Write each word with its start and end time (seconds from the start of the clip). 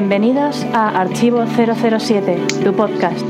Bienvenidos 0.00 0.64
a 0.72 1.00
Archivo 1.00 1.44
007, 1.44 2.38
tu 2.62 2.72
podcast. 2.72 3.20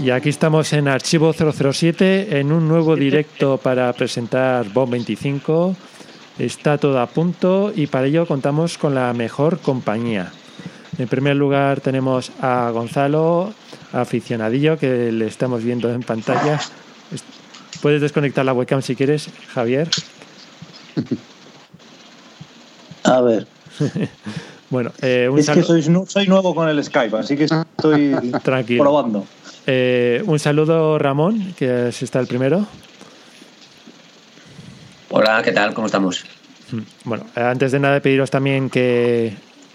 Y 0.00 0.10
aquí 0.10 0.28
estamos 0.28 0.72
en 0.72 0.88
Archivo 0.88 1.32
007 1.32 2.40
en 2.40 2.50
un 2.50 2.66
nuevo 2.66 2.96
directo 2.96 3.58
para 3.58 3.92
presentar 3.92 4.68
Bomb 4.70 4.90
25. 4.90 5.76
Está 6.40 6.78
todo 6.78 6.98
a 6.98 7.06
punto 7.06 7.72
y 7.72 7.86
para 7.86 8.08
ello 8.08 8.26
contamos 8.26 8.76
con 8.76 8.92
la 8.92 9.12
mejor 9.12 9.60
compañía. 9.60 10.32
En 10.98 11.06
primer 11.06 11.36
lugar 11.36 11.80
tenemos 11.80 12.32
a 12.40 12.70
Gonzalo, 12.70 13.54
aficionadillo, 13.92 14.78
que 14.78 15.12
le 15.12 15.26
estamos 15.26 15.62
viendo 15.62 15.90
en 15.92 16.02
pantalla. 16.02 16.60
Puedes 17.82 18.00
desconectar 18.00 18.44
la 18.44 18.52
webcam 18.52 18.82
si 18.82 18.96
quieres, 18.96 19.28
Javier. 19.52 19.88
A 23.04 23.20
ver. 23.20 23.46
bueno, 24.70 24.90
eh, 25.00 25.28
un 25.30 25.38
es 25.38 25.48
que 25.48 25.62
soy, 25.62 25.82
soy, 25.82 26.26
nuevo 26.26 26.54
con 26.54 26.68
el 26.68 26.82
Skype, 26.82 27.16
así 27.16 27.36
que 27.36 27.44
estoy 27.44 28.16
Tranquilo. 28.42 28.82
probando. 28.82 29.26
Eh, 29.66 30.22
un 30.26 30.38
saludo, 30.38 30.98
Ramón, 30.98 31.54
que 31.56 31.88
es 31.88 32.02
está 32.02 32.18
el 32.18 32.26
primero. 32.26 32.66
Hola, 35.10 35.40
¿qué 35.42 35.52
tal? 35.52 35.72
¿Cómo 35.72 35.86
estamos? 35.86 36.24
Bueno, 37.04 37.26
antes 37.36 37.72
de 37.72 37.78
nada 37.78 38.00
pediros 38.00 38.30
también 38.30 38.70
que 38.70 39.34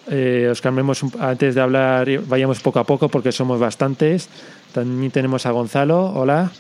eh, 0.10 0.50
os 0.52 0.62
cambiemos 0.62 1.04
antes 1.20 1.55
de 1.55 1.62
hablar, 1.62 2.07
vayamos 2.27 2.60
poco 2.60 2.80
a 2.80 2.84
poco 2.84 3.10
porque 3.10 3.32
somos 3.32 3.60
bastantes. 3.60 4.30
También 4.74 5.12
tenemos 5.12 5.46
a 5.46 5.52
Gonzalo. 5.52 6.12
Hola. 6.16 6.52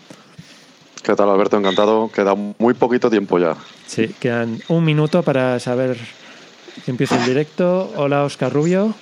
¿Qué 1.01 1.15
tal, 1.15 1.29
Alberto? 1.29 1.57
Encantado. 1.57 2.11
Queda 2.11 2.35
muy 2.35 2.73
poquito 2.73 3.09
tiempo 3.09 3.39
ya. 3.39 3.55
Sí, 3.87 4.13
quedan 4.19 4.59
un 4.67 4.85
minuto 4.85 5.23
para 5.23 5.59
saber 5.59 5.97
que 6.85 6.91
empieza 6.91 7.17
el 7.17 7.25
directo. 7.25 7.91
Hola, 7.95 8.23
Oscar 8.23 8.53
Rubio. 8.53 8.93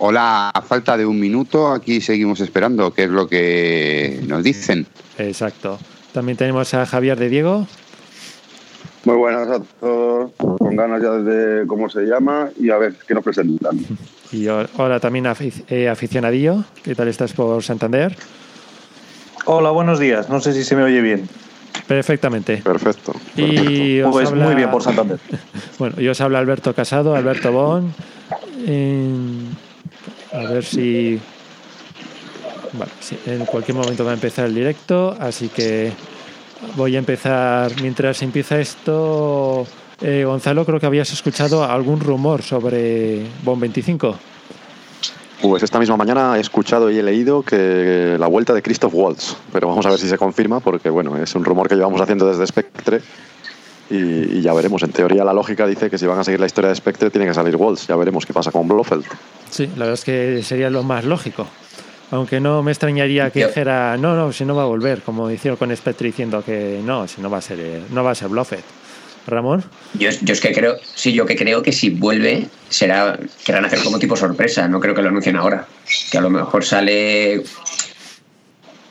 Hola, 0.00 0.50
a 0.50 0.62
falta 0.62 0.96
de 0.96 1.04
un 1.04 1.18
minuto, 1.18 1.72
aquí 1.72 2.00
seguimos 2.00 2.38
esperando, 2.38 2.94
qué 2.94 3.04
es 3.04 3.10
lo 3.10 3.26
que 3.26 4.20
nos 4.28 4.44
dicen. 4.44 4.86
Exacto. 5.18 5.76
También 6.12 6.38
tenemos 6.38 6.72
a 6.74 6.86
Javier 6.86 7.18
de 7.18 7.28
Diego. 7.28 7.66
Muy 9.04 9.16
buenas 9.16 9.48
a 9.48 9.60
todos, 9.80 10.32
con 10.36 10.76
ganas 10.76 11.00
ya 11.02 11.10
de 11.12 11.66
cómo 11.66 11.88
se 11.88 12.02
llama 12.02 12.50
y 12.58 12.70
a 12.70 12.78
ver 12.78 12.94
qué 13.06 13.14
nos 13.14 13.22
presentan. 13.22 13.78
Y 14.32 14.48
ahora 14.48 15.00
también 15.00 15.26
eh, 15.68 15.88
aficionadillo, 15.88 16.64
¿qué 16.82 16.94
tal 16.94 17.08
estás 17.08 17.32
por 17.32 17.62
Santander? 17.62 18.16
Hola, 19.46 19.70
buenos 19.70 19.98
días, 19.98 20.28
no 20.28 20.40
sé 20.40 20.52
si 20.52 20.64
se 20.64 20.76
me 20.76 20.82
oye 20.82 21.00
bien. 21.00 21.28
Perfectamente. 21.86 22.58
Perfecto. 22.58 23.14
Y 23.36 24.02
pues 24.02 24.32
muy 24.32 24.54
bien 24.54 24.70
por 24.70 24.82
Santander. 24.82 25.18
bueno, 25.78 26.00
y 26.00 26.08
os 26.08 26.20
habla 26.20 26.38
Alberto 26.38 26.74
Casado, 26.74 27.14
Alberto 27.14 27.52
Bon. 27.52 27.94
A 30.32 30.52
ver 30.52 30.64
si... 30.64 31.18
Vale, 32.74 32.90
en 33.26 33.46
cualquier 33.46 33.76
momento 33.76 34.04
va 34.04 34.10
a 34.10 34.14
empezar 34.14 34.44
el 34.44 34.54
directo, 34.54 35.16
así 35.18 35.48
que 35.48 35.92
voy 36.76 36.96
a 36.96 36.98
empezar. 36.98 37.72
Mientras 37.80 38.22
empieza 38.22 38.58
esto, 38.60 39.66
eh, 40.00 40.24
Gonzalo, 40.24 40.64
creo 40.64 40.80
que 40.80 40.86
habías 40.86 41.12
escuchado 41.12 41.64
algún 41.64 42.00
rumor 42.00 42.42
sobre 42.42 43.26
BOM 43.42 43.60
25. 43.60 44.16
Pues 45.40 45.62
esta 45.62 45.78
misma 45.78 45.96
mañana 45.96 46.36
he 46.36 46.40
escuchado 46.40 46.90
y 46.90 46.98
he 46.98 47.02
leído 47.02 47.42
que 47.42 48.16
la 48.18 48.26
vuelta 48.26 48.52
de 48.54 48.60
Christoph 48.60 48.92
Waltz, 48.92 49.36
pero 49.52 49.68
vamos 49.68 49.86
a 49.86 49.90
ver 49.90 49.98
si 49.98 50.08
se 50.08 50.18
confirma, 50.18 50.58
porque 50.58 50.90
bueno, 50.90 51.16
es 51.16 51.32
un 51.36 51.44
rumor 51.44 51.68
que 51.68 51.76
llevamos 51.76 52.00
haciendo 52.00 52.28
desde 52.28 52.44
Spectre 52.44 53.00
y, 53.88 54.40
ya 54.42 54.52
veremos. 54.52 54.82
En 54.82 54.90
teoría 54.90 55.24
la 55.24 55.32
lógica 55.32 55.64
dice 55.66 55.88
que 55.90 55.96
si 55.96 56.06
van 56.06 56.18
a 56.18 56.24
seguir 56.24 56.40
la 56.40 56.46
historia 56.46 56.70
de 56.70 56.74
Spectre 56.74 57.10
tiene 57.10 57.26
que 57.26 57.34
salir 57.34 57.54
Waltz, 57.54 57.86
ya 57.86 57.94
veremos 57.94 58.26
qué 58.26 58.32
pasa 58.32 58.50
con 58.50 58.66
Blofeld. 58.66 59.04
Sí, 59.48 59.66
la 59.66 59.86
verdad 59.86 59.94
es 59.94 60.04
que 60.04 60.42
sería 60.42 60.70
lo 60.70 60.82
más 60.82 61.04
lógico. 61.04 61.46
Aunque 62.10 62.40
no 62.40 62.62
me 62.62 62.72
extrañaría 62.72 63.30
que 63.30 63.46
dijera, 63.46 63.96
no, 63.98 64.16
no, 64.16 64.32
si 64.32 64.44
no 64.44 64.54
va 64.54 64.62
a 64.62 64.66
volver, 64.66 65.02
como 65.02 65.30
hicieron 65.30 65.58
con 65.58 65.76
Spectre 65.76 66.06
diciendo 66.06 66.42
que 66.44 66.80
no, 66.82 67.06
si 67.06 67.20
no 67.20 67.28
va 67.28 67.38
a 67.38 67.42
ser, 67.42 67.82
no 67.90 68.02
va 68.02 68.12
a 68.12 68.14
ser 68.14 68.28
Blofeld. 68.28 68.64
Ramón. 69.26 69.62
Yo, 69.94 70.08
yo, 70.22 70.32
es 70.32 70.40
que 70.40 70.52
creo, 70.52 70.76
sí, 70.94 71.12
yo 71.12 71.26
que 71.26 71.36
creo 71.36 71.62
que 71.62 71.72
si 71.72 71.90
vuelve 71.90 72.46
será 72.70 73.18
querrán 73.44 73.64
hacer 73.66 73.80
como 73.82 73.98
tipo 73.98 74.16
sorpresa. 74.16 74.66
No 74.68 74.80
creo 74.80 74.94
que 74.94 75.02
lo 75.02 75.08
anuncien 75.08 75.36
ahora. 75.36 75.66
Que 76.10 76.18
a 76.18 76.20
lo 76.20 76.30
mejor 76.30 76.64
sale 76.64 77.42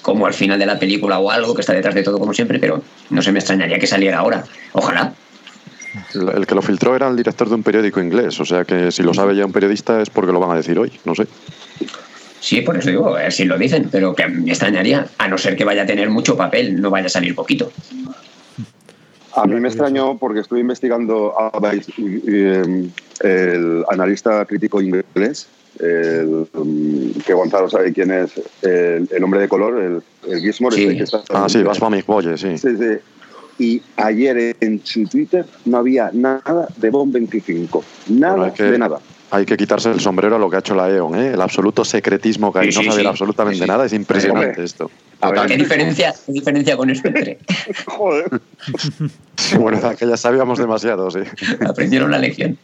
como 0.02 0.26
al 0.26 0.34
final 0.34 0.58
de 0.58 0.66
la 0.66 0.80
película 0.80 1.20
o 1.20 1.30
algo 1.30 1.54
que 1.54 1.62
está 1.62 1.74
detrás 1.74 1.94
de 1.94 2.04
todo 2.04 2.18
como 2.18 2.34
siempre, 2.34 2.60
pero 2.60 2.82
no 3.10 3.22
se 3.22 3.32
me 3.32 3.40
extrañaría 3.40 3.78
que 3.78 3.88
saliera 3.88 4.20
ahora. 4.20 4.44
Ojalá. 4.72 5.14
El 6.14 6.46
que 6.48 6.56
lo 6.56 6.62
filtró 6.62 6.96
era 6.96 7.08
el 7.08 7.18
director 7.18 7.50
de 7.50 7.56
un 7.56 7.64
periódico 7.64 8.00
inglés, 8.00 8.40
o 8.40 8.46
sea 8.46 8.64
que 8.64 8.92
si 8.92 9.04
lo 9.04 9.14
sabe 9.14 9.36
ya 9.36 9.46
un 9.46 9.52
periodista 9.52 10.02
es 10.02 10.10
porque 10.10 10.32
lo 10.32 10.40
van 10.40 10.52
a 10.52 10.56
decir 10.56 10.80
hoy, 10.80 10.94
no 11.04 11.16
sé. 11.16 11.28
Sí, 12.40 12.62
por 12.62 12.78
eso 12.78 12.90
digo, 12.90 13.16
a 13.16 13.24
ver 13.24 13.34
si 13.34 13.46
lo 13.46 13.58
dicen, 13.58 13.90
pero 13.92 14.14
que 14.14 14.28
me 14.28 14.52
extrañaría, 14.52 15.08
a 15.18 15.28
no 15.28 15.38
ser 15.38 15.56
que 15.56 15.64
vaya 15.64 15.84
a 15.84 15.86
tener 15.86 16.10
mucho 16.10 16.38
papel, 16.38 16.80
no 16.80 16.90
vaya 16.90 17.08
a 17.08 17.10
salir 17.10 17.36
poquito. 17.36 17.72
A 19.36 19.46
mí 19.46 19.60
me 19.60 19.68
extrañó 19.68 20.18
porque 20.18 20.40
estuve 20.40 20.62
investigando 20.62 21.34
a 21.38 21.52
em, 21.98 22.90
el 23.22 23.86
analista 23.90 24.46
crítico 24.46 24.82
inglés, 24.82 25.48
el, 25.80 26.48
em, 26.56 27.14
que 27.26 27.34
Gonzalo 27.34 27.70
sabe 27.70 27.94
quién 27.94 28.12
es, 28.12 28.32
el, 28.64 29.24
hombre 29.24 29.42
de 29.42 29.48
color, 29.48 29.80
el, 29.82 30.32
el 30.32 30.40
Gizmore. 30.42 30.76
Sí. 30.76 30.98
que 30.98 31.04
está 31.04 31.22
ah, 31.30 31.48
sí, 31.48 31.62
Basmamic 31.62 32.06
Boye, 32.06 32.38
sí. 32.38 32.58
Sí, 32.58 32.78
sí 32.78 32.98
y 33.60 33.82
ayer 33.96 34.56
en 34.60 34.82
su 34.84 35.06
Twitter 35.06 35.46
no 35.66 35.78
había 35.78 36.12
nada 36.14 36.68
de 36.78 36.90
BOM 36.90 37.12
25. 37.12 37.84
Nada 38.10 38.52
de 38.52 38.78
nada. 38.78 39.00
Hay 39.30 39.46
que 39.46 39.58
quitarse 39.58 39.92
el 39.92 40.00
sombrero 40.00 40.38
a 40.38 40.40
lo 40.40 40.50
que 40.50 40.56
ha 40.56 40.60
hecho 40.60 40.74
la 40.74 40.90
EON, 40.90 41.16
¿eh? 41.16 41.34
el 41.34 41.42
absoluto 41.42 41.84
secretismo 41.84 42.54
que 42.54 42.60
hay, 42.60 42.68
no 42.68 42.84
saber 42.84 43.08
absolutamente 43.08 43.68
nada, 43.68 43.86
es 43.86 43.94
impresionante 43.94 44.64
esto. 44.64 44.90
¿Qué 45.48 45.58
diferencia, 45.58 46.14
¿Qué 46.26 46.32
diferencia 46.32 46.78
con 46.78 46.94
Spectre? 46.96 47.40
Joder. 47.86 48.42
bueno, 49.60 49.82
que 49.98 50.08
ya 50.08 50.16
sabíamos 50.16 50.60
demasiado, 50.60 51.12
sí. 51.12 51.20
Aprendieron 51.68 52.12
la 52.12 52.20
lección. 52.20 52.58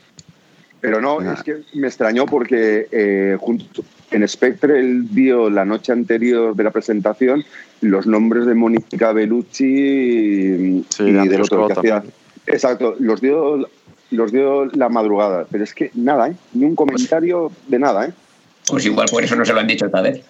Pero 0.80 1.02
no, 1.02 1.22
es 1.32 1.44
que 1.44 1.62
me 1.74 1.88
extrañó 1.88 2.26
porque 2.26 2.88
eh, 2.92 3.38
junto, 3.40 3.84
en 4.12 4.28
Spectre 4.28 4.80
él 4.80 5.04
vio 5.10 5.50
la 5.50 5.66
noche 5.66 5.92
anterior 5.92 6.56
de 6.56 6.64
la 6.64 6.72
presentación 6.72 7.44
los 7.84 8.08
nombres 8.08 8.46
de 8.46 8.54
Mónica 8.54 9.12
Bellucci 9.12 9.66
y, 9.66 10.86
sí, 10.90 11.04
del 11.12 11.42
otro 11.42 11.68
que 11.68 11.74
hacía. 11.74 12.04
Exacto, 12.48 12.96
los 13.00 13.22
dio, 13.22 13.70
los 14.12 14.32
dio 14.32 14.66
la 14.66 14.90
madrugada, 14.90 15.46
pero 15.50 15.64
es 15.64 15.74
que 15.74 15.92
nada, 15.94 16.30
¿eh? 16.30 16.36
ni 16.54 16.66
un 16.66 16.76
comentario 16.76 17.52
de 17.68 17.80
nada. 17.80 18.08
¿eh? 18.08 18.14
Pues 18.70 18.86
igual 18.86 19.08
por 19.10 19.24
eso 19.24 19.36
no 19.36 19.46
se 19.46 19.54
lo 19.54 19.60
han 19.60 19.68
dicho 19.68 19.86
esta 19.86 20.02
vez. 20.02 20.24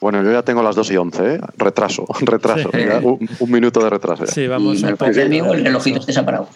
Bueno, 0.00 0.22
yo 0.22 0.32
ya 0.32 0.42
tengo 0.42 0.62
las 0.62 0.74
2 0.74 0.90
y 0.90 0.96
11, 0.96 1.34
¿eh? 1.34 1.40
Retraso, 1.56 2.06
retraso. 2.20 2.70
un, 3.02 3.50
minuto 3.50 3.82
de 3.82 3.90
retraso. 3.90 4.26
Sí, 4.26 4.46
vamos. 4.46 4.82
El 4.82 4.96
relojito 4.98 6.00
está 6.00 6.12
separado. 6.12 6.48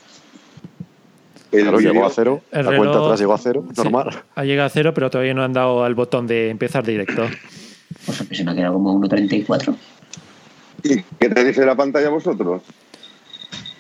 Claro, 1.51 1.79
llegó 1.79 2.05
a 2.05 2.11
cero. 2.11 2.43
la 2.51 2.77
cuenta 2.77 2.99
atrás 2.99 3.21
llegó 3.21 3.33
a 3.33 3.39
cero, 3.39 3.65
normal. 3.77 4.11
ha 4.35 4.45
llegado 4.45 4.67
a 4.67 4.71
cero, 4.71 4.93
pero 4.93 5.11
todavía 5.11 5.33
no 5.33 5.43
han 5.43 5.53
dado 5.53 5.85
al 5.85 5.95
botón 5.95 6.27
de 6.27 6.51
empezar 6.51 6.85
directo. 6.85 7.27
Pues 8.05 8.19
se 8.33 8.45
me 8.45 8.51
ha 8.51 8.55
quedado 8.55 8.75
como 8.75 9.01
1.34. 9.01 9.75
¿Y 10.83 11.03
qué 11.19 11.29
te 11.29 11.45
dice 11.45 11.65
la 11.65 11.77
pantalla 11.77 12.09
vosotros? 12.09 12.63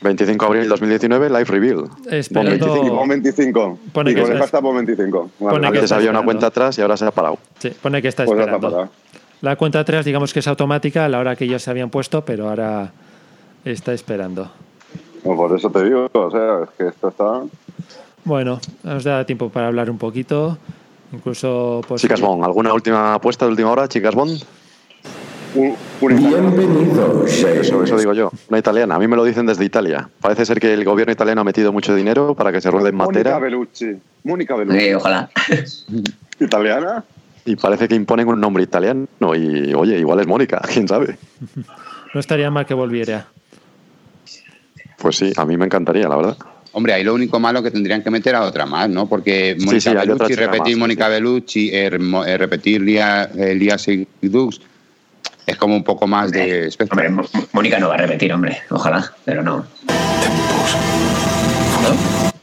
25 0.03 0.45
de 0.45 0.49
abril 0.49 0.69
2019, 0.69 1.29
Live 1.31 1.45
Reveal. 1.45 1.85
Esperando... 2.11 3.07
25. 3.07 3.07
25. 3.09 3.79
Pone 3.93 4.11
y 4.11 4.15
que 4.15 4.23
con 4.23 4.33
está... 4.33 4.45
hasta 4.45 4.61
25. 4.61 5.31
Vale. 5.41 5.67
Antes 5.67 5.93
había 5.93 6.11
una 6.11 6.23
cuenta 6.23 6.47
atrás 6.49 6.79
y 6.79 6.83
ahora 6.83 6.97
se 6.97 7.07
ha 7.07 7.11
parado. 7.11 7.39
Sí, 7.59 7.71
pone 7.81 8.03
que 8.03 8.09
está 8.09 8.25
pues 8.25 8.39
esperando. 8.39 8.91
La 9.43 9.57
cuenta 9.57 9.81
atrás, 9.81 10.05
digamos 10.05 10.33
que 10.33 10.41
es 10.41 10.49
automática 10.49 11.05
a 11.05 11.09
la 11.09 11.19
hora 11.19 11.37
que 11.37 11.45
ellos 11.45 11.63
se 11.63 11.71
habían 11.71 11.91
puesto, 11.91 12.25
pero 12.25 12.49
ahora 12.49 12.93
está 13.65 13.93
esperando. 13.93 14.51
Pues 15.23 15.37
por 15.37 15.57
eso 15.57 15.71
te 15.71 15.85
digo, 15.85 16.09
o 16.13 16.31
sea, 16.31 16.63
es 16.65 16.71
que 16.79 16.89
esto 16.89 17.09
está... 17.09 17.43
Bueno, 18.25 18.61
nos 18.83 19.05
da 19.05 19.25
tiempo 19.25 19.51
para 19.51 19.69
hablar 19.69 19.89
un 19.89 19.99
poquito. 19.99 20.59
Incluso. 21.13 21.81
Pues, 21.87 22.03
Chicas 22.03 22.21
Bond, 22.21 22.45
¿alguna 22.45 22.73
última 22.73 23.15
apuesta 23.15 23.45
de 23.45 23.53
última 23.53 23.71
hora, 23.71 23.89
Chicas 23.89 24.15
Bond? 24.15 24.43
Bienvenidos. 26.01 27.33
Eso, 27.33 27.83
eso 27.83 27.99
digo 27.99 28.13
yo, 28.13 28.31
una 28.49 28.59
italiana. 28.59 28.97
A 28.97 28.99
mí 28.99 29.09
me 29.09 29.17
lo 29.17 29.25
dicen 29.25 29.47
desde 29.47 29.65
Italia. 29.65 30.09
Parece 30.21 30.45
ser 30.45 30.61
que 30.61 30.75
el 30.75 30.85
gobierno 30.85 31.13
italiano 31.13 31.41
ha 31.41 31.45
metido 31.45 31.73
mucho 31.73 31.95
dinero 31.95 32.35
para 32.35 32.53
que 32.53 32.61
se 32.61 32.71
ruede 32.71 32.91
en 32.91 32.97
Matera. 32.97 33.31
Mónica 33.31 33.45
Bellucci. 33.45 33.97
Mónica 34.25 34.55
Bellucci. 34.55 34.79
Eh, 34.79 34.97
ojalá. 34.97 35.31
¿Italiana? 36.41 37.05
Y 37.47 37.57
parece 37.57 37.89
que 37.89 37.95
imponen 37.95 38.29
un 38.29 38.41
nombre 38.41 38.63
italiano. 38.63 39.07
Y 39.35 39.73
oye, 39.73 39.99
igual 39.99 40.21
es 40.21 40.27
Mónica, 40.27 40.61
quién 40.73 40.87
sabe. 40.87 41.17
No 42.13 42.21
estaría 42.21 42.51
mal 42.51 42.67
que 42.67 42.75
volviera. 42.75 43.27
Pues 44.99 45.17
sí, 45.17 45.33
a 45.37 45.47
mí 45.47 45.57
me 45.57 45.65
encantaría, 45.65 46.09
la 46.09 46.17
verdad. 46.17 46.37
Hombre, 46.73 46.93
ahí 46.93 47.05
lo 47.05 47.15
único 47.15 47.41
malo 47.41 47.63
que 47.63 47.71
tendrían 47.71 48.03
que 48.03 48.11
meter 48.11 48.35
a 48.35 48.43
otra 48.43 48.67
más, 48.67 48.91
¿no? 48.91 49.09
Porque 49.09 49.57
Mónica 49.59 49.81
sí, 49.81 49.89
sí, 49.89 49.95
Bellucci, 49.95 50.35
repetir 50.35 50.77
más, 50.77 50.81
Mónica 50.81 51.07
sí. 51.07 51.11
Bellucci, 51.13 51.71
eh, 51.73 52.37
repetir 52.37 52.83
Lía, 52.83 53.31
eh, 53.35 53.55
Lía 53.55 53.79
Seydoux, 53.79 54.61
es 55.47 55.57
como 55.57 55.77
un 55.77 55.85
poco 55.85 56.07
más 56.07 56.33
de 56.33 56.71
Spectre. 56.71 57.09
Hombre, 57.09 57.29
Mónica 57.53 57.79
no 57.79 57.89
va 57.89 57.95
a 57.95 57.99
repetir, 57.99 58.33
hombre. 58.33 58.59
Ojalá, 58.71 59.13
pero 59.25 59.43
no. 59.43 59.65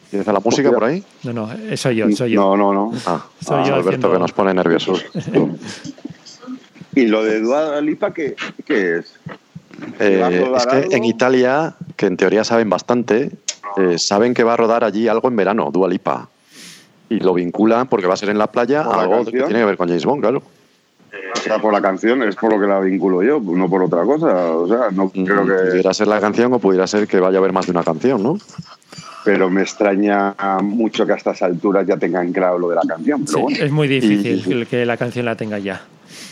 ¿Tienes 0.09 0.27
la 0.27 0.39
música 0.39 0.71
por 0.71 0.83
ahí? 0.83 1.03
No, 1.23 1.33
no, 1.33 1.51
eh, 1.51 1.75
soy 1.75 1.95
yo, 1.95 2.11
soy 2.11 2.31
yo. 2.31 2.41
No, 2.41 2.55
no, 2.55 2.73
no. 2.73 2.91
Ah, 3.05 3.25
Soy 3.43 3.61
ah, 3.61 3.67
yo 3.67 3.73
Alberto, 3.73 3.89
haciendo- 3.89 4.11
que 4.13 4.19
nos 4.19 4.31
pone 4.31 4.53
nerviosos. 4.53 5.05
¿Y 6.95 7.07
lo 7.07 7.23
de 7.23 7.39
Dua 7.41 7.81
Lipa 7.81 8.13
qué, 8.13 8.35
qué 8.65 8.99
es? 8.99 9.15
Eh, 9.99 10.19
¿Va 10.21 10.27
a 10.27 10.57
es 10.57 10.65
que 10.67 10.75
algo? 10.75 10.91
en 10.91 11.03
Italia, 11.03 11.75
que 11.95 12.05
en 12.05 12.15
teoría 12.15 12.43
saben 12.43 12.69
bastante, 12.69 13.31
eh, 13.77 13.97
saben 13.97 14.35
que 14.35 14.43
va 14.43 14.53
a 14.53 14.57
rodar 14.57 14.83
allí 14.83 15.07
algo 15.07 15.27
en 15.27 15.35
verano, 15.35 15.71
Dua 15.73 15.89
Lipa. 15.89 16.29
Y 17.09 17.19
lo 17.19 17.33
vinculan 17.33 17.87
porque 17.87 18.05
va 18.05 18.13
a 18.13 18.17
ser 18.17 18.29
en 18.29 18.37
la 18.37 18.51
playa 18.51 18.83
¿Por 18.83 18.95
la 18.95 19.01
algo 19.01 19.25
que 19.25 19.31
tiene 19.31 19.59
que 19.59 19.65
ver 19.65 19.77
con 19.77 19.87
James 19.87 20.05
Bond, 20.05 20.21
claro. 20.21 20.43
O 21.35 21.39
sea, 21.39 21.59
por 21.59 21.71
la 21.73 21.81
canción, 21.81 22.23
es 22.23 22.35
por 22.35 22.51
lo 22.53 22.59
que 22.59 22.65
la 22.65 22.79
vinculo 22.79 23.21
yo, 23.21 23.39
no 23.39 23.69
por 23.69 23.83
otra 23.83 24.03
cosa. 24.03 24.51
O 24.55 24.67
sea, 24.67 24.89
no 24.91 25.09
creo 25.09 25.45
que. 25.45 25.69
Pudiera 25.71 25.93
ser 25.93 26.07
la 26.07 26.19
canción 26.19 26.53
o 26.53 26.59
pudiera 26.59 26.87
ser 26.87 27.07
que 27.07 27.19
vaya 27.19 27.37
a 27.37 27.39
haber 27.39 27.51
más 27.53 27.65
de 27.65 27.71
una 27.71 27.83
canción, 27.83 28.23
¿no? 28.23 28.37
Pero 29.23 29.49
me 29.49 29.61
extraña 29.61 30.35
mucho 30.61 31.05
que 31.05 31.13
a 31.13 31.15
estas 31.15 31.41
alturas 31.41 31.85
ya 31.87 31.97
tengan 31.97 32.33
claro 32.33 32.57
lo 32.59 32.69
de 32.69 32.75
la 32.75 32.81
canción. 32.81 33.23
Pero 33.25 33.37
Sí, 33.37 33.41
bueno. 33.43 33.57
es 33.65 33.71
muy 33.71 33.87
difícil 33.87 34.43
Y- 34.61 34.65
que 34.65 34.85
la 34.85 34.97
canción 34.97 35.25
la 35.25 35.35
tenga 35.35 35.59
ya. 35.59 35.81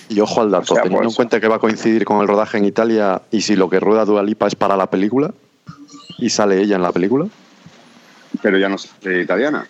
Y 0.09 0.19
ojo 0.19 0.41
al 0.41 0.51
dato, 0.51 0.73
O 0.73 0.75
sea, 0.75 0.83
teniendo 0.83 1.03
pues- 1.05 1.13
en 1.13 1.15
cuenta 1.15 1.39
que 1.39 1.47
va 1.47 1.55
a 1.55 1.59
coincidir 1.59 2.03
con 2.03 2.19
el 2.21 2.27
rodaje 2.27 2.57
en 2.57 2.65
Italia 2.65 3.21
y 3.31 3.41
si 3.41 3.55
lo 3.55 3.69
que 3.69 3.79
rueda 3.79 4.03
Dua 4.03 4.23
Lipa 4.23 4.47
es 4.47 4.55
para 4.55 4.75
la 4.75 4.87
película 4.89 5.31
y 6.17 6.29
sale 6.29 6.59
ella 6.59 6.75
en 6.75 6.81
la 6.81 6.91
película. 6.91 7.27
Pero 8.41 8.57
ya 8.57 8.67
no 8.67 8.75
es 8.75 8.89
italiana. 9.05 9.65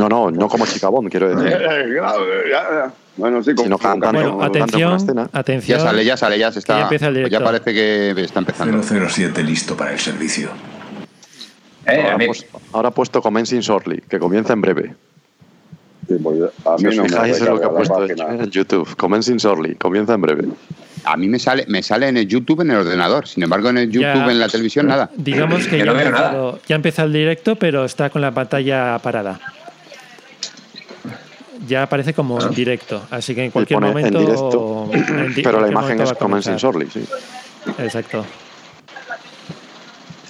No, 0.00 0.08
no, 0.08 0.30
no 0.30 0.48
como 0.48 0.66
chica 0.66 0.88
Bond, 0.88 1.10
quiero 1.10 1.28
decir. 1.34 1.58
Ya. 2.50 2.92
Bueno, 3.16 3.42
sí, 3.42 3.50
como, 3.54 3.64
Sino 3.64 3.78
como 3.78 4.00
cantando. 4.00 4.32
Bueno, 4.32 4.44
atención, 4.44 4.96
escena. 4.96 5.28
atención. 5.32 5.78
Ya 5.78 5.84
sale, 5.84 6.04
ya 6.04 6.16
sale, 6.16 6.38
ya 6.38 6.52
se 6.52 6.58
está. 6.60 6.76
ya 6.78 6.82
empieza 6.84 7.08
el 7.08 7.20
pues 7.20 7.30
ya 7.32 7.40
parece 7.44 7.74
que 7.74 8.10
está 8.22 8.38
empezando. 8.38 8.82
007 8.82 9.42
listo 9.42 9.76
para 9.76 9.92
el 9.92 9.98
servicio. 9.98 10.48
Eh, 11.86 12.02
Ahora, 12.12 12.26
pues- 12.26 12.46
ahora 12.72 12.88
ha 12.88 12.92
puesto 12.92 13.20
Commencing 13.20 13.60
Shortly, 13.60 14.02
que 14.08 14.18
comienza 14.18 14.52
en 14.52 14.60
breve. 14.60 14.94
Sí, 16.08 16.14
pues 16.22 16.40
a 16.64 16.76
Si 16.78 16.84
mí 16.84 16.90
os 16.90 16.96
no 16.96 17.02
me 17.04 17.08
fijáis 17.08 17.38
en 17.40 17.46
lo 17.46 17.58
que 17.60 17.64
ha 17.64 17.68
recarga 17.68 17.72
la 17.72 17.76
puesto 18.06 18.24
página. 18.24 18.44
en 18.44 18.50
YouTube. 18.50 18.96
Commencing 18.96 19.36
Shortly, 19.36 19.74
comienza 19.76 20.14
en 20.14 20.20
breve. 20.20 20.44
A 21.04 21.16
mí 21.16 21.28
me 21.28 21.38
sale, 21.38 21.64
me 21.68 21.82
sale 21.82 22.08
en 22.08 22.16
el 22.18 22.26
YouTube 22.26 22.60
en 22.60 22.70
el 22.72 22.78
ordenador. 22.78 23.26
Sin 23.26 23.42
embargo, 23.42 23.70
en 23.70 23.78
el 23.78 23.90
YouTube, 23.90 24.02
Ya- 24.02 24.30
en 24.30 24.38
la 24.38 24.48
televisión, 24.48 24.86
nada. 24.86 25.10
Digamos 25.16 25.66
que 25.66 25.78
ya, 25.78 25.84
no 25.84 25.92
empezado, 25.98 26.60
ya 26.68 26.74
ha 26.74 26.76
empezado 26.76 27.06
el 27.06 27.12
directo, 27.14 27.56
pero 27.56 27.84
está 27.84 28.10
con 28.10 28.22
la 28.22 28.32
pantalla 28.32 28.98
parada. 28.98 29.40
Ya 31.66 31.82
aparece 31.82 32.14
como 32.14 32.40
en 32.40 32.50
directo, 32.50 33.02
así 33.10 33.34
que 33.34 33.44
en 33.44 33.50
cualquier 33.50 33.78
pone 33.80 33.88
momento. 33.88 34.18
en 34.18 34.24
directo, 34.26 34.90
en 34.92 35.34
di- 35.34 35.42
pero 35.44 35.60
la 35.60 35.68
imagen 35.68 36.00
es 36.00 36.12
comenzar. 36.14 36.56
Shortly, 36.56 36.88
sí. 36.90 37.04
Exacto. 37.78 38.24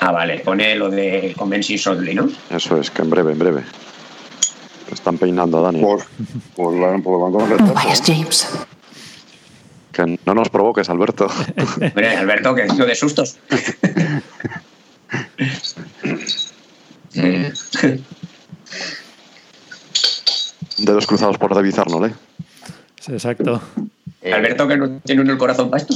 Ah, 0.01 0.13
vale, 0.13 0.41
pone 0.41 0.75
lo 0.77 0.89
de 0.91 1.35
Convention 1.37 1.79
Shortly, 1.79 2.15
¿no? 2.15 2.29
Eso 2.51 2.79
es, 2.81 2.91
que 2.91 3.03
en 3.03 3.11
breve, 3.11 3.33
en 3.33 3.39
breve. 3.39 3.63
Están 4.91 5.19
peinando 5.19 5.59
a 5.59 5.63
Dani. 5.63 5.81
Pues, 5.83 6.05
pues, 6.57 6.79
la- 6.81 6.97
retraso. 6.97 7.75
Vayas, 7.75 8.03
James. 8.05 8.49
Que 9.93 10.19
no 10.27 10.35
nos 10.35 10.49
provoques, 10.49 10.89
Alberto. 10.91 11.29
Hombre, 11.81 12.17
Alberto, 12.17 12.55
que 12.55 12.67
no 12.67 12.87
de 12.87 12.95
sustos. 12.95 13.39
Eh, 20.81 20.85
Dedos 20.87 21.07
cruzados 21.07 21.39
por 21.39 21.55
David 21.55 21.79
Arnold, 21.79 22.07
¿eh? 22.11 22.15
Sí, 23.01 23.13
exacto. 23.13 23.61
Alberto, 24.25 24.69
que 24.69 24.77
no 24.77 24.99
tiene 25.05 25.23
uno 25.23 25.33
el 25.33 25.39
corazón 25.39 25.71
para 25.71 25.83
esto. 25.83 25.95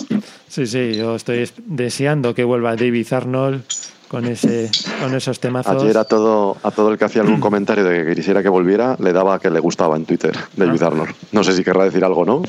Sí, 0.48 0.66
sí, 0.66 0.94
yo 0.94 1.14
estoy 1.16 1.38
es- 1.40 1.52
deseando 1.66 2.34
que 2.34 2.44
vuelva 2.44 2.74
David 2.76 3.12
Arnold 3.12 3.62
con 4.08 4.24
ese 4.26 4.70
con 5.00 5.14
esos 5.14 5.40
temazos. 5.40 5.82
Ayer 5.82 5.98
a 5.98 6.04
todo, 6.04 6.56
a 6.62 6.70
todo 6.70 6.90
el 6.92 6.98
que 6.98 7.04
hacía 7.04 7.22
algún 7.22 7.40
comentario 7.40 7.84
de 7.84 8.04
que 8.06 8.14
quisiera 8.14 8.42
que 8.42 8.48
volviera, 8.48 8.96
le 9.00 9.12
daba 9.12 9.38
que 9.40 9.50
le 9.50 9.60
gustaba 9.60 9.96
en 9.96 10.06
Twitter, 10.06 10.34
David 10.56 10.82
Ah. 10.82 10.86
Arnold. 10.86 11.14
No 11.32 11.44
sé 11.44 11.52
si 11.54 11.62
querrá 11.64 11.84
decir 11.84 12.04
algo 12.04 12.20
o 12.22 12.24
no, 12.24 12.42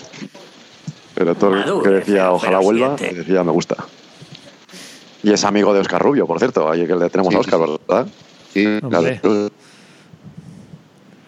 pero 1.13 1.35
todo 1.35 1.55
el 1.55 1.83
que 1.83 1.89
decía 1.89 2.31
ojalá 2.31 2.59
vuelva, 2.59 2.95
le 2.99 3.13
decía 3.13 3.43
me 3.43 3.51
gusta. 3.51 3.75
Y 5.23 5.31
es 5.33 5.43
amigo 5.43 5.73
de 5.73 5.79
Oscar 5.81 6.01
Rubio, 6.01 6.27
por 6.27 6.37
cierto, 6.39 6.69
ahí 6.69 6.85
que 6.85 6.95
le 6.95 7.09
tenemos 7.09 7.31
Sí, 7.33 7.37
a 7.37 7.39
Oscar. 7.39 7.59
¿verdad? 7.87 8.07
Sí. 8.53 8.65
Hombre. 8.81 9.19
Claro. 9.21 9.49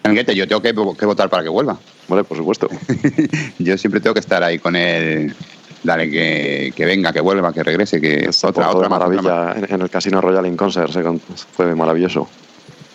Anguete, 0.04 0.34
yo 0.34 0.46
tengo 0.48 0.62
que, 0.62 0.72
que 0.98 1.06
votar 1.06 1.28
para 1.28 1.42
que 1.42 1.48
vuelva. 1.48 1.76
Vale, 2.08 2.24
por 2.24 2.36
supuesto. 2.38 2.68
Yo 3.58 3.76
siempre 3.76 4.00
tengo 4.00 4.14
que 4.14 4.20
estar 4.20 4.42
ahí 4.42 4.58
con 4.58 4.74
él. 4.76 5.34
Dale, 5.82 6.10
que, 6.10 6.72
que 6.74 6.84
venga, 6.86 7.12
que 7.12 7.20
vuelva, 7.20 7.52
que 7.52 7.62
regrese, 7.62 8.00
que 8.00 8.28
Esa 8.30 8.48
otra, 8.48 8.70
otra 8.70 8.88
más, 8.88 9.00
otra 9.02 9.20
maravilla 9.22 9.58
en, 9.68 9.74
en 9.74 9.82
el 9.82 9.90
Casino 9.90 10.20
Royal 10.20 10.46
in 10.46 10.56
Concert 10.56 10.90
se 10.90 11.02
con- 11.02 11.20
fue 11.20 11.74
maravilloso. 11.74 12.26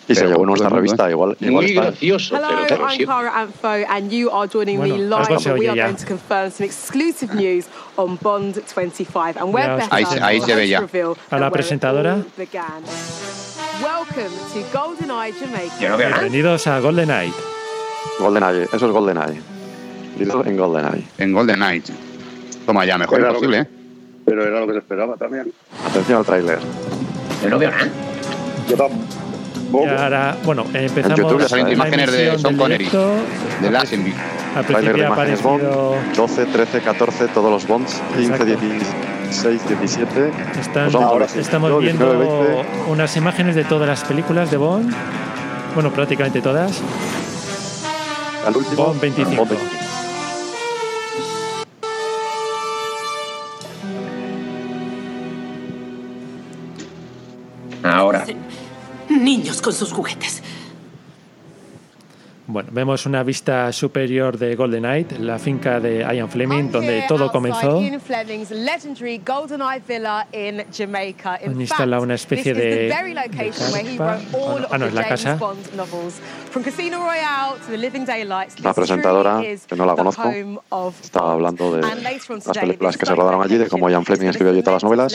Y 0.08 0.16
se 0.16 0.22
Pero 0.22 0.32
llevó 0.34 0.46
nuestra 0.48 0.68
revista, 0.70 1.10
igual, 1.10 1.38
igual 1.40 1.64
Muy 1.66 1.74
gracioso, 1.74 2.36
Hello, 2.36 2.50
I'm 2.50 2.68
007. 2.98 3.06
Cara 3.06 3.40
Anfo, 3.42 3.68
and 3.88 4.12
you 4.12 4.30
are 4.32 4.50
joining 4.52 4.78
Bueno, 4.80 4.96
me 4.98 5.02
live. 5.04 5.28
and 5.30 5.60
we 5.60 5.70
are 5.70 5.76
ya. 5.78 5.86
going 5.86 5.96
to 5.96 6.06
confirm 6.06 6.52
some 6.52 6.66
exclusive 6.66 7.34
news 7.36 7.68
on 7.96 8.18
Bond 8.22 8.56
25, 8.68 9.38
and 9.38 9.54
where 9.54 9.78
better 9.78 9.88
Ahí 9.92 10.06
se- 10.06 10.20
ahí 10.22 10.42
se 10.42 10.52
to 10.52 10.56
ve 10.58 10.68
ya. 10.68 10.84
A 11.32 11.38
la 11.40 11.50
presentadora. 11.52 12.18
Welcome 13.84 14.32
to 14.54 14.64
GoldenEye 14.72 15.34
Jamaica. 15.34 15.74
Yo 15.80 15.90
no 15.90 15.98
veo 15.98 16.10
nada. 16.10 16.22
Bienvenidos 16.22 16.68
a 16.68 16.80
Golden 16.80 17.08
Night. 17.10 17.34
GoldenEye, 18.20 18.64
eso 18.72 18.86
es 18.86 18.92
GoldenEye. 18.92 19.42
Dilo 20.18 20.46
en 20.46 20.56
GoldenEye. 20.58 21.04
En 21.18 21.34
Golden 21.34 21.56
Knight. 21.58 21.90
Toma 22.66 22.86
ya, 22.86 22.98
mejor 22.98 23.20
Era 23.20 23.30
imposible, 23.30 23.58
que- 23.58 23.62
¿eh? 23.64 23.68
Pero 24.26 24.44
era 24.46 24.60
lo 24.62 24.68
que 24.68 24.74
se 24.74 24.80
esperaba 24.80 25.18
también. 25.18 25.52
Atención 25.86 26.20
al 26.20 26.26
tráiler. 26.26 26.60
Yo 27.44 27.50
no 27.50 27.60
veo 27.60 27.72
nada. 27.72 27.88
Yo 28.70 28.78
tampoco. 28.78 29.86
Y 29.86 29.88
ahora, 29.90 30.38
bueno, 30.46 30.66
empezamos 30.74 31.20
YouTube 31.20 31.42
ya 31.42 31.50
salen 31.50 31.72
imágenes 31.72 32.12
de 32.12 32.38
Sean 32.40 32.56
Connery. 32.58 32.90
De 33.62 33.70
Lazenby. 33.72 34.14
Al 34.56 34.66
de 34.68 34.74
principio 34.74 35.04
ha 35.04 35.08
imágenes 35.08 35.40
aparecido... 35.42 35.90
Bond, 35.90 36.16
12, 36.16 36.46
13, 36.46 36.80
14, 36.82 37.28
todos 37.30 37.52
los 37.52 37.68
Bonds, 37.68 38.02
15, 38.16 38.32
Exacto. 38.34 38.46
16, 39.34 39.68
17. 39.68 40.32
Están- 40.60 40.92
Pues 40.92 41.04
ahora 41.04 41.26
estamos 41.26 41.80
19, 41.82 41.82
viendo 41.82 42.40
20. 42.54 42.68
unas 42.92 43.18
imágenes 43.18 43.56
de 43.56 43.64
todas 43.64 43.88
las 43.88 44.04
películas 44.04 44.52
de 44.52 44.58
Bond. 44.58 44.94
Bueno, 45.74 45.92
prácticamente 45.92 46.40
todas. 46.40 46.82
Al 48.46 48.56
último, 48.56 48.86
Bond 48.86 49.02
25. 49.02 49.36
Bond 49.38 49.50
25. 49.50 49.84
Ahora. 57.84 58.26
Niños 59.10 59.62
con 59.62 59.74
sus 59.74 59.92
juguetes. 59.92 60.43
Bueno, 62.46 62.68
vemos 62.74 63.06
una 63.06 63.24
vista 63.24 63.72
superior 63.72 64.38
de 64.38 64.56
Golden 64.58 64.82
Night, 64.82 65.14
la 65.14 65.40
finca 65.40 65.80
de 65.80 66.00
Ian 66.00 66.30
Fleming, 66.30 66.72
donde 66.72 67.06
todo 67.08 67.32
comenzó. 67.32 67.80
Han 71.54 71.62
instalado 71.62 72.02
fact, 72.02 72.04
una 72.04 72.16
especie 72.16 72.54
de- 72.54 72.90
Ah, 74.00 74.20
no, 74.60 74.68
ah, 74.70 74.78
no, 74.78 74.86
es 74.88 74.94
la 74.94 75.08
casa. 75.08 75.36
Bond 75.38 75.74
novels, 75.74 76.16
from 76.52 76.64
Casino 76.66 77.00
Royale 77.00 77.60
to 77.62 77.72
The 77.72 77.78
Living 77.78 78.04
Daylights. 78.04 78.60
La 78.60 78.74
presentadora, 78.74 79.42
que 79.42 79.76
no 79.78 79.86
la 79.86 79.94
the 79.94 79.98
conozco, 80.00 80.24
Estaba 81.02 81.28
Bond. 81.28 81.36
hablando 81.36 81.76
de 81.78 81.82
las 81.82 82.58
películas 82.58 82.98
que 82.98 83.06
se 83.06 83.16
rodaron 83.16 83.42
allí, 83.42 83.58
de 83.58 83.70
cómo 83.70 83.90
Ian 83.90 84.04
Fleming 84.04 84.28
escribió 84.28 84.52
allí 84.52 84.62
todas 84.62 84.84
las 84.84 84.84
novelas. 84.84 85.14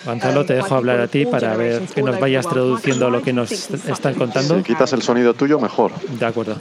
Gonzalo, 0.04 0.44
te 0.44 0.54
dejo 0.54 0.74
hablar 0.74 1.00
a 1.00 1.08
ti 1.08 1.24
para 1.26 1.56
ver 1.56 1.82
que 1.82 2.02
nos 2.02 2.18
vayas 2.18 2.46
traduciendo 2.48 3.10
lo 3.10 3.22
que 3.22 3.32
nos 3.32 3.52
están 3.52 4.14
contando. 4.14 4.56
Si 4.58 4.62
quitas 4.64 4.92
el 4.92 5.02
sonido 5.02 5.34
tuyo, 5.34 5.60
mejor. 5.60 5.92
De 6.00 6.26
acuerdo. 6.26 6.56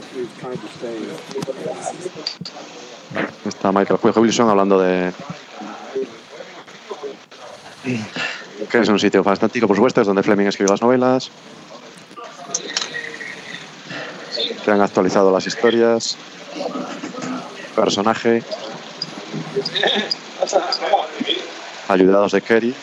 Está 3.44 3.72
Michael. 3.72 3.98
Wilson 4.02 4.50
hablando 4.50 4.80
de. 4.80 5.12
que 8.70 8.78
es 8.78 8.88
un 8.88 8.98
sitio 8.98 9.24
fantástico, 9.24 9.66
por 9.66 9.76
supuesto, 9.76 10.00
es 10.00 10.06
donde 10.06 10.22
Fleming 10.22 10.46
escribió 10.46 10.72
las 10.72 10.82
novelas. 10.82 11.30
Que 14.64 14.70
han 14.70 14.80
actualizado 14.80 15.32
las 15.32 15.46
historias. 15.46 16.16
Personaje. 17.74 18.42
Ayudados 21.88 22.32
de 22.32 22.40
Kerry. 22.40 22.74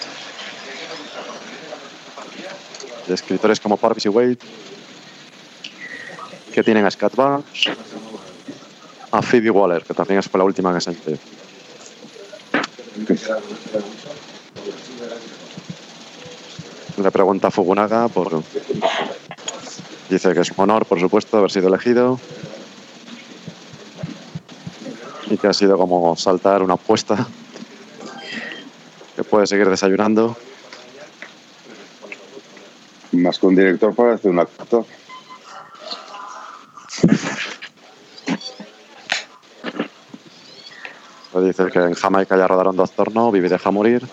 De 3.08 3.14
escritores 3.14 3.60
como 3.60 3.78
Parvis 3.78 4.06
y 4.06 4.10
Wade. 4.10 4.38
Que 6.54 6.64
tienen 6.64 6.86
a 6.86 6.92
Scott 6.92 7.16
Barnes. 7.16 7.66
A 9.12 9.22
Phoebe 9.22 9.50
Waller, 9.52 9.84
que 9.84 9.94
también 9.94 10.22
fue 10.24 10.38
la 10.40 10.44
última 10.44 10.74
que 10.74 10.82
se 10.82 10.90
enteró. 10.90 11.18
Le 16.98 17.12
pregunta 17.12 17.50
a 17.50 17.52
Fukunaga 17.52 18.08
por. 18.08 18.42
Dice 20.10 20.34
que 20.34 20.40
es 20.40 20.52
un 20.52 20.64
honor, 20.64 20.86
por 20.86 21.00
supuesto, 21.00 21.38
haber 21.38 21.52
sido 21.52 21.68
elegido. 21.68 22.20
Y 25.30 25.38
que 25.38 25.48
ha 25.48 25.54
sido 25.54 25.78
como 25.78 26.16
saltar 26.16 26.64
una 26.64 26.76
apuesta. 26.76 27.28
Que 29.16 29.24
puede 29.24 29.48
seguir 29.48 29.70
desayunando. 29.70 30.36
Más 33.12 33.40
que 33.40 33.46
un 33.46 33.56
director 33.56 33.96
parece 33.96 34.28
un 34.28 34.40
actor. 34.40 34.86
Le 41.34 41.42
dice 41.42 41.66
que 41.72 41.80
en 41.80 41.94
Jamaica 41.94 42.38
ya 42.38 42.48
rodaron 42.48 42.76
Doctor 42.76 43.14
No, 43.14 43.32
Vive 43.32 43.48
y 43.48 43.50
deja 43.50 43.72
morir. 43.72 44.08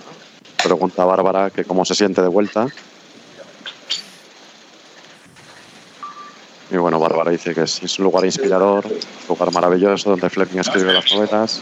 Pregunta 0.63 1.03
a 1.03 1.07
Bárbara 1.07 1.51
que 1.51 1.65
cómo 1.65 1.85
se 1.85 1.95
siente 1.95 2.23
de 2.23 2.29
vuelta. 2.29 2.67
Y 6.71 6.77
bueno, 6.77 6.99
Bárbara 6.99 7.31
dice 7.31 7.55
que 7.55 7.63
es, 7.63 7.83
es 7.83 7.99
un 7.99 8.05
lugar 8.05 8.25
inspirador, 8.25 8.87
un 8.87 9.29
lugar 9.29 9.53
maravilloso 9.53 10.11
donde 10.11 10.31
Fleming 10.31 10.61
escribe 10.61 10.93
las 10.93 11.13
novelas. 11.13 11.61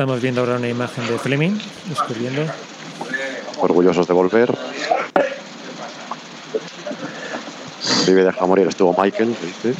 Estamos 0.00 0.22
viendo 0.22 0.40
ahora 0.40 0.56
una 0.56 0.66
imagen 0.66 1.06
de 1.06 1.18
Fleming 1.18 1.58
escribiendo. 1.92 2.46
orgullosos 3.58 4.08
de 4.08 4.14
volver. 4.14 4.50
Vive 8.06 8.24
deja 8.24 8.46
morir 8.46 8.66
estuvo 8.66 8.96
Michael, 8.98 9.36
dice. 9.42 9.74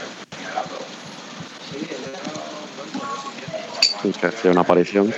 Sí, 4.03 4.13
que 4.13 4.27
hacía 4.27 4.51
una 4.51 4.61
aparición. 4.61 5.11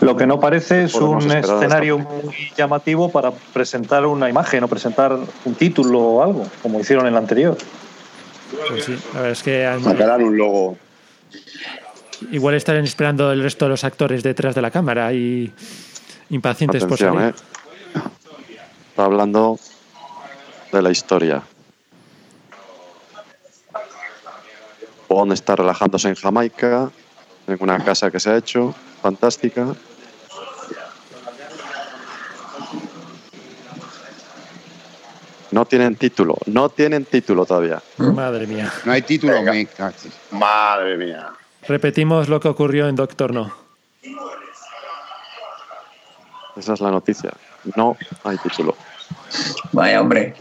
Lo 0.00 0.16
que 0.16 0.28
no 0.28 0.38
parece 0.38 0.84
es 0.84 0.94
un 0.94 1.28
escenario 1.32 1.98
muy 1.98 2.52
llamativo 2.56 3.10
para 3.10 3.32
presentar 3.32 4.06
una 4.06 4.30
imagen 4.30 4.62
o 4.62 4.68
presentar 4.68 5.18
un 5.44 5.54
título 5.56 5.98
o 5.98 6.22
algo, 6.22 6.46
como 6.62 6.78
hicieron 6.78 7.08
en 7.08 7.14
el 7.14 7.18
anterior. 7.18 7.56
Pues 8.68 8.84
sí, 8.84 8.92
la 9.12 9.20
verdad 9.20 9.32
es 9.32 9.42
que 9.42 9.66
han- 9.66 9.82
Sacarán 9.82 10.22
un 10.22 10.36
logo. 10.38 10.78
igual 12.32 12.54
estarán 12.54 12.84
esperando 12.84 13.30
el 13.32 13.42
resto 13.42 13.64
de 13.66 13.70
los 13.70 13.84
actores 13.84 14.22
detrás 14.22 14.54
de 14.54 14.62
la 14.62 14.70
cámara 14.70 15.12
y 15.12 15.52
impacientes 16.30 16.84
por 16.84 16.98
salir. 16.98 17.20
¿eh? 17.20 17.34
Está 18.90 19.04
hablando 19.04 19.58
de 20.72 20.82
la 20.82 20.90
historia. 20.90 21.42
Bond 25.08 25.32
está 25.32 25.54
relajándose 25.56 26.08
en 26.08 26.14
Jamaica, 26.14 26.90
en 27.46 27.56
una 27.60 27.82
casa 27.84 28.10
que 28.10 28.18
se 28.18 28.30
ha 28.30 28.36
hecho, 28.36 28.74
fantástica. 29.02 29.74
No 35.56 35.64
tienen 35.64 35.96
título, 35.96 36.36
no 36.44 36.68
tienen 36.68 37.06
título 37.06 37.46
todavía. 37.46 37.82
Madre 37.96 38.46
mía. 38.46 38.70
No 38.84 38.92
hay 38.92 39.00
título, 39.00 39.40
me 39.40 39.64
cachis. 39.64 40.12
Madre 40.30 40.98
mía. 40.98 41.32
Repetimos 41.66 42.28
lo 42.28 42.38
que 42.40 42.48
ocurrió 42.48 42.86
en 42.88 42.94
Doctor 42.94 43.32
No. 43.32 43.50
Esa 46.58 46.74
es 46.74 46.80
la 46.82 46.90
noticia. 46.90 47.32
No 47.74 47.96
hay 48.24 48.36
título. 48.36 48.76
Vaya, 49.72 50.02
hombre. 50.02 50.34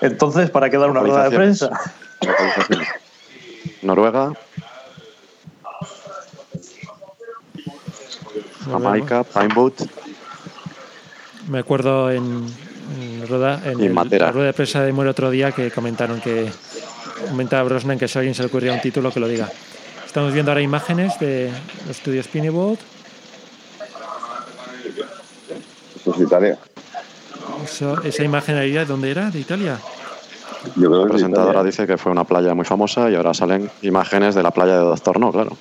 Entonces, 0.00 0.50
¿para 0.50 0.68
qué 0.70 0.76
dar 0.76 0.90
una 0.90 0.98
rueda 0.98 1.28
de 1.28 1.36
prensa? 1.36 1.70
Noruega, 3.82 4.32
Jamaica, 8.64 9.22
Pinewood, 9.22 9.74
Me 11.46 11.60
acuerdo 11.60 12.10
en, 12.10 12.44
en, 13.00 13.26
Roda- 13.28 13.60
en 13.64 13.80
el- 13.80 13.94
la 14.18 14.32
rueda 14.32 14.46
de 14.48 14.52
prensa 14.52 14.82
de 14.82 14.92
Muere 14.92 15.10
otro 15.10 15.30
día 15.30 15.52
que 15.52 15.70
comentaron 15.70 16.20
que 16.20 16.50
comentaba 17.28 17.62
Brosnan 17.64 17.98
que 17.98 18.08
si 18.08 18.18
a 18.18 18.20
alguien 18.20 18.34
se 18.34 18.42
le 18.42 18.46
ocurría 18.48 18.72
un 18.72 18.80
título 18.80 19.10
que 19.10 19.20
lo 19.20 19.28
diga. 19.28 19.48
Estamos 20.06 20.32
viendo 20.32 20.50
ahora 20.50 20.62
imágenes 20.62 21.18
de 21.20 21.50
los 21.86 21.96
estudios 21.96 22.26
Pinewood. 22.28 22.78
Eso 26.00 26.14
es 26.14 26.20
Italia. 26.20 26.58
Eso- 27.64 28.02
esa 28.02 28.24
imagen 28.24 28.56
ahí, 28.56 28.72
¿de 28.72 28.84
¿dónde 28.84 29.10
era? 29.10 29.30
¿De 29.30 29.40
Italia? 29.40 29.78
Yo 30.76 30.88
creo 30.88 30.90
La 30.90 30.96
que 30.98 31.02
es 31.04 31.10
presentadora 31.12 31.52
Italia. 31.52 31.70
dice 31.70 31.86
que 31.86 31.98
fue 31.98 32.10
una 32.12 32.24
playa 32.24 32.54
muy 32.54 32.64
famosa 32.64 33.10
y 33.10 33.14
ahora 33.14 33.34
salen 33.34 33.70
imágenes 33.82 34.34
de 34.34 34.42
la 34.42 34.50
playa 34.50 34.74
de 34.74 34.84
Doctor 34.84 35.18
No, 35.20 35.30
claro. 35.32 35.56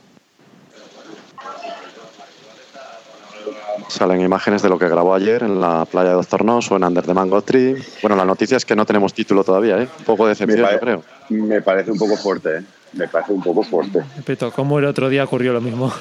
Salen 3.97 4.21
imágenes 4.21 4.61
de 4.61 4.69
lo 4.69 4.77
que 4.77 4.87
grabó 4.87 5.15
ayer 5.15 5.41
en 5.41 5.59
la 5.59 5.83
playa 5.85 6.09
de 6.09 6.15
Doctor 6.15 6.45
No, 6.45 6.61
suena 6.61 6.87
Under 6.87 7.03
the 7.03 7.13
Mango 7.15 7.41
Tree. 7.41 7.81
Bueno, 8.03 8.15
la 8.15 8.25
noticia 8.25 8.57
es 8.57 8.63
que 8.65 8.75
no 8.75 8.85
tenemos 8.85 9.11
título 9.13 9.43
todavía, 9.43 9.81
¿eh? 9.81 9.87
Un 9.99 10.05
poco 10.05 10.25
de 10.25 10.29
decepción, 10.35 10.69
yo 10.71 10.79
creo. 10.79 11.03
me 11.29 11.61
parece 11.63 11.91
un 11.91 11.97
poco 11.97 12.15
fuerte, 12.15 12.57
¿eh? 12.59 12.63
Me 12.93 13.07
parece 13.07 13.33
un 13.33 13.41
poco 13.41 13.63
fuerte. 13.63 14.03
Repito, 14.17 14.51
como 14.51 14.77
el 14.77 14.85
otro 14.85 15.09
día 15.09 15.23
ocurrió 15.23 15.51
lo 15.51 15.61
mismo. 15.61 15.91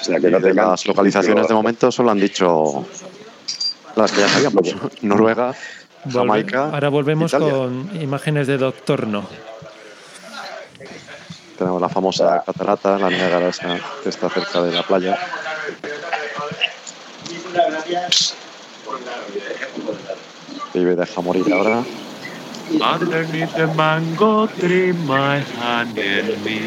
O 0.00 0.04
sea, 0.04 0.18
que 0.20 0.30
no 0.30 0.40
tengan 0.40 0.70
las 0.70 0.86
localizaciones 0.86 1.46
de 1.48 1.54
momento 1.54 1.90
solo 1.92 2.10
han 2.10 2.18
dicho 2.20 2.86
las 3.96 4.10
que 4.12 4.20
ya 4.20 4.28
sabíamos. 4.28 4.74
Noruega, 5.02 5.54
Volve- 6.04 6.12
Jamaica. 6.12 6.70
ahora 6.70 6.88
volvemos 6.88 7.32
Italia. 7.32 7.52
con 7.52 7.90
imágenes 8.00 8.46
de 8.46 8.58
Doctor 8.58 9.06
No. 9.06 9.24
Tenemos 11.58 11.80
la 11.80 11.88
famosa 11.88 12.42
catarata, 12.46 12.98
la 12.98 13.10
Niágara 13.10 13.48
esa 13.48 13.80
que 14.02 14.08
está 14.10 14.30
cerca 14.30 14.62
de 14.62 14.72
la 14.72 14.84
playa. 14.84 15.18
Vive 20.72 20.94
deja 20.94 21.20
morir 21.20 21.52
ahora. 21.52 21.82
Underneath 22.70 23.54
the 23.56 23.66
mango 23.74 24.46
tree, 24.46 24.92
my 24.92 25.42
hand 25.60 25.98
in 25.98 26.44
me. 26.44 26.60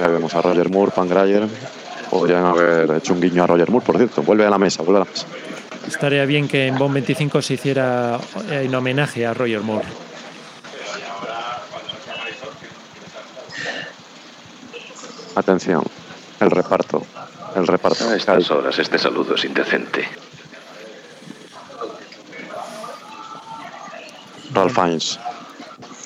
Ahí 0.00 0.10
vemos 0.10 0.34
a 0.34 0.42
Roger 0.42 0.68
Moore, 0.70 0.90
Pan 0.90 1.08
Grayer. 1.08 1.46
Podrían 2.10 2.46
haber 2.46 2.90
hecho 2.96 3.12
un 3.12 3.20
guiño 3.20 3.44
a 3.44 3.46
Roger 3.46 3.70
Moore, 3.70 3.86
por 3.86 3.96
cierto. 3.96 4.22
Vuelve 4.22 4.44
a 4.44 4.50
la 4.50 4.58
mesa, 4.58 4.82
vuelve 4.82 5.02
a 5.02 5.04
la 5.04 5.10
mesa. 5.10 5.26
Estaría 5.86 6.24
bien 6.24 6.48
que 6.48 6.66
en 6.66 6.76
Bond 6.76 6.94
25 6.94 7.42
se 7.42 7.54
hiciera 7.54 8.18
en 8.50 8.74
homenaje 8.74 9.24
a 9.24 9.34
Roger 9.34 9.60
Moore. 9.60 9.86
Atención, 15.38 15.84
el 16.40 16.50
reparto. 16.50 17.06
el 17.54 17.64
reparto. 17.64 18.08
A 18.08 18.16
estas 18.16 18.50
horas 18.50 18.76
este 18.76 18.98
saludo 18.98 19.36
es 19.36 19.44
indecente. 19.44 20.04
Ralph 24.52 24.74
Fiennes. 24.74 25.20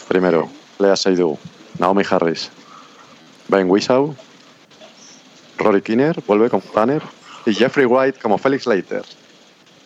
Primero, 0.07 0.51
Lea 0.79 0.95
Seydoux, 0.97 1.39
Naomi 1.79 2.03
Harris, 2.09 2.51
Ben 3.49 3.71
Whishaw, 3.71 4.15
Rory 5.57 5.81
Kinner, 5.81 6.23
vuelve 6.27 6.51
con 6.51 6.61
Tanner, 6.61 7.03
y 7.47 7.55
Jeffrey 7.55 7.87
White 7.87 8.21
como 8.21 8.37
Felix 8.37 8.67
Leiter. 8.67 9.03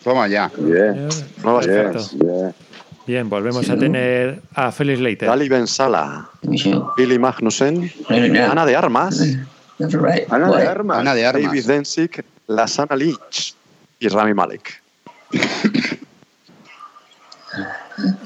Toma 0.03 0.27
ya. 0.27 0.51
Bien. 0.57 1.07
Nuevas 1.41 1.67
Bien, 1.67 1.83
caras. 1.83 2.13
Bien. 3.07 3.29
Volvemos 3.29 3.69
a 3.69 3.77
tener 3.77 4.41
a 4.53 4.71
Felix 4.71 4.99
Leiter. 4.99 5.27
Dali 5.29 5.49
Ben 5.49 5.65
Sala, 5.65 6.29
Billy 6.97 7.17
Magnussen. 7.17 7.91
Ana 8.09 8.65
de 8.65 8.75
Armas, 8.75 9.19
right. 9.79 10.31
Ana 10.31 10.49
What? 10.49 10.59
de 10.59 10.67
Armas. 10.67 10.97
Ana 10.99 11.15
de 11.15 11.25
armas. 11.25 11.43
David 11.43 11.65
Densik, 11.65 12.23
Lasana 12.47 12.95
Lynch 12.95 13.55
y 13.99 14.07
Rami 14.09 14.33
Malek. 14.33 14.81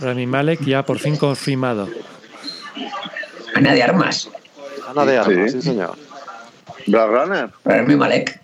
Rami 0.01 0.27
Malek 0.27 0.61
ya 0.65 0.83
por 0.85 0.99
fin 0.99 1.15
confirmado. 1.15 1.87
Ana 3.55 3.73
de 3.73 3.83
armas. 3.83 4.29
Ana 4.89 5.05
de 5.05 5.17
Armas, 5.17 5.51
Sí. 5.51 5.61
sí, 5.61 5.67
señor. 5.69 5.95
Brad 6.87 7.07
Runner. 7.07 7.49
Rami 7.63 7.95
Malek. 7.95 8.41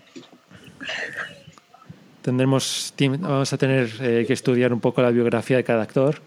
Tendremos, 2.22 2.94
vamos 3.20 3.52
a 3.52 3.56
tener 3.58 3.90
eh, 4.00 4.24
que 4.26 4.32
estudiar 4.32 4.72
un 4.72 4.80
poco 4.80 5.02
la 5.02 5.10
biografía 5.10 5.56
de 5.56 5.64
cada 5.64 5.82
actor. 5.82 6.20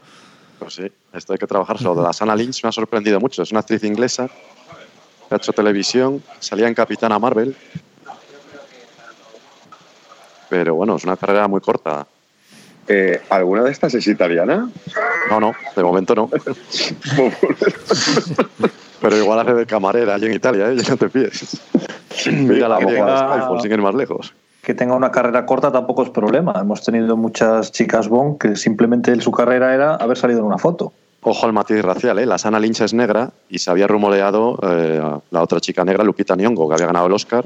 Pues 0.61 0.75
sí, 0.75 0.91
esto 1.11 1.33
hay 1.33 1.39
que 1.39 1.47
trabajar. 1.47 1.81
Lo 1.81 1.95
de 1.95 2.03
Lasana 2.03 2.35
Lynch 2.35 2.63
me 2.63 2.69
ha 2.69 2.71
sorprendido 2.71 3.19
mucho. 3.19 3.41
Es 3.41 3.49
una 3.49 3.61
actriz 3.61 3.83
inglesa 3.83 4.27
que 4.27 5.33
ha 5.33 5.37
hecho 5.37 5.51
televisión, 5.53 6.23
salía 6.39 6.67
en 6.67 6.75
Capitana 6.75 7.17
Marvel. 7.17 7.55
Pero 10.49 10.75
bueno, 10.75 10.97
es 10.97 11.03
una 11.03 11.17
carrera 11.17 11.47
muy 11.47 11.61
corta. 11.61 12.05
Eh, 12.87 13.19
¿Alguna 13.29 13.63
de 13.63 13.71
estas 13.71 13.95
es 13.95 14.05
italiana? 14.05 14.69
No, 15.31 15.39
no, 15.39 15.55
de 15.75 15.83
momento 15.83 16.13
no. 16.13 16.29
Pero 19.01 19.17
igual 19.17 19.39
hace 19.39 19.55
de 19.55 19.65
camarera 19.65 20.13
allí 20.13 20.27
en 20.27 20.33
Italia, 20.33 20.69
¿eh? 20.69 20.75
Ya 20.77 20.89
no 20.89 20.97
te 20.97 21.09
fíes. 21.09 21.59
Mira 22.27 22.67
la 22.67 22.77
griega 22.77 23.05
de 23.05 23.17
Skyfall, 23.17 23.61
sin 23.61 23.71
ir 23.71 23.81
más 23.81 23.95
lejos. 23.95 24.31
Que 24.61 24.73
tenga 24.73 24.95
una 24.95 25.11
carrera 25.11 25.45
corta 25.45 25.71
tampoco 25.71 26.03
es 26.03 26.09
problema. 26.09 26.53
Hemos 26.59 26.83
tenido 26.83 27.17
muchas 27.17 27.71
chicas 27.71 28.07
Bond 28.07 28.37
que 28.37 28.55
simplemente 28.55 29.19
su 29.21 29.31
carrera 29.31 29.73
era 29.73 29.95
haber 29.95 30.17
salido 30.17 30.39
en 30.39 30.45
una 30.45 30.57
foto. 30.57 30.93
Ojo 31.23 31.45
al 31.45 31.53
matiz 31.53 31.81
racial, 31.81 32.17
¿eh? 32.19 32.25
La 32.25 32.37
Sana 32.37 32.59
Lynch 32.59 32.81
es 32.81 32.93
negra 32.93 33.31
y 33.49 33.59
se 33.59 33.69
había 33.69 33.87
rumoreado 33.87 34.57
eh, 34.63 35.01
la 35.29 35.41
otra 35.41 35.59
chica 35.59 35.85
negra, 35.85 36.03
Lupita 36.03 36.35
Nyong'o, 36.35 36.67
que 36.67 36.73
había 36.75 36.87
ganado 36.87 37.07
el 37.07 37.13
Oscar. 37.13 37.45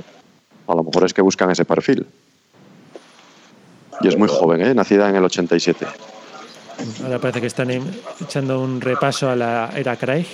A 0.68 0.76
lo 0.76 0.84
mejor 0.84 1.06
es 1.06 1.14
que 1.14 1.22
buscan 1.22 1.52
ese 1.52 1.66
perfil. 1.66 2.08
Y 4.02 4.08
es 4.08 4.18
muy 4.18 4.28
joven, 4.28 4.62
¿eh? 4.62 4.74
Nacida 4.74 5.10
en 5.10 5.16
el 5.16 5.24
87. 5.24 5.86
Ahora 7.04 7.20
parece 7.20 7.42
que 7.42 7.48
están 7.48 7.70
echando 8.22 8.62
un 8.62 8.82
repaso 8.82 9.30
a 9.30 9.36
la 9.36 9.70
era 9.76 9.96
Craig. 9.96 10.28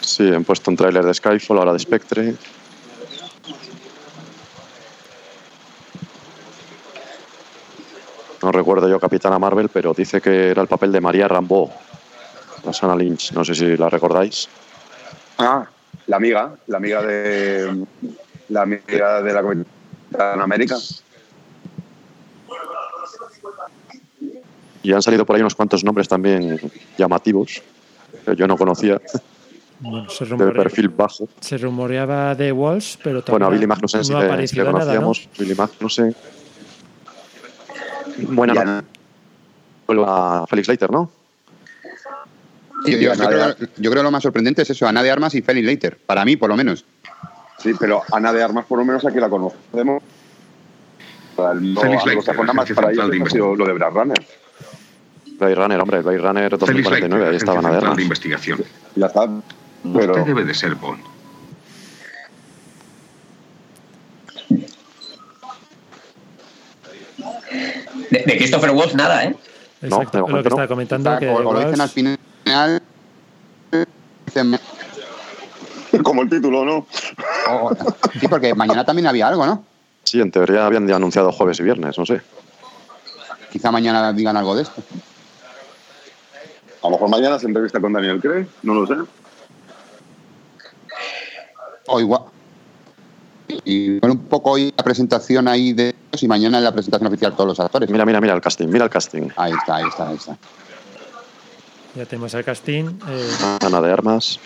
Sí, 0.00 0.32
han 0.32 0.44
puesto 0.44 0.70
un 0.70 0.76
tráiler 0.76 1.04
de 1.04 1.14
Skyfall, 1.14 1.58
ahora 1.58 1.72
de 1.72 1.78
Spectre. 1.78 2.34
No 8.42 8.52
recuerdo 8.52 8.88
yo 8.88 9.00
Capitana 9.00 9.38
Marvel, 9.38 9.68
pero 9.68 9.92
dice 9.94 10.20
que 10.20 10.50
era 10.50 10.62
el 10.62 10.68
papel 10.68 10.92
de 10.92 11.00
María 11.00 11.26
Rambeau, 11.26 11.70
la 12.64 12.72
Sana 12.72 12.94
Lynch. 12.94 13.32
No 13.32 13.44
sé 13.44 13.54
si 13.54 13.76
la 13.76 13.88
recordáis. 13.88 14.48
Ah, 15.38 15.66
la 16.06 16.16
amiga, 16.16 16.54
la 16.68 16.76
amiga 16.76 17.02
de 17.02 17.84
la 18.48 18.62
amiga 18.62 19.22
de 19.22 19.32
la 19.32 19.42
Capitana 19.42 20.42
América. 20.44 20.76
Y 24.82 24.92
han 24.92 25.02
salido 25.02 25.26
por 25.26 25.34
ahí 25.36 25.42
unos 25.42 25.54
cuantos 25.54 25.82
nombres 25.84 26.08
también 26.08 26.58
llamativos, 26.96 27.60
que 28.24 28.36
yo 28.36 28.46
no 28.46 28.56
conocía, 28.56 29.00
Bueno, 29.80 30.08
se, 30.08 30.24
de 30.24 30.30
rumore- 30.36 30.56
perfil 30.56 30.88
bajo. 30.88 31.28
se 31.40 31.58
rumoreaba 31.58 32.34
de 32.34 32.52
Walsh, 32.52 32.96
pero 33.02 33.22
Bueno, 33.28 33.46
a 33.46 33.50
Billy 33.50 33.66
Magnussen 33.66 34.04
sí 34.04 34.12
no 34.12 34.18
ha 34.18 34.20
que, 34.20 34.26
sí 34.48 34.54
que 34.54 34.60
aparecido 34.62 34.64
nada, 34.64 34.94
¿no? 34.94 35.00
conocíamos. 35.00 35.28
Billy 35.38 35.54
Magnussen. 35.54 36.14
Buena. 38.18 38.84
Vuelve 39.86 40.04
a 40.06 40.44
Felix 40.48 40.68
Leiter, 40.68 40.90
¿no? 40.90 41.10
Yo, 42.86 42.92
yo- 42.92 42.98
yo 42.98 43.12
Ana 43.12 43.26
creo, 43.28 43.68
yo 43.76 43.90
creo 43.90 44.02
lo 44.02 44.10
más 44.10 44.22
sorprendente 44.22 44.62
es 44.62 44.70
eso, 44.70 44.86
Ana 44.86 45.02
de 45.02 45.10
Armas 45.10 45.34
y 45.34 45.42
Felix 45.42 45.66
Leiter. 45.66 45.98
Para 45.98 46.24
mí, 46.24 46.36
por 46.36 46.48
lo 46.48 46.56
menos. 46.56 46.84
Sí, 47.58 47.72
pero 47.78 48.02
Ana 48.12 48.32
de 48.32 48.42
Armas 48.42 48.66
por 48.66 48.78
lo 48.78 48.84
menos 48.84 49.04
aquí 49.04 49.18
la 49.18 49.28
conocemos. 49.28 50.02
Para 51.34 51.52
el 51.52 51.60
mundo 51.60 51.80
Félix 51.80 52.04
Leiter, 52.04 52.18
anglosajona 52.20 52.52
más 52.52 52.70
para 52.72 52.90
ellos 52.92 53.10
ha 53.26 53.30
sido 53.30 53.56
lo 53.56 53.66
de 53.66 53.72
Brad 53.72 53.92
Runner. 53.92 54.26
Blade 55.38 55.54
Runner, 55.54 55.80
hombre, 55.80 56.00
Blade 56.02 56.18
Runner 56.18 56.50
Félix 56.50 56.60
2049, 56.60 57.00
Leiter, 57.00 57.14
ahí 57.14 57.28
Agencia 57.28 57.36
estaban 57.38 57.66
a 57.66 57.68
Central 57.70 57.90
de 57.92 57.96
ver. 57.96 58.02
Investigación. 58.02 58.64
Ya 58.96 59.06
está. 59.06 59.28
Pero 59.94 60.12
Usted 60.12 60.24
debe 60.26 60.44
de 60.44 60.54
ser 60.54 60.74
Bond. 60.74 61.00
De, 68.10 68.22
de 68.26 68.36
Christopher 68.38 68.70
Waltz, 68.70 68.94
nada, 68.94 69.24
¿eh? 69.24 69.36
Exacto, 69.82 70.18
de 70.18 70.20
lo 70.20 70.26
que 70.26 70.32
no. 70.32 70.38
estaba 70.40 70.68
comentando. 70.68 71.10
Está- 71.10 71.20
que 71.20 71.28
o, 71.28 71.36
o 71.36 71.52
lo 71.52 71.58
dicen 71.60 71.80
al 71.80 71.88
Walsh- 71.88 71.92
final. 71.92 72.82
dicen- 74.26 74.60
como 76.02 76.22
el 76.22 76.28
título, 76.30 76.64
¿no? 76.64 76.86
sí, 78.20 78.28
porque 78.28 78.54
mañana 78.54 78.84
también 78.84 79.06
había 79.06 79.28
algo, 79.28 79.44
¿no? 79.46 79.64
Sí, 80.04 80.20
en 80.20 80.30
teoría 80.30 80.66
habían 80.66 80.90
anunciado 80.90 81.32
jueves 81.32 81.58
y 81.60 81.62
viernes, 81.62 81.98
no 81.98 82.06
sé. 82.06 82.20
Quizá 83.52 83.70
mañana 83.70 84.12
digan 84.12 84.36
algo 84.36 84.54
de 84.54 84.62
esto. 84.62 84.82
A 86.82 86.86
lo 86.86 86.90
mejor 86.90 87.08
mañana 87.08 87.38
se 87.38 87.46
entrevista 87.46 87.80
con 87.80 87.92
Daniel 87.92 88.20
Craig, 88.20 88.46
no 88.62 88.74
lo 88.74 88.86
sé. 88.86 88.94
O 91.86 92.00
igual. 92.00 92.22
Y 93.64 93.98
con 94.00 94.10
un 94.10 94.18
poco 94.18 94.52
hoy 94.52 94.72
la 94.76 94.84
presentación 94.84 95.48
ahí 95.48 95.72
de 95.72 95.94
ellos 96.12 96.22
y 96.22 96.28
mañana 96.28 96.60
la 96.60 96.72
presentación 96.72 97.08
oficial 97.08 97.30
de 97.32 97.36
todos 97.36 97.48
los 97.48 97.60
actores. 97.60 97.88
Mira, 97.90 98.04
mira, 98.04 98.20
mira 98.20 98.34
el 98.34 98.40
casting, 98.40 98.68
mira 98.68 98.84
el 98.84 98.90
casting. 98.90 99.28
Ahí 99.36 99.52
está, 99.52 99.76
ahí 99.76 99.84
está, 99.88 100.08
ahí 100.08 100.16
está. 100.16 100.36
Ya 101.94 102.04
tenemos 102.06 102.34
al 102.34 102.44
casting. 102.44 102.84
eh, 103.08 103.30
Ana 103.64 103.80
de 103.80 103.92
Armas, 103.92 104.38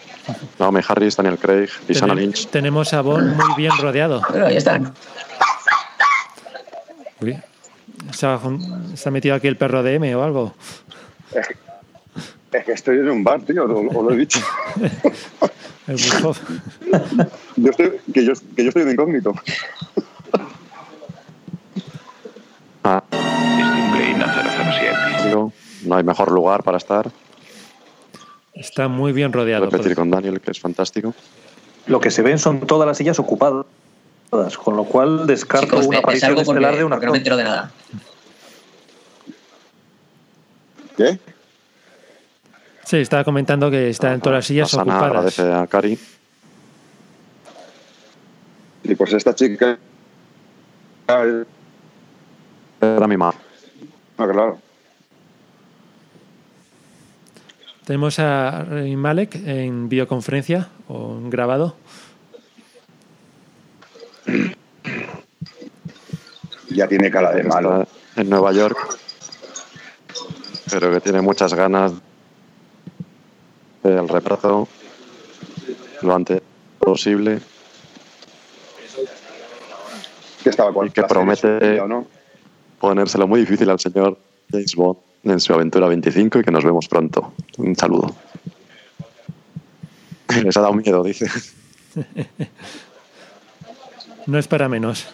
Naomi 0.58 0.80
Harris, 0.86 1.16
Daniel 1.16 1.38
Craig 1.38 1.68
y 1.88 1.94
Sana 1.94 2.14
tenem- 2.14 2.18
Lynch. 2.18 2.46
tenemos 2.48 2.92
a 2.94 3.00
Bond 3.02 3.34
muy 3.36 3.54
bien 3.56 3.72
rodeado. 3.80 4.22
Pero 4.32 4.48
ya 4.48 4.58
están. 4.58 4.94
Uy, 7.20 7.38
¿Se 8.12 8.26
ha, 8.26 8.38
jun- 8.38 8.96
se 8.96 9.08
ha 9.08 9.12
metido 9.12 9.34
aquí 9.34 9.48
el 9.48 9.56
perro 9.56 9.82
de 9.82 9.94
M 9.96 10.14
o 10.14 10.22
algo? 10.22 10.54
Es 12.52 12.64
que 12.64 12.72
estoy 12.72 12.98
en 12.98 13.10
un 13.10 13.24
bar, 13.24 13.40
tío, 13.42 13.66
lo, 13.66 13.80
os 13.80 13.92
lo 14.04 14.12
he 14.12 14.16
dicho. 14.16 14.38
El 15.86 15.96
bufo. 15.96 16.34
Yo 17.56 17.70
estoy, 17.70 17.92
que, 18.14 18.24
yo, 18.24 18.32
que 18.56 18.62
yo 18.62 18.68
estoy 18.68 18.84
de 18.84 18.92
incógnito. 18.92 19.34
Ah, 22.84 23.02
Disciplina 23.10 24.26
007. 25.20 25.28
digo, 25.28 25.52
no 25.84 25.96
hay 25.96 26.04
mejor 26.04 26.30
lugar 26.32 26.62
para 26.62 26.78
estar. 26.78 27.10
Está 28.54 28.88
muy 28.88 29.12
bien 29.12 29.32
rodeado. 29.32 29.64
Repetir 29.66 29.88
por- 29.94 30.02
con 30.02 30.10
Daniel, 30.10 30.40
que 30.40 30.50
es 30.50 30.60
fantástico. 30.60 31.14
Lo 31.86 32.00
que 32.00 32.10
se 32.10 32.22
ven 32.22 32.38
son 32.38 32.60
todas 32.66 32.86
las 32.86 32.96
sillas 32.98 33.18
ocupadas, 33.18 33.66
con 34.62 34.76
lo 34.76 34.84
cual 34.84 35.26
descarto 35.26 35.66
Chicos, 35.66 35.86
una 35.86 35.98
aparición 35.98 36.38
estelar 36.38 36.76
de 36.76 36.84
un 36.84 36.90
porque 36.90 37.06
no 37.06 37.12
me 37.12 37.18
entero 37.18 37.36
de 37.36 37.44
nada. 37.44 37.72
¿Qué? 40.96 41.18
Sí, 42.84 42.96
estaba 42.98 43.24
comentando 43.24 43.70
que 43.70 43.88
están 43.90 44.20
todas 44.20 44.38
las 44.38 44.46
sillas 44.46 44.70
Sana 44.70 44.82
ocupadas. 44.82 45.06
agradece 45.38 45.52
a 45.52 45.66
Cari. 45.66 45.98
Y 48.84 48.94
pues 48.94 49.12
esta 49.12 49.34
chica. 49.34 49.78
Ah, 51.08 51.24
Era 52.80 53.06
mi 53.06 53.16
madre. 53.16 53.38
claro. 54.16 54.58
Tenemos 57.86 58.18
a 58.20 58.62
Rami 58.64 58.96
Malek 58.96 59.34
en 59.44 59.88
videoconferencia 59.88 60.68
o 60.88 61.16
en 61.18 61.30
grabado. 61.30 61.76
Ya 66.70 66.86
tiene 66.88 67.10
cara 67.10 67.32
de 67.32 67.42
malo. 67.44 67.82
Está 67.82 68.20
en 68.20 68.30
Nueva 68.30 68.52
York. 68.52 68.78
Pero 70.70 70.90
que 70.92 71.00
tiene 71.00 71.20
muchas 71.20 71.52
ganas 71.54 71.92
reemplazo 74.12 74.68
lo 76.02 76.14
antes 76.14 76.40
posible. 76.78 77.40
Que 80.42 80.50
estaba 80.50 80.72
con 80.72 80.86
y 80.86 80.90
que 80.90 81.02
promete 81.04 81.80
no? 81.86 82.06
ponérselo 82.80 83.28
muy 83.28 83.40
difícil 83.40 83.70
al 83.70 83.78
señor 83.78 84.18
James 84.50 84.74
Bond 84.74 84.98
en 85.24 85.40
su 85.40 85.54
aventura 85.54 85.86
25 85.86 86.40
y 86.40 86.42
que 86.42 86.50
nos 86.50 86.64
vemos 86.64 86.88
pronto. 86.88 87.32
Un 87.58 87.76
saludo. 87.76 88.14
Les 90.42 90.56
ha 90.56 90.60
dado 90.60 90.74
miedo, 90.74 91.02
dice. 91.04 91.26
no 94.26 94.38
es 94.38 94.48
para 94.48 94.68
menos. 94.68 95.06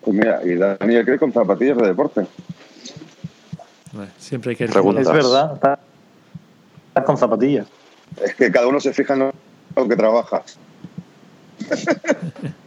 Pues 0.00 0.16
mira, 0.16 0.40
y 0.44 0.54
Daniel 0.54 1.04
Craig 1.04 1.18
con 1.18 1.32
zapatillas 1.32 1.76
de 1.76 1.86
deporte. 1.86 2.26
Siempre 4.28 4.50
hay 4.50 4.56
que 4.56 4.66
Preguntas. 4.66 5.06
Es 5.06 5.12
verdad, 5.12 5.54
está, 5.54 5.78
está 6.88 7.04
con 7.04 7.16
zapatillas. 7.16 7.66
Es 8.22 8.34
que 8.34 8.52
cada 8.52 8.66
uno 8.66 8.78
se 8.78 8.92
fija 8.92 9.14
en 9.14 9.20
lo- 9.20 9.88
que 9.88 9.96
trabaja. 9.96 10.42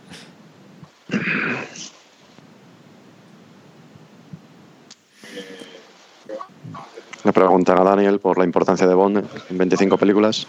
Le 7.23 7.31
preguntan 7.33 7.77
a 7.79 7.83
Daniel 7.83 8.19
por 8.19 8.37
la 8.37 8.45
importancia 8.45 8.87
de 8.87 8.93
Bond 8.95 9.23
en 9.49 9.57
25 9.57 9.97
películas. 9.97 10.47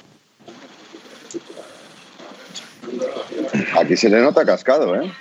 Aquí 3.78 3.96
se 3.96 4.08
le 4.08 4.20
nota 4.20 4.44
cascado, 4.44 4.96
¿eh? 4.96 5.12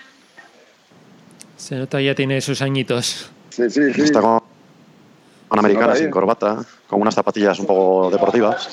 Se 1.58 1.75
nota 1.75 1.99
ya 2.01 2.15
tiene 2.15 2.39
sus 2.41 2.62
añitos. 2.62 3.30
Sí, 3.49 3.69
sí, 3.69 3.93
sí. 3.93 4.01
Está 4.01 4.21
con 4.21 4.40
americana 5.65 5.88
nota 5.88 6.00
sin 6.00 6.12
corbata, 6.12 6.65
con 6.88 7.02
unas 7.02 7.15
zapatillas 7.15 7.60
un 7.60 7.65
poco 7.65 8.10
deportivas. 8.12 8.69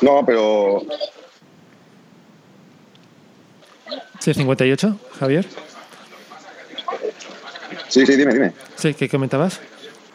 No, 0.00 0.24
pero 0.26 0.82
C58, 4.20 4.96
Javier. 5.18 5.46
sí, 7.88 8.06
sí, 8.06 8.16
dime, 8.16 8.32
dime. 8.34 8.52
Sí, 8.76 8.94
¿qué 8.94 9.08
comentabas? 9.08 9.58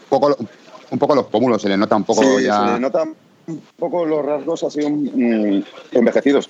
Un 0.03 0.09
poco, 0.09 0.29
lo- 0.29 0.37
un 0.91 0.99
poco 0.99 1.15
los 1.15 1.25
pómulos, 1.25 1.61
se 1.61 1.69
le 1.69 1.77
nota 1.77 1.95
un 1.95 2.03
poco 2.03 2.21
Sí, 2.23 2.43
ya. 2.45 2.57
se 2.59 2.65
le 2.73 2.79
notan 2.79 3.15
un 3.47 3.61
poco 3.77 4.05
los 4.05 4.25
rasgos 4.25 4.63
así 4.63 4.79
mm, 4.89 5.63
envejecidos. 5.91 6.49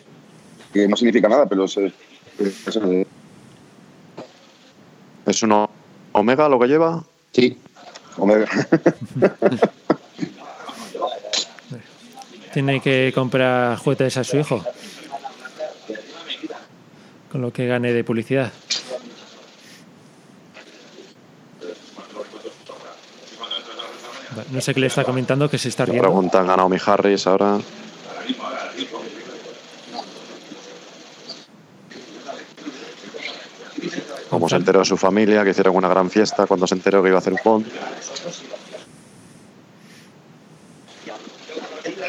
Que 0.74 0.88
no 0.88 0.96
significa 0.96 1.28
nada, 1.30 1.46
pero 1.46 1.68
se, 1.68 1.92
se- 2.70 3.08
¿Es 5.26 5.44
un 5.44 5.68
Omega 6.14 6.48
lo 6.50 6.60
que 6.60 6.68
lleva? 6.68 7.04
Sí, 7.34 7.58
hombre, 8.18 8.46
Tiene 12.54 12.82
que 12.82 13.12
comprar 13.14 13.78
juguetes 13.78 14.18
a 14.18 14.24
su 14.24 14.38
hijo. 14.38 14.64
Con 17.32 17.42
lo 17.42 17.54
que 17.54 17.68
gane 17.68 17.94
de 17.94 18.04
publicidad. 18.04 18.52
No 24.52 24.62
sé 24.62 24.74
qué 24.74 24.80
le 24.80 24.88
está 24.88 25.04
comentando, 25.04 25.50
que 25.50 25.58
se 25.58 25.70
está 25.70 25.86
riendo. 25.86 26.02
preguntan 26.04 26.50
a 26.50 26.56
Naomi 26.56 26.78
Harris 26.84 27.28
ahora. 27.28 27.60
Cómo 34.38 34.50
se 34.50 34.56
enteró 34.56 34.80
de 34.80 34.86
su 34.86 34.98
familia, 34.98 35.44
que 35.44 35.50
hicieron 35.50 35.76
una 35.76 35.88
gran 35.88 36.12
fiesta 36.12 36.46
cuando 36.46 36.68
se 36.68 36.76
enteró 36.76 37.02
que 37.02 37.10
iba 37.10 37.18
a 37.18 37.20
hacer 37.20 37.34
un 37.34 37.40
Bond. 37.44 37.66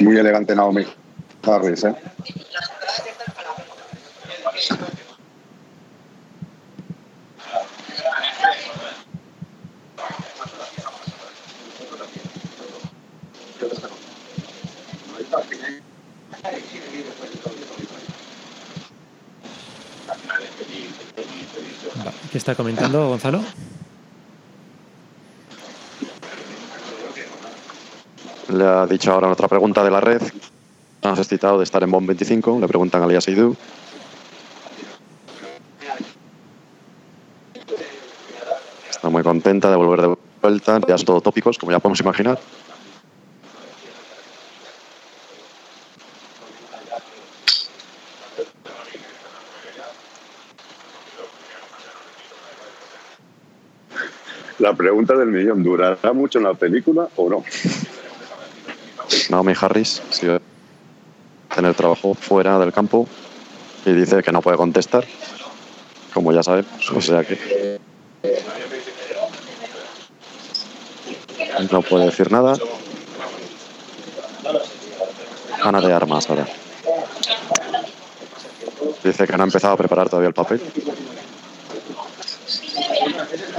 muy 0.00 0.16
elegante 0.16 0.54
Naomi 0.54 0.86
Harris, 1.42 1.84
¿eh? 1.84 1.94
Está 22.50 22.62
comentando 22.62 23.08
Gonzalo? 23.08 23.42
Le 28.48 28.64
ha 28.64 28.86
dicho 28.86 29.12
ahora 29.12 29.28
otra 29.28 29.48
pregunta 29.48 29.84
de 29.84 29.90
la 29.90 30.00
red. 30.00 30.22
Has 31.02 31.18
excitado 31.18 31.58
de 31.58 31.64
estar 31.64 31.82
en 31.82 31.90
Bond 31.90 32.06
25. 32.06 32.58
Le 32.60 32.66
preguntan 32.66 33.02
a 33.02 33.06
Lía 33.06 33.20
Seydoux. 33.20 33.54
Está 38.88 39.10
muy 39.10 39.22
contenta 39.22 39.70
de 39.70 39.76
volver 39.76 40.00
de 40.00 40.16
vuelta. 40.40 40.80
Ya 40.88 40.94
es 40.94 41.04
todo 41.04 41.20
tópicos, 41.20 41.58
como 41.58 41.72
ya 41.72 41.80
podemos 41.80 42.00
imaginar. 42.00 42.38
La 54.58 54.74
pregunta 54.74 55.14
del 55.14 55.28
millón, 55.28 55.62
¿durará 55.62 56.12
mucho 56.12 56.38
en 56.38 56.44
la 56.44 56.54
película 56.54 57.08
o 57.16 57.28
no? 57.30 57.44
Naomi 59.30 59.52
Harris 59.58 60.02
sigue 60.10 60.40
tener 61.54 61.74
trabajo 61.74 62.14
fuera 62.14 62.58
del 62.58 62.72
campo 62.72 63.06
y 63.86 63.92
dice 63.92 64.22
que 64.22 64.32
no 64.32 64.42
puede 64.42 64.56
contestar, 64.56 65.04
como 66.12 66.32
ya 66.32 66.42
sabemos. 66.42 66.90
O 66.90 67.00
sea 67.00 67.24
que 67.24 67.78
no 71.70 71.82
puede 71.82 72.06
decir 72.06 72.30
nada. 72.32 72.54
Ana 75.62 75.80
de 75.80 75.92
Armas 75.92 76.28
ahora. 76.30 76.46
Dice 79.04 79.26
que 79.26 79.36
no 79.36 79.42
ha 79.42 79.46
empezado 79.46 79.74
a 79.74 79.76
preparar 79.76 80.08
todavía 80.08 80.28
el 80.28 80.34
papel. 80.34 80.60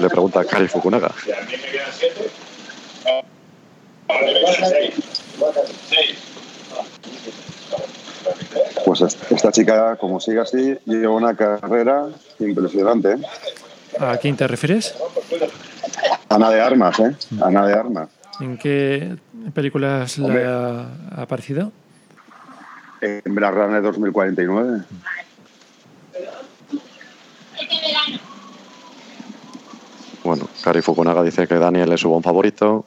Le 0.02 0.10
pregunta 0.10 0.42
a 0.42 0.46
Kari 0.46 0.68
Fukunaga. 0.68 1.12
Pues 8.86 9.02
esta 9.02 9.52
chica, 9.52 9.96
como 9.98 10.20
sigue 10.20 10.40
así, 10.40 10.78
lleva 10.86 11.14
una 11.14 11.36
carrera 11.36 12.08
impresionante. 12.40 13.18
¿A 14.00 14.18
quién 14.18 14.36
te 14.38 14.48
refieres? 14.48 14.96
Ana 16.30 16.50
de 16.50 16.62
Armas, 16.62 17.00
¿eh? 17.00 17.16
Ana 17.42 17.66
de 17.66 17.74
Armas. 17.74 18.10
¿En 18.40 18.58
qué 18.58 19.18
películas 19.54 20.18
le 20.18 20.26
Hombre. 20.26 20.46
ha 20.46 20.88
ha 21.16 21.22
aparecido? 21.22 21.72
En 23.02 23.36
Blade 23.36 23.56
Runner 23.56 23.82
2049. 23.82 24.82
Kari 30.64 30.82
Fukunaga 30.82 31.24
dice 31.24 31.48
que 31.48 31.56
Daniel 31.56 31.92
es 31.94 32.02
su 32.02 32.10
buen 32.10 32.24
favorito. 32.24 32.86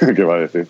¿Qué 0.16 0.22
va 0.24 0.34
a 0.36 0.38
decir? 0.40 0.68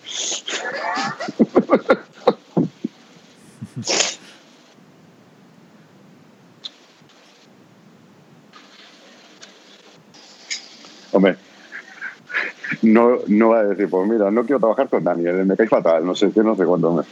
Hombre, 11.11 11.37
no, 12.81 13.19
no 13.27 13.49
va 13.49 13.59
a 13.59 13.63
decir, 13.65 13.89
pues 13.89 14.07
mira, 14.07 14.29
no 14.31 14.43
quiero 14.43 14.59
trabajar 14.59 14.89
con 14.89 15.03
Daniel, 15.03 15.45
me 15.45 15.55
cae 15.55 15.67
fatal, 15.67 16.05
no 16.05 16.15
sé 16.15 16.31
qué, 16.31 16.41
no 16.41 16.55
sé 16.55 16.65
cuánto. 16.65 16.91
me- 16.93 17.03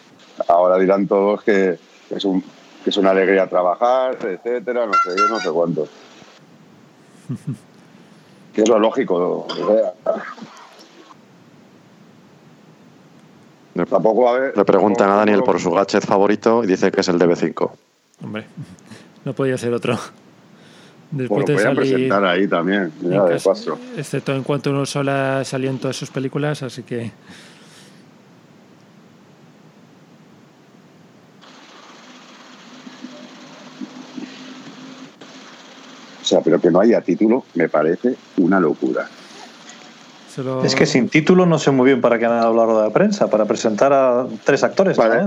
Ahora 0.48 0.78
dirán 0.78 1.08
todos 1.08 1.44
que 1.44 1.78
es, 2.10 2.26
un, 2.26 2.42
que 2.84 2.90
es 2.90 2.98
una 2.98 3.12
alegría 3.12 3.48
trabajar, 3.48 4.18
etcétera, 4.26 4.86
no 4.88 4.94
sé 4.94 5.10
qué, 5.16 5.22
no 5.30 5.40
sé 5.40 5.50
cuánto. 5.52 5.88
Que 8.54 8.62
es 8.62 8.70
lo 8.70 8.80
lógico. 8.80 9.46
o 9.50 9.56
sea, 9.56 9.94
Le, 13.76 13.86
Tampoco 13.88 14.30
a 14.30 14.40
ver. 14.40 14.56
le 14.58 14.66
preguntan 14.66 15.10
a 15.10 15.16
Daniel 15.16 15.42
por 15.44 15.60
su 15.60 15.72
gadget 15.72 16.06
favorito 16.06 16.64
y 16.64 16.68
dice 16.68 16.92
que 16.92 17.02
es 17.02 17.08
el 17.08 17.18
DB5. 17.18 17.72
Hombre, 18.24 18.46
no 19.26 19.34
podía 19.34 19.58
ser 19.58 19.74
otro. 19.74 19.96
Pues 19.96 21.30
Después 21.30 21.64
lo 21.64 21.70
de 21.70 21.76
presentar 21.76 22.26
ahí 22.26 22.48
también, 22.48 22.92
de 23.00 23.40
paso. 23.44 23.78
excepto 23.98 24.34
en 24.34 24.42
cuanto 24.44 24.72
uno 24.72 24.84
sola 24.86 25.44
salió 25.44 25.70
en 25.70 25.78
todas 25.80 25.96
sus 25.96 26.10
películas, 26.10 26.64
así 26.64 26.82
que 26.84 27.12
sea, 36.34 36.42
pero 36.44 36.60
que 36.60 36.72
no 36.72 36.80
haya 36.80 37.02
título 37.02 37.44
me 37.56 37.70
parece 37.70 38.16
una 38.38 38.60
locura. 38.60 39.08
Es 40.64 40.74
que 40.74 40.88
sin 40.88 41.10
título 41.10 41.46
no 41.46 41.60
sé 41.60 41.70
muy 41.70 41.86
bien 41.86 42.02
para 42.02 42.18
qué 42.18 42.26
han 42.26 42.32
hablado 42.32 42.78
de 42.82 42.88
la 42.88 42.94
prensa, 42.94 43.30
para 43.30 43.46
presentar 43.46 43.94
a 43.94 44.26
tres 44.44 44.64
actores. 44.64 44.98
Vale. 44.98 45.26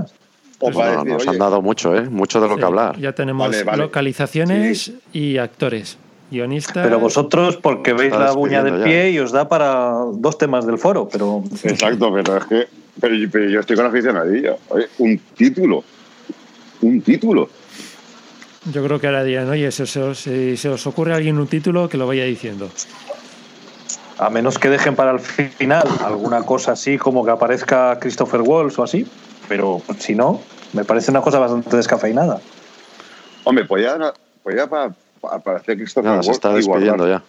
O 0.58 0.70
Pues 0.72 0.76
no, 0.76 0.82
decir, 0.84 1.12
nos 1.12 1.22
oye, 1.22 1.30
han 1.30 1.38
dado 1.38 1.62
mucho, 1.62 1.94
¿eh? 1.94 2.08
Mucho 2.08 2.40
de 2.40 2.48
lo 2.48 2.54
sí, 2.54 2.60
que 2.60 2.64
hablar. 2.66 2.98
ya 2.98 3.12
tenemos 3.12 3.48
Vale, 3.50 3.62
vale. 3.62 3.82
localizaciones 3.82 4.92
y 5.12 5.36
actores, 5.38 5.96
guionistas. 6.30 6.82
Pero 6.82 6.98
vosotros, 6.98 7.56
porque 7.58 7.92
veis 7.92 8.10
la 8.12 8.32
uña 8.32 8.64
del 8.64 8.82
pie 8.82 9.10
y 9.10 9.18
os 9.20 9.30
da 9.32 9.48
para 9.48 9.92
dos 10.14 10.38
temas 10.38 10.66
del 10.66 10.78
foro, 10.78 11.08
pero 11.12 11.44
Exacto, 11.62 12.12
pero 12.12 12.38
es 12.38 12.44
que. 12.46 12.68
Pero, 12.98 13.14
yo- 13.14 13.28
pero 13.30 13.48
yo 13.50 13.60
estoy 13.60 13.76
con 13.76 13.86
aficionadilla. 13.86 14.56
Oye, 14.70 14.86
un 14.98 15.18
título. 15.36 15.84
Un 16.80 17.00
título. 17.02 17.48
Yo 18.72 18.82
creo 18.84 18.98
que 18.98 19.06
ahora 19.06 19.22
dirán, 19.24 19.48
oye, 19.48 19.70
si, 19.70 19.86
se 19.86 20.00
os- 20.02 20.18
si 20.18 20.56
se 20.56 20.68
os 20.68 20.86
ocurre 20.86 21.12
a 21.12 21.16
alguien 21.16 21.38
un 21.38 21.46
título, 21.46 21.88
que 21.88 21.96
lo 21.96 22.06
vaya 22.06 22.24
diciendo. 22.24 22.68
A 24.18 24.30
menos 24.30 24.58
que 24.58 24.68
dejen 24.70 24.96
para 24.96 25.12
el 25.12 25.20
final 25.20 25.86
alguna 26.04 26.42
cosa 26.42 26.72
así 26.72 26.96
como 26.98 27.24
que 27.24 27.30
aparezca 27.30 27.98
Christopher 28.00 28.40
Walls 28.40 28.78
o 28.78 28.82
así. 28.82 29.06
Pero 29.48 29.82
si 29.98 30.14
no, 30.14 30.40
me 30.72 30.84
parece 30.84 31.10
una 31.10 31.20
cosa 31.20 31.38
bastante 31.38 31.76
descafeinada. 31.76 32.40
Hombre, 33.44 33.64
podía, 33.66 33.96
podía 34.42 34.66
pa- 34.66 34.92
pa- 35.20 35.36
aparecer 35.36 35.76
Christopher 35.76 36.10
Nada, 36.10 36.22
se 36.22 36.30
Waltz 36.30 36.36
está 36.38 36.50
y 36.52 36.54
despidiendo 36.54 37.04
guardar- 37.04 37.22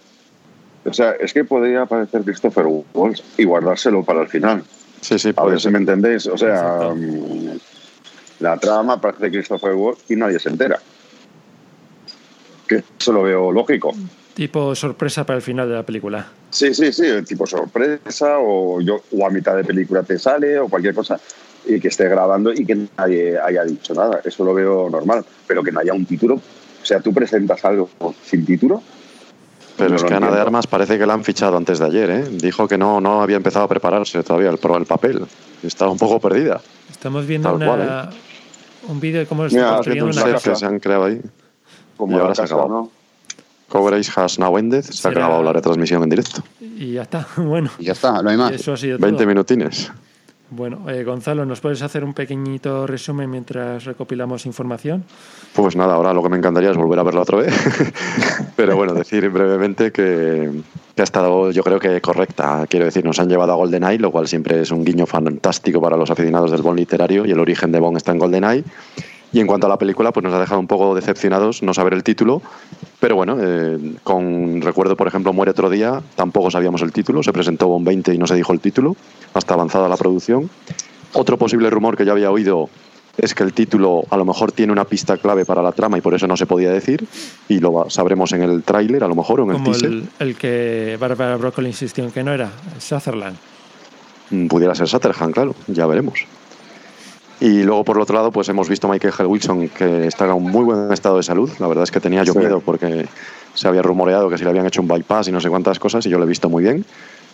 ya. 0.85 0.89
O 0.89 0.93
sea, 0.93 1.11
es 1.19 1.33
que 1.33 1.43
podría 1.43 1.81
aparecer 1.83 2.21
Christopher 2.23 2.65
Waltz 2.93 3.21
y 3.37 3.43
guardárselo 3.43 4.03
para 4.03 4.21
el 4.21 4.27
final. 4.29 4.63
Sí, 5.01 5.19
sí, 5.19 5.33
A 5.35 5.43
ver 5.45 5.59
si 5.61 5.69
me 5.69 5.77
entendéis. 5.77 6.25
O 6.25 6.37
sea, 6.37 6.89
mm, 6.95 7.59
la 8.39 8.57
trama 8.57 8.93
aparece 8.93 9.29
Christopher 9.29 9.73
Waltz 9.73 10.09
y 10.09 10.15
nadie 10.15 10.39
se 10.39 10.49
entera. 10.49 10.79
Que 12.67 12.83
eso 12.99 13.11
lo 13.13 13.23
veo 13.23 13.51
lógico. 13.51 13.93
Tipo 14.33 14.75
sorpresa 14.75 15.25
para 15.25 15.37
el 15.37 15.41
final 15.41 15.67
de 15.67 15.75
la 15.75 15.83
película. 15.83 16.27
Sí, 16.51 16.73
sí, 16.73 16.91
sí, 16.93 17.03
tipo 17.27 17.47
sorpresa 17.47 18.37
o, 18.39 18.79
yo, 18.81 19.01
o 19.11 19.25
a 19.25 19.29
mitad 19.29 19.55
de 19.55 19.63
película 19.63 20.03
te 20.03 20.19
sale 20.19 20.59
o 20.59 20.67
cualquier 20.67 20.93
cosa 20.93 21.19
y 21.65 21.79
que 21.79 21.87
esté 21.87 22.07
grabando 22.07 22.53
y 22.53 22.63
que 22.65 22.87
nadie 22.97 23.37
haya 23.39 23.63
dicho 23.63 23.93
nada. 23.93 24.21
Eso 24.23 24.43
lo 24.43 24.53
veo 24.53 24.89
normal, 24.89 25.25
pero 25.47 25.63
que 25.63 25.71
no 25.71 25.79
haya 25.79 25.93
un 25.93 26.05
título. 26.05 26.35
O 26.35 26.85
sea, 26.85 26.99
tú 26.99 27.13
presentas 27.13 27.65
algo 27.65 27.89
sin 28.23 28.45
título. 28.45 28.81
Pero 29.75 29.89
No 29.91 29.95
es 29.97 30.03
que 30.03 30.13
Ana 30.13 30.31
de. 30.31 30.39
Armas 30.41 30.65
parece 30.67 30.97
que 30.97 31.05
la 31.05 31.13
han 31.13 31.23
fichado 31.23 31.57
antes 31.57 31.79
de 31.79 31.85
ayer, 31.85 32.09
¿eh? 32.09 32.23
Dijo 32.31 32.67
que 32.67 32.77
no, 32.77 32.99
no 33.01 33.21
había 33.21 33.37
empezado 33.37 33.65
a 33.65 33.67
prepararse 33.67 34.23
todavía 34.23 34.49
el, 34.49 34.57
pro- 34.57 34.77
el 34.77 34.85
papel. 34.85 35.21
Estaba 35.63 35.91
un 35.91 35.97
poco 35.97 36.19
perdida. 36.19 36.61
Estamos 36.89 37.27
viendo 37.27 37.49
Tal 37.49 37.55
una, 37.57 37.65
cual, 37.67 38.09
un 38.87 38.99
vídeo 38.99 39.19
de 39.19 39.25
cómo 39.27 39.47
se 39.49 39.55
está 39.57 39.73
construyendo 39.75 40.05
un 40.05 40.11
una 40.13 40.21
set 40.21 40.27
que 40.37 40.49
casa. 40.49 40.55
se 40.55 40.65
han 40.65 40.79
creado 40.79 41.03
ahí. 41.05 41.21
Como 41.97 42.15
y 42.17 42.19
ahora 42.21 42.35
se 42.35 42.41
ha 42.41 42.43
casa, 42.45 42.55
acabado. 42.55 42.81
¿no? 42.83 42.91
Coverage 43.67 44.09
has 44.15 44.39
now 44.39 44.57
ended. 44.57 44.83
Se 44.83 45.07
ha 45.07 45.11
acabado 45.11 45.43
la 45.43 45.51
retransmisión 45.51 46.01
en 46.03 46.09
directo. 46.09 46.41
Y 46.61 46.93
ya 46.93 47.01
está. 47.01 47.27
Bueno, 47.37 47.69
Y 47.79 47.85
ya 47.85 47.91
está, 47.93 48.21
no 48.21 48.29
hay 48.29 48.37
más. 48.37 48.53
eso 48.53 48.73
ha 48.73 48.77
sido 48.77 48.97
20 48.97 49.17
todo. 49.17 49.27
minutines. 49.27 49.91
Bueno, 50.49 50.89
eh, 50.89 51.03
Gonzalo, 51.03 51.45
¿nos 51.45 51.59
puedes 51.59 51.81
hacer 51.81 52.05
un 52.05 52.13
pequeñito 52.13 52.87
resumen 52.87 53.29
mientras 53.29 53.83
recopilamos 53.83 54.45
información? 54.45 55.03
Pues 55.51 55.75
nada, 55.75 55.95
ahora 55.95 56.13
lo 56.13 56.23
que 56.23 56.29
me 56.29 56.37
encantaría 56.37 56.71
es 56.71 56.77
volver 56.77 56.97
a 56.99 57.03
verla 57.03 57.19
otra 57.19 57.39
vez. 57.39 57.53
Pero 58.55 58.77
bueno, 58.77 58.93
decir 58.93 59.29
brevemente 59.29 59.91
que, 59.91 60.49
que 60.95 61.01
ha 61.01 61.03
estado, 61.03 61.51
yo 61.51 61.63
creo 61.63 61.79
que 61.79 61.99
correcta. 61.99 62.65
Quiero 62.69 62.85
decir, 62.85 63.03
nos 63.03 63.19
han 63.19 63.27
llevado 63.27 63.51
a 63.51 63.55
GoldenEye, 63.55 63.99
lo 63.99 64.09
cual 64.09 64.29
siempre 64.29 64.61
es 64.61 64.71
un 64.71 64.85
guiño 64.85 65.05
fantástico 65.05 65.81
para 65.81 65.97
los 65.97 66.09
aficionados 66.09 66.49
del 66.51 66.61
Bond 66.61 66.79
literario 66.79 67.25
y 67.25 67.31
el 67.31 67.39
origen 67.41 67.73
de 67.73 67.79
Bond 67.81 67.97
está 67.97 68.13
en 68.13 68.19
GoldenEye. 68.19 68.63
Y 69.33 69.39
en 69.41 69.47
cuanto 69.47 69.67
a 69.67 69.69
la 69.69 69.77
película, 69.77 70.11
pues 70.13 70.23
nos 70.23 70.33
ha 70.33 70.39
dejado 70.39 70.59
un 70.59 70.67
poco 70.67 70.95
decepcionados 70.95 71.61
no 71.61 71.73
saber 71.73 71.93
el 71.93 72.03
título. 72.03 72.41
Pero 72.99 73.15
bueno, 73.15 73.37
eh, 73.39 73.95
con 74.03 74.61
recuerdo, 74.61 74.95
por 74.95 75.07
ejemplo, 75.07 75.33
Muere 75.33 75.51
otro 75.51 75.69
día, 75.69 76.01
tampoco 76.15 76.49
sabíamos 76.49 76.81
el 76.81 76.91
título. 76.93 77.21
Se 77.23 77.33
presentó 77.33 77.67
Bond 77.67 77.85
20 77.85 78.13
y 78.13 78.17
no 78.17 78.25
se 78.25 78.35
dijo 78.35 78.53
el 78.53 78.59
título, 78.61 78.95
hasta 79.33 79.53
avanzada 79.53 79.89
la 79.89 79.97
producción. 79.97 80.49
Otro 81.13 81.37
posible 81.37 81.69
rumor 81.69 81.97
que 81.97 82.05
yo 82.05 82.13
había 82.13 82.31
oído 82.31 82.69
es 83.17 83.33
que 83.33 83.43
el 83.43 83.51
título 83.51 84.03
a 84.11 84.17
lo 84.17 84.25
mejor 84.25 84.51
tiene 84.51 84.71
una 84.71 84.85
pista 84.85 85.17
clave 85.17 85.43
para 85.43 85.61
la 85.61 85.71
trama 85.71 85.97
y 85.97 86.01
por 86.01 86.13
eso 86.13 86.27
no 86.27 86.37
se 86.37 86.45
podía 86.45 86.71
decir. 86.71 87.05
Y 87.49 87.59
lo 87.59 87.89
sabremos 87.89 88.31
en 88.31 88.43
el 88.43 88.63
tráiler, 88.63 89.03
a 89.03 89.07
lo 89.07 89.15
mejor, 89.15 89.41
o 89.41 89.43
en 89.43 89.49
el 89.49 89.55
Como 89.57 89.71
teaser. 89.71 89.89
el, 89.89 90.09
el 90.19 90.35
que 90.35 90.97
Barbara 90.99 91.35
Broccoli 91.35 91.67
insistió 91.67 92.03
en 92.05 92.11
que 92.11 92.23
no 92.23 92.31
era, 92.31 92.49
Sutherland. 92.79 93.35
Mm, 94.29 94.47
Pudiera 94.47 94.73
ser 94.75 94.87
Sutherland, 94.87 95.33
claro, 95.33 95.55
ya 95.67 95.85
veremos. 95.85 96.19
Y 97.39 97.63
luego, 97.63 97.83
por 97.83 97.97
el 97.97 98.01
otro 98.01 98.15
lado, 98.15 98.31
pues 98.31 98.49
hemos 98.49 98.67
visto 98.67 98.87
a 98.87 98.91
Michael 98.91 99.27
Wilson 99.27 99.69
que 99.69 100.07
está 100.07 100.25
en 100.25 100.31
un 100.31 100.43
muy 100.43 100.63
buen 100.63 100.91
estado 100.91 101.17
de 101.17 101.23
salud. 101.23 101.49
La 101.59 101.67
verdad 101.67 101.83
es 101.83 101.91
que 101.91 101.99
tenía 101.99 102.23
yo 102.23 102.33
Sí. 102.33 102.39
miedo 102.39 102.61
porque 102.61 103.07
se 103.53 103.67
había 103.67 103.81
rumoreado 103.83 104.29
que 104.29 104.37
si 104.37 104.43
le 104.43 104.49
habían 104.49 104.65
hecho 104.65 104.81
un 104.81 104.87
bypass 104.87 105.27
y 105.27 105.31
no 105.31 105.39
sé 105.39 105.49
cuántas 105.49 105.77
cosas, 105.79 106.05
y 106.05 106.09
yo 106.09 106.17
lo 106.17 106.23
he 106.25 106.27
visto 106.27 106.49
muy 106.49 106.63
bien. 106.63 106.83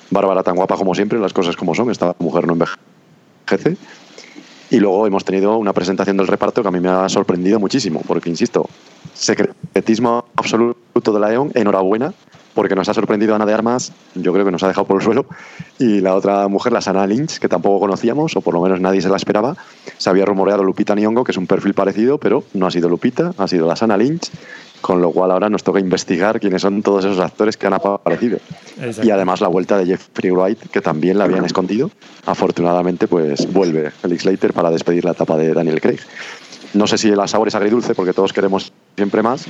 Bárbara 0.09 0.43
tan 0.43 0.55
guapa 0.55 0.75
como 0.75 0.93
siempre, 0.93 1.19
las 1.19 1.31
cosas 1.33 1.55
como 1.55 1.73
son, 1.73 1.89
esta 1.89 2.15
mujer 2.19 2.45
no 2.45 2.53
envejece. 2.53 3.77
Y 4.69 4.79
luego 4.79 5.07
hemos 5.07 5.23
tenido 5.23 5.57
una 5.57 5.71
presentación 5.71 6.17
del 6.17 6.27
reparto 6.27 6.61
que 6.61 6.67
a 6.67 6.71
mí 6.71 6.79
me 6.79 6.89
ha 6.89 7.07
sorprendido 7.07 7.59
muchísimo, 7.59 8.01
porque, 8.07 8.29
insisto, 8.29 8.67
secretismo 9.13 10.25
absoluto 10.35 11.13
de 11.13 11.19
la 11.19 11.31
EON, 11.33 11.51
enhorabuena, 11.53 12.13
porque 12.53 12.75
nos 12.75 12.89
ha 12.89 12.93
sorprendido 12.93 13.35
Ana 13.35 13.45
de 13.45 13.53
Armas, 13.53 13.91
yo 14.15 14.33
creo 14.33 14.45
que 14.45 14.51
nos 14.51 14.63
ha 14.63 14.67
dejado 14.67 14.85
por 14.85 14.97
el 14.97 15.03
suelo, 15.03 15.25
y 15.79 16.01
la 16.01 16.15
otra 16.15 16.47
mujer, 16.47 16.73
la 16.73 16.81
Sana 16.81 17.05
Lynch, 17.07 17.39
que 17.39 17.49
tampoco 17.49 17.79
conocíamos, 17.79 18.35
o 18.35 18.41
por 18.41 18.53
lo 18.53 18.61
menos 18.61 18.79
nadie 18.79 19.01
se 19.01 19.09
la 19.09 19.17
esperaba, 19.17 19.55
se 19.97 20.09
había 20.09 20.25
rumoreado 20.25 20.63
Lupita 20.63 20.95
Nyong'o, 20.95 21.23
que 21.23 21.31
es 21.31 21.37
un 21.37 21.47
perfil 21.47 21.73
parecido, 21.73 22.17
pero 22.17 22.43
no 22.53 22.67
ha 22.67 22.71
sido 22.71 22.89
Lupita, 22.89 23.33
ha 23.37 23.47
sido 23.47 23.67
la 23.67 23.75
Sana 23.75 23.97
Lynch, 23.97 24.29
con 24.81 25.01
lo 25.01 25.11
cual 25.11 25.31
ahora 25.31 25.49
nos 25.49 25.63
toca 25.63 25.79
investigar 25.79 26.39
quiénes 26.39 26.61
son 26.61 26.83
todos 26.83 27.05
esos 27.05 27.19
actores 27.19 27.55
que 27.55 27.67
han 27.67 27.73
aparecido. 27.73 28.37
Exacto. 28.81 29.07
Y 29.07 29.11
además 29.11 29.39
la 29.39 29.47
vuelta 29.47 29.77
de 29.77 29.85
Jeffrey 29.85 30.31
Wright, 30.31 30.59
que 30.69 30.81
también 30.81 31.17
la 31.17 31.23
habían 31.23 31.45
escondido. 31.45 31.89
Afortunadamente, 32.25 33.07
pues 33.07 33.51
vuelve 33.51 33.91
Felix 33.91 34.25
Leiter 34.25 34.51
para 34.51 34.69
despedir 34.71 35.05
la 35.05 35.11
etapa 35.11 35.37
de 35.37 35.53
Daniel 35.53 35.79
Craig. 35.79 35.99
No 36.73 36.85
sé 36.85 36.97
si 36.97 37.07
el 37.07 37.27
sabor 37.29 37.47
es 37.47 37.55
agridulce, 37.55 37.95
porque 37.95 38.13
todos 38.13 38.33
queremos 38.33 38.73
siempre 38.95 39.23
más, 39.23 39.45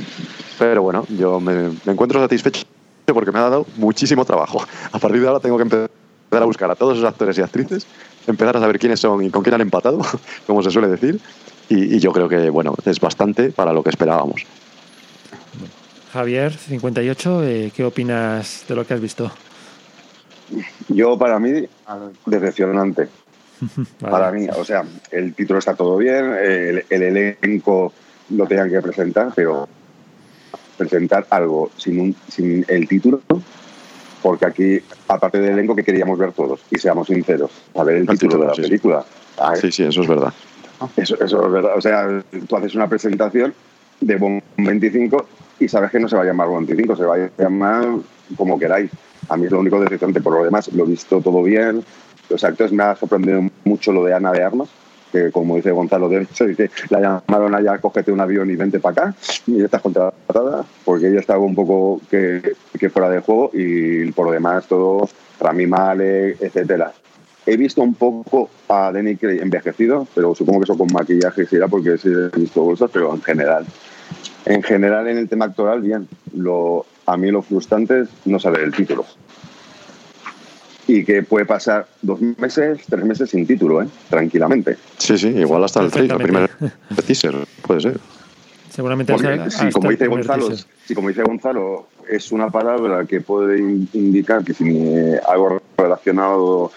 pero 0.60 0.84
bueno, 0.84 1.06
yo 1.18 1.40
me, 1.40 1.70
me 1.86 1.94
encuentro 1.94 2.20
satisfecho 2.20 2.66
porque 3.12 3.32
me 3.32 3.40
ha 3.40 3.44
dado 3.44 3.66
muchísimo 3.76 4.24
trabajo. 4.24 4.64
A 4.92 5.00
partir 5.00 5.22
de 5.22 5.28
ahora 5.28 5.40
tengo 5.40 5.58
que 5.58 5.64
empezar 5.64 5.90
a 6.32 6.46
buscar 6.46 6.72
a 6.72 6.76
todos 6.76 6.98
esos 6.98 7.08
actores 7.08 7.38
y 7.38 7.42
actrices, 7.42 7.86
empezar 8.28 8.56
a 8.56 8.60
saber 8.60 8.80
quiénes 8.80 9.00
son 9.00 9.24
y 9.24 9.30
con 9.30 9.44
quién 9.44 9.56
han 9.56 9.62
empatado, 9.62 10.00
como 10.48 10.64
se 10.64 10.72
suele 10.72 10.88
decir, 10.88 11.20
y, 11.70 11.96
y 11.96 12.00
yo 12.00 12.12
creo 12.12 12.30
que, 12.30 12.50
bueno, 12.50 12.76
es 12.86 13.00
bastante 13.00 13.52
para 13.52 13.74
lo 13.74 13.84
que 13.84 13.90
esperábamos. 13.90 14.46
Javier, 16.14 16.54
58, 16.54 17.44
eh, 17.44 17.72
¿qué 17.76 17.84
opinas 17.84 18.66
de 18.68 18.76
lo 18.76 18.86
que 18.86 18.94
has 18.94 19.02
visto? 19.02 19.32
Yo, 20.90 21.18
para 21.18 21.40
mí, 21.40 21.68
decepcionante. 22.26 23.10
Vale. 24.00 24.12
Para 24.12 24.32
mí, 24.32 24.48
o 24.56 24.64
sea, 24.64 24.84
el 25.12 25.34
título 25.34 25.60
está 25.60 25.74
todo 25.74 25.98
bien, 25.98 26.34
el, 26.34 26.86
el 26.90 27.04
elenco 27.04 27.94
lo 28.30 28.46
tenían 28.46 28.70
que 28.70 28.82
presentar, 28.82 29.32
pero 29.36 29.68
presentar 30.78 31.26
algo 31.30 31.72
sin, 31.78 32.00
un, 32.00 32.16
sin 32.30 32.66
el 32.68 32.88
título, 32.88 33.22
porque 34.22 34.46
aquí, 34.46 34.80
aparte 35.08 35.40
del 35.40 35.54
elenco, 35.54 35.76
que 35.76 35.84
queríamos 35.84 36.18
ver 36.18 36.32
todos, 36.32 36.62
y 36.72 36.78
seamos 36.78 37.08
sinceros, 37.08 37.52
a 37.76 37.84
ver 37.84 37.96
el, 37.98 38.02
El 38.02 38.08
título, 38.08 38.30
título, 38.30 38.42
de 38.44 38.48
la 38.48 38.56
sí, 38.56 38.62
película. 38.62 39.06
Ah, 39.38 39.56
Sí, 39.56 39.72
sí, 39.72 39.84
eso 39.84 40.02
es 40.02 40.08
verdad. 40.08 40.34
Eso, 40.98 41.16
eso 41.16 41.46
es 41.46 41.52
verdad. 41.52 41.78
O 41.78 41.82
sea, 41.82 42.24
tú 42.48 42.56
haces 42.58 42.76
una 42.76 42.88
presentación 42.88 43.54
de 44.02 44.16
Bond 44.18 44.42
25 44.58 45.26
y 45.60 45.68
sabes 45.68 45.92
que 45.92 46.00
no 46.00 46.10
se 46.10 46.16
va 46.16 46.24
a 46.24 46.26
llamar 46.26 46.48
Bond 46.48 46.68
25, 46.68 46.96
se 46.96 47.06
va 47.06 47.16
a 47.16 47.30
llamar 47.38 47.86
como 48.36 48.60
queráis. 48.60 48.92
A 49.30 49.38
mí 49.38 49.46
es 49.46 49.52
lo 49.52 49.60
único 49.60 49.80
decepcionante. 49.80 50.22
Por 50.22 50.34
lo 50.34 50.44
demás, 50.44 50.72
lo 50.74 50.84
he 50.84 50.88
visto 50.88 51.22
todo 51.22 51.42
bien. 51.44 51.84
Los 52.30 52.44
actores 52.44 52.72
me 52.74 52.84
ha 52.84 52.96
sorprendido 52.96 53.42
mucho 53.64 53.92
lo 53.94 54.04
de 54.04 54.14
Ana 54.14 54.32
de 54.32 54.44
Armas, 54.44 54.70
que 55.14 55.32
como 55.32 55.56
dice 55.56 55.72
Gonzalo 55.72 56.10
de 56.10 56.24
hecho, 56.24 56.46
dice, 56.46 56.72
la 56.90 57.00
llamaron 57.00 57.54
allá, 57.54 57.78
cógete 57.78 58.12
un 58.12 58.20
avión 58.20 58.50
y 58.50 58.56
vente 58.56 58.80
para 58.80 59.10
acá, 59.10 59.16
y 59.46 59.60
ya 59.60 59.66
estás 59.66 59.82
contratada, 59.82 60.66
porque 60.84 61.08
ella 61.08 61.20
estaba 61.20 61.40
un 61.40 61.56
poco 61.56 62.02
que, 62.10 62.56
que 62.78 62.90
fuera 62.90 63.10
de 63.10 63.20
juego 63.20 63.52
y 63.54 64.12
por 64.12 64.26
lo 64.26 64.32
demás 64.32 64.68
todo, 64.68 65.08
Rami 65.40 65.68
Malek, 65.68 66.42
etcétera. 66.42 66.92
He 67.46 67.58
visto 67.58 67.82
un 67.82 67.94
poco 67.94 68.50
a 68.70 68.92
Danny 68.92 69.18
Craig 69.18 69.42
envejecido, 69.42 70.08
pero 70.16 70.34
supongo 70.34 70.62
que 70.62 70.64
eso 70.64 70.78
con 70.78 70.88
maquillaje 70.92 71.46
será 71.46 71.68
porque 71.68 71.98
sí 71.98 72.10
he 72.10 72.40
visto 72.40 72.64
bolsas, 72.64 72.90
pero 72.92 73.14
en 73.14 73.22
general. 73.22 73.66
En 74.46 74.64
general, 74.64 75.08
en 75.10 75.18
el 75.18 75.30
tema 75.30 75.46
actoral, 75.46 75.82
bien. 75.82 76.08
Lo, 76.34 76.86
a 77.06 77.18
mí 77.18 77.32
lo 77.32 77.42
frustrante 77.42 78.02
es 78.02 78.10
no 78.26 78.40
saber 78.40 78.62
el 78.62 78.74
título. 78.74 79.06
Y 80.88 81.06
que 81.06 81.24
puede 81.24 81.46
pasar 81.46 81.88
dos 82.02 82.20
meses, 82.22 82.80
tres 82.90 83.06
meses 83.06 83.30
sin 83.30 83.48
título, 83.48 83.82
¿eh? 83.82 83.88
tranquilamente. 84.10 84.78
Sí, 84.98 85.18
sí, 85.18 85.28
igual 85.30 85.64
hasta 85.64 85.82
el 85.82 85.92
trailer, 85.92 86.18
el 86.18 86.24
primer 86.24 86.50
teaser, 87.06 87.36
puede 87.66 87.82
ser. 87.82 88.00
Seguramente 88.70 89.14
Porque 89.14 89.28
hasta- 89.30 89.50
si, 89.50 89.58
hasta 89.68 89.72
como 89.72 89.92
dice 89.92 90.08
Gonzalo, 90.08 90.48
teaser. 90.50 90.66
si 90.86 90.96
como 90.96 91.08
dice 91.10 91.24
Gonzalo, 91.24 91.88
es 92.10 92.32
una 92.32 92.50
palabra 92.50 93.06
que 93.06 93.22
puede 93.22 93.60
in- 93.60 93.88
indicar 93.94 94.44
que 94.44 94.54
si 94.54 94.66
eh, 94.78 95.20
algo 95.28 95.62
relacionado 95.78 96.72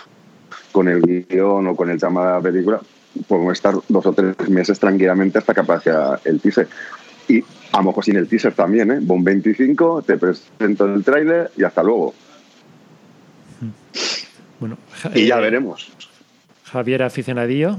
con 0.73 0.89
el 0.89 1.01
guion 1.03 1.67
o 1.67 1.75
con 1.75 1.91
el 1.91 1.99
tema 1.99 2.27
de 2.27 2.33
la 2.35 2.41
película, 2.41 2.81
podemos 3.27 3.55
estar 3.55 3.75
dos 3.89 4.07
o 4.07 4.13
tres 4.13 4.37
meses 4.49 4.79
tranquilamente 4.79 5.39
hasta 5.39 5.53
que 5.55 5.61
aparezca 5.61 6.21
el 6.25 6.39
teaser. 6.41 6.69
Y 7.29 7.41
a 7.73 7.79
lo 7.79 7.85
mejor 7.85 8.05
sin 8.05 8.17
el 8.17 8.29
teaser 8.29 8.53
también, 8.55 8.91
¿eh? 8.93 8.99
Bon 9.01 9.25
25, 9.25 10.03
te 10.07 10.17
presento 10.17 10.85
el 10.85 11.03
tráiler 11.03 11.51
y 11.57 11.65
hasta 11.65 11.83
luego. 11.83 12.15
Bueno, 14.61 14.77
Y 15.15 15.27
ya 15.27 15.39
eh, 15.39 15.41
veremos. 15.41 15.91
Javier 16.65 17.03
aficionadillo. 17.03 17.79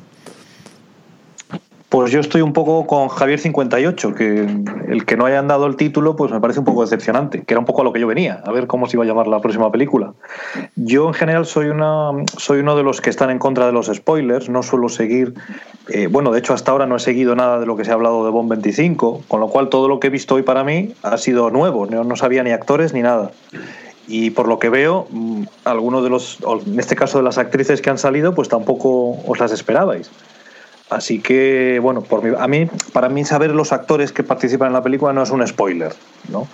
Pues 1.89 2.11
yo 2.11 2.19
estoy 2.19 2.41
un 2.41 2.51
poco 2.51 2.85
con 2.85 3.07
Javier 3.07 3.39
58, 3.39 4.13
que 4.13 4.45
el 4.89 5.05
que 5.05 5.15
no 5.15 5.25
hayan 5.25 5.47
dado 5.47 5.67
el 5.67 5.77
título, 5.77 6.17
pues 6.17 6.33
me 6.33 6.41
parece 6.41 6.59
un 6.59 6.65
poco 6.65 6.81
decepcionante, 6.81 7.43
que 7.43 7.53
era 7.53 7.59
un 7.59 7.65
poco 7.65 7.79
a 7.79 7.85
lo 7.85 7.93
que 7.93 8.01
yo 8.01 8.07
venía, 8.07 8.41
a 8.43 8.51
ver 8.51 8.67
cómo 8.67 8.87
se 8.87 8.97
iba 8.97 9.05
a 9.05 9.07
llamar 9.07 9.27
la 9.27 9.39
próxima 9.39 9.71
película. 9.71 10.11
Yo 10.75 11.07
en 11.07 11.13
general 11.13 11.45
soy 11.45 11.67
una 11.67 12.11
soy 12.37 12.59
uno 12.59 12.75
de 12.75 12.83
los 12.83 12.99
que 12.99 13.09
están 13.09 13.29
en 13.29 13.39
contra 13.39 13.67
de 13.67 13.71
los 13.71 13.87
spoilers, 13.87 14.49
no 14.49 14.63
suelo 14.63 14.89
seguir, 14.89 15.33
eh, 15.87 16.07
bueno, 16.07 16.33
de 16.33 16.39
hecho 16.39 16.53
hasta 16.53 16.73
ahora 16.73 16.87
no 16.87 16.97
he 16.97 16.99
seguido 16.99 17.35
nada 17.37 17.57
de 17.57 17.65
lo 17.65 17.77
que 17.77 17.85
se 17.85 17.91
ha 17.91 17.93
hablado 17.93 18.25
de 18.25 18.31
Bond 18.31 18.49
25, 18.49 19.23
con 19.25 19.39
lo 19.39 19.47
cual 19.47 19.69
todo 19.69 19.87
lo 19.87 20.01
que 20.01 20.07
he 20.07 20.09
visto 20.09 20.35
hoy 20.35 20.41
para 20.41 20.65
mí 20.65 20.93
ha 21.03 21.17
sido 21.17 21.49
nuevo, 21.51 21.85
no, 21.85 22.03
no 22.03 22.17
sabía 22.17 22.43
ni 22.43 22.51
actores 22.51 22.93
ni 22.93 23.01
nada. 23.01 23.31
Y 24.07 24.29
por 24.29 24.47
lo 24.47 24.57
que 24.59 24.69
veo, 24.69 25.07
mm, 25.09 25.43
algunos 25.65 26.03
de 26.03 26.09
los, 26.09 26.37
en 26.65 26.79
este 26.79 26.95
caso 26.95 27.17
de 27.17 27.23
las 27.25 27.37
actrices 27.37 27.81
que 27.81 27.89
han 27.89 27.97
salido, 27.97 28.33
pues 28.33 28.47
tampoco 28.49 29.17
os 29.27 29.39
las 29.39 29.51
esperabais. 29.51 30.09
Así 30.89 31.19
que, 31.19 31.79
bueno, 31.81 32.01
por 32.01 32.23
mi- 32.23 32.33
a 32.39 32.47
mí, 32.47 32.67
para 32.93 33.09
mí 33.09 33.25
saber 33.25 33.49
los 33.51 33.73
actores 33.73 34.13
que 34.13 34.23
participan 34.23 34.67
en 34.67 34.73
la 34.73 34.83
película 34.83 35.11
no 35.11 35.21
es 35.23 35.29
un 35.31 35.45
spoiler, 35.45 35.93
¿no? 36.29 36.47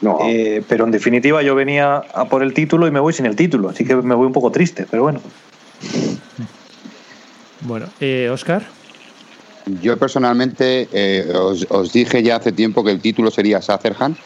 No. 0.00 0.18
Eh, 0.22 0.62
pero 0.68 0.84
en 0.84 0.90
definitiva 0.92 1.42
yo 1.42 1.54
venía 1.56 1.96
a 2.14 2.26
por 2.26 2.42
el 2.42 2.52
título 2.54 2.86
y 2.86 2.90
me 2.92 3.00
voy 3.00 3.12
sin 3.12 3.26
el 3.26 3.34
título, 3.34 3.70
así 3.70 3.84
que 3.84 3.96
me 3.96 4.14
voy 4.14 4.26
un 4.26 4.32
poco 4.32 4.50
triste, 4.52 4.86
pero 4.88 5.02
bueno. 5.02 5.20
Bueno, 7.62 7.86
eh, 8.00 8.28
Oscar. 8.30 8.62
Yo 9.80 9.96
personalmente 9.96 10.88
eh, 10.92 11.32
os, 11.34 11.66
os 11.70 11.92
dije 11.92 12.22
ya 12.22 12.36
hace 12.36 12.52
tiempo 12.52 12.84
que 12.84 12.90
el 12.90 13.00
título 13.00 13.30
sería 13.30 13.62
Sutherland 13.62 14.16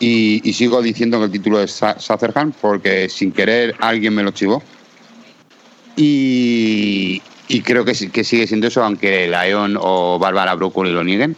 y, 0.00 0.52
sigo 0.52 0.82
diciendo 0.82 1.18
que 1.18 1.26
el 1.26 1.30
título 1.30 1.60
es 1.60 1.80
Sutherland 1.98 2.54
porque 2.60 3.08
sin 3.08 3.32
querer 3.32 3.74
alguien 3.80 4.14
me 4.14 4.22
lo 4.22 4.30
chivó. 4.32 4.62
Y, 5.96 7.20
creo 7.64 7.84
que, 7.84 7.92
que 8.10 8.24
sigue 8.24 8.46
siendo 8.46 8.66
eso, 8.66 8.82
aunque 8.82 9.28
Lion 9.28 9.76
o 9.80 10.18
Bárbara 10.18 10.54
Broccoli 10.54 10.92
lo 10.92 11.04
nieguen. 11.04 11.36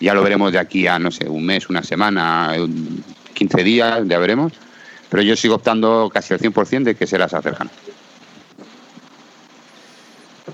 Ya 0.00 0.14
lo 0.14 0.22
veremos 0.22 0.52
de 0.52 0.60
aquí 0.60 0.86
a, 0.86 0.98
no 0.98 1.10
sé, 1.10 1.28
un 1.28 1.44
mes, 1.44 1.68
una 1.68 1.82
semana, 1.82 2.52
un- 2.58 3.02
15 3.34 3.64
días, 3.64 4.00
ya 4.06 4.18
veremos. 4.18 4.52
Pero 5.10 5.22
yo 5.22 5.36
sigo 5.36 5.56
optando 5.56 6.10
casi 6.12 6.34
al 6.34 6.40
100% 6.40 6.84
de 6.84 6.94
que 6.94 7.06
será 7.06 7.28
Sutherland. 7.28 7.70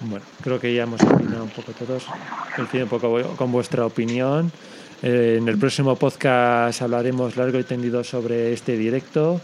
Bueno, 0.03 0.25
creo 0.43 0.61
que 0.61 0.75
ya 0.75 0.83
hemos 0.85 1.01
opinado 1.03 1.45
un 1.45 1.51
poco 1.51 1.73
todos. 1.73 2.07
Coincido 2.57 2.85
un 2.85 2.91
poco 2.91 3.37
con 3.37 3.53
vuestra 3.53 3.87
opinión. 3.87 4.53
Eh, 5.07 5.37
en 5.39 5.47
el 5.49 5.59
próximo 5.59 5.97
podcast 5.97 6.81
hablaremos 6.81 7.37
largo 7.37 7.59
y 7.59 7.65
tendido 7.65 8.03
sobre 8.03 8.55
este 8.55 8.77
directo. 8.79 9.39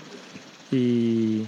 Y, 0.73 1.43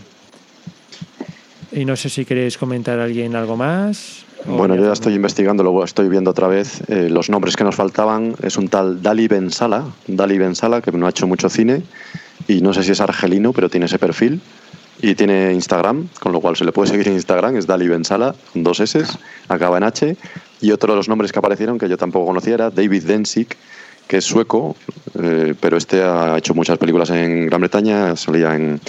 y 1.73 1.85
no 1.87 1.97
sé 1.97 2.11
si 2.11 2.27
queréis 2.27 2.59
comentar 2.59 2.99
alguien 2.99 3.35
algo 3.35 3.57
más. 3.57 4.27
Bueno, 4.45 4.75
yo 4.75 4.83
ya 4.83 4.89
ya- 4.89 4.93
estoy 4.93 5.15
investigando, 5.15 5.63
luego 5.63 5.83
estoy 5.83 6.11
viendo 6.11 6.31
otra 6.33 6.47
vez 6.49 6.83
eh, 6.89 7.09
los 7.09 7.31
nombres 7.31 7.57
que 7.57 7.65
nos 7.65 7.75
faltaban. 7.75 8.35
Es 8.43 8.59
un 8.59 8.69
tal 8.69 9.01
Dali 9.03 9.29
Bensala, 9.29 9.87
Dali 10.07 10.37
Bensala, 10.37 10.83
que 10.83 10.93
no 10.93 11.07
ha 11.07 11.11
hecho 11.11 11.27
mucho 11.27 11.49
cine 11.49 11.83
y 12.49 12.61
no 12.61 12.75
sé 12.75 12.83
si 12.83 12.93
es 12.93 13.01
argelino, 13.01 13.55
pero 13.55 13.71
tiene 13.71 13.87
ese 13.87 13.99
perfil 13.99 14.43
y 15.01 15.15
tiene 15.15 15.53
Instagram, 15.55 16.09
con 16.21 16.33
lo 16.33 16.41
cual 16.41 16.55
se 16.57 16.65
le 16.67 16.73
puede 16.73 16.91
seguir 16.91 17.09
en 17.09 17.15
Instagram, 17.15 17.57
es 17.57 17.67
Dali 17.67 17.89
Bensala, 17.89 18.35
con 18.53 18.63
dos 18.63 18.79
S, 18.81 19.03
acaba 19.49 19.79
en 19.79 19.85
H. 19.85 20.17
Y 20.61 20.71
otro 20.71 20.93
de 20.93 20.97
los 20.99 21.09
nombres 21.09 21.33
que 21.33 21.39
aparecieron, 21.39 21.79
que 21.79 21.89
yo 21.89 21.97
tampoco 21.97 22.27
conocía, 22.27 22.55
era 22.55 22.71
David 22.71 23.05
Densik, 23.05 23.57
que 24.07 24.19
es 24.19 24.25
sueco, 24.25 24.77
eh, 25.21 25.55
pero 25.61 25.77
este 25.77 26.03
ha 26.03 26.37
hecho 26.37 26.55
muchas 26.55 26.79
películas 26.79 27.11
en 27.11 27.47
Gran 27.47 27.61
Bretaña, 27.61 28.15
salía 28.17 28.55
en 28.55 28.81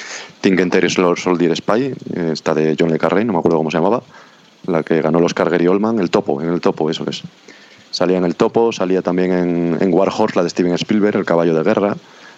Tinken 0.41 0.69
Terrier 0.69 0.91
Soldier 0.91 1.55
Spy, 1.55 1.83
eh, 1.83 2.29
esta 2.33 2.53
de 2.53 2.75
John 2.77 2.91
Le 2.91 2.97
Carré, 2.97 3.23
no 3.23 3.33
me 3.33 3.39
acuerdo 3.39 3.57
cómo 3.57 3.71
se 3.71 3.77
llamaba, 3.77 4.03
la 4.67 4.83
que 4.83 5.01
ganó 5.01 5.19
el 5.19 5.25
Oscar 5.25 5.49
Gary 5.49 5.67
Oldman, 5.67 5.99
el 5.99 6.09
topo, 6.09 6.41
en 6.41 6.49
el 6.49 6.61
topo, 6.61 6.89
eso 6.89 7.05
es. 7.09 7.23
Salía 7.91 8.17
en 8.17 8.25
el 8.25 8.35
topo, 8.35 8.71
salía 8.71 9.01
también 9.01 9.31
en, 9.31 9.77
en 9.79 9.93
War 9.93 10.09
Horse, 10.15 10.35
la 10.35 10.43
de 10.43 10.49
Steven 10.49 10.73
Spielberg, 10.73 11.15
El 11.15 11.25
caballo 11.25 11.53
de 11.53 11.63
guerra. 11.63 11.95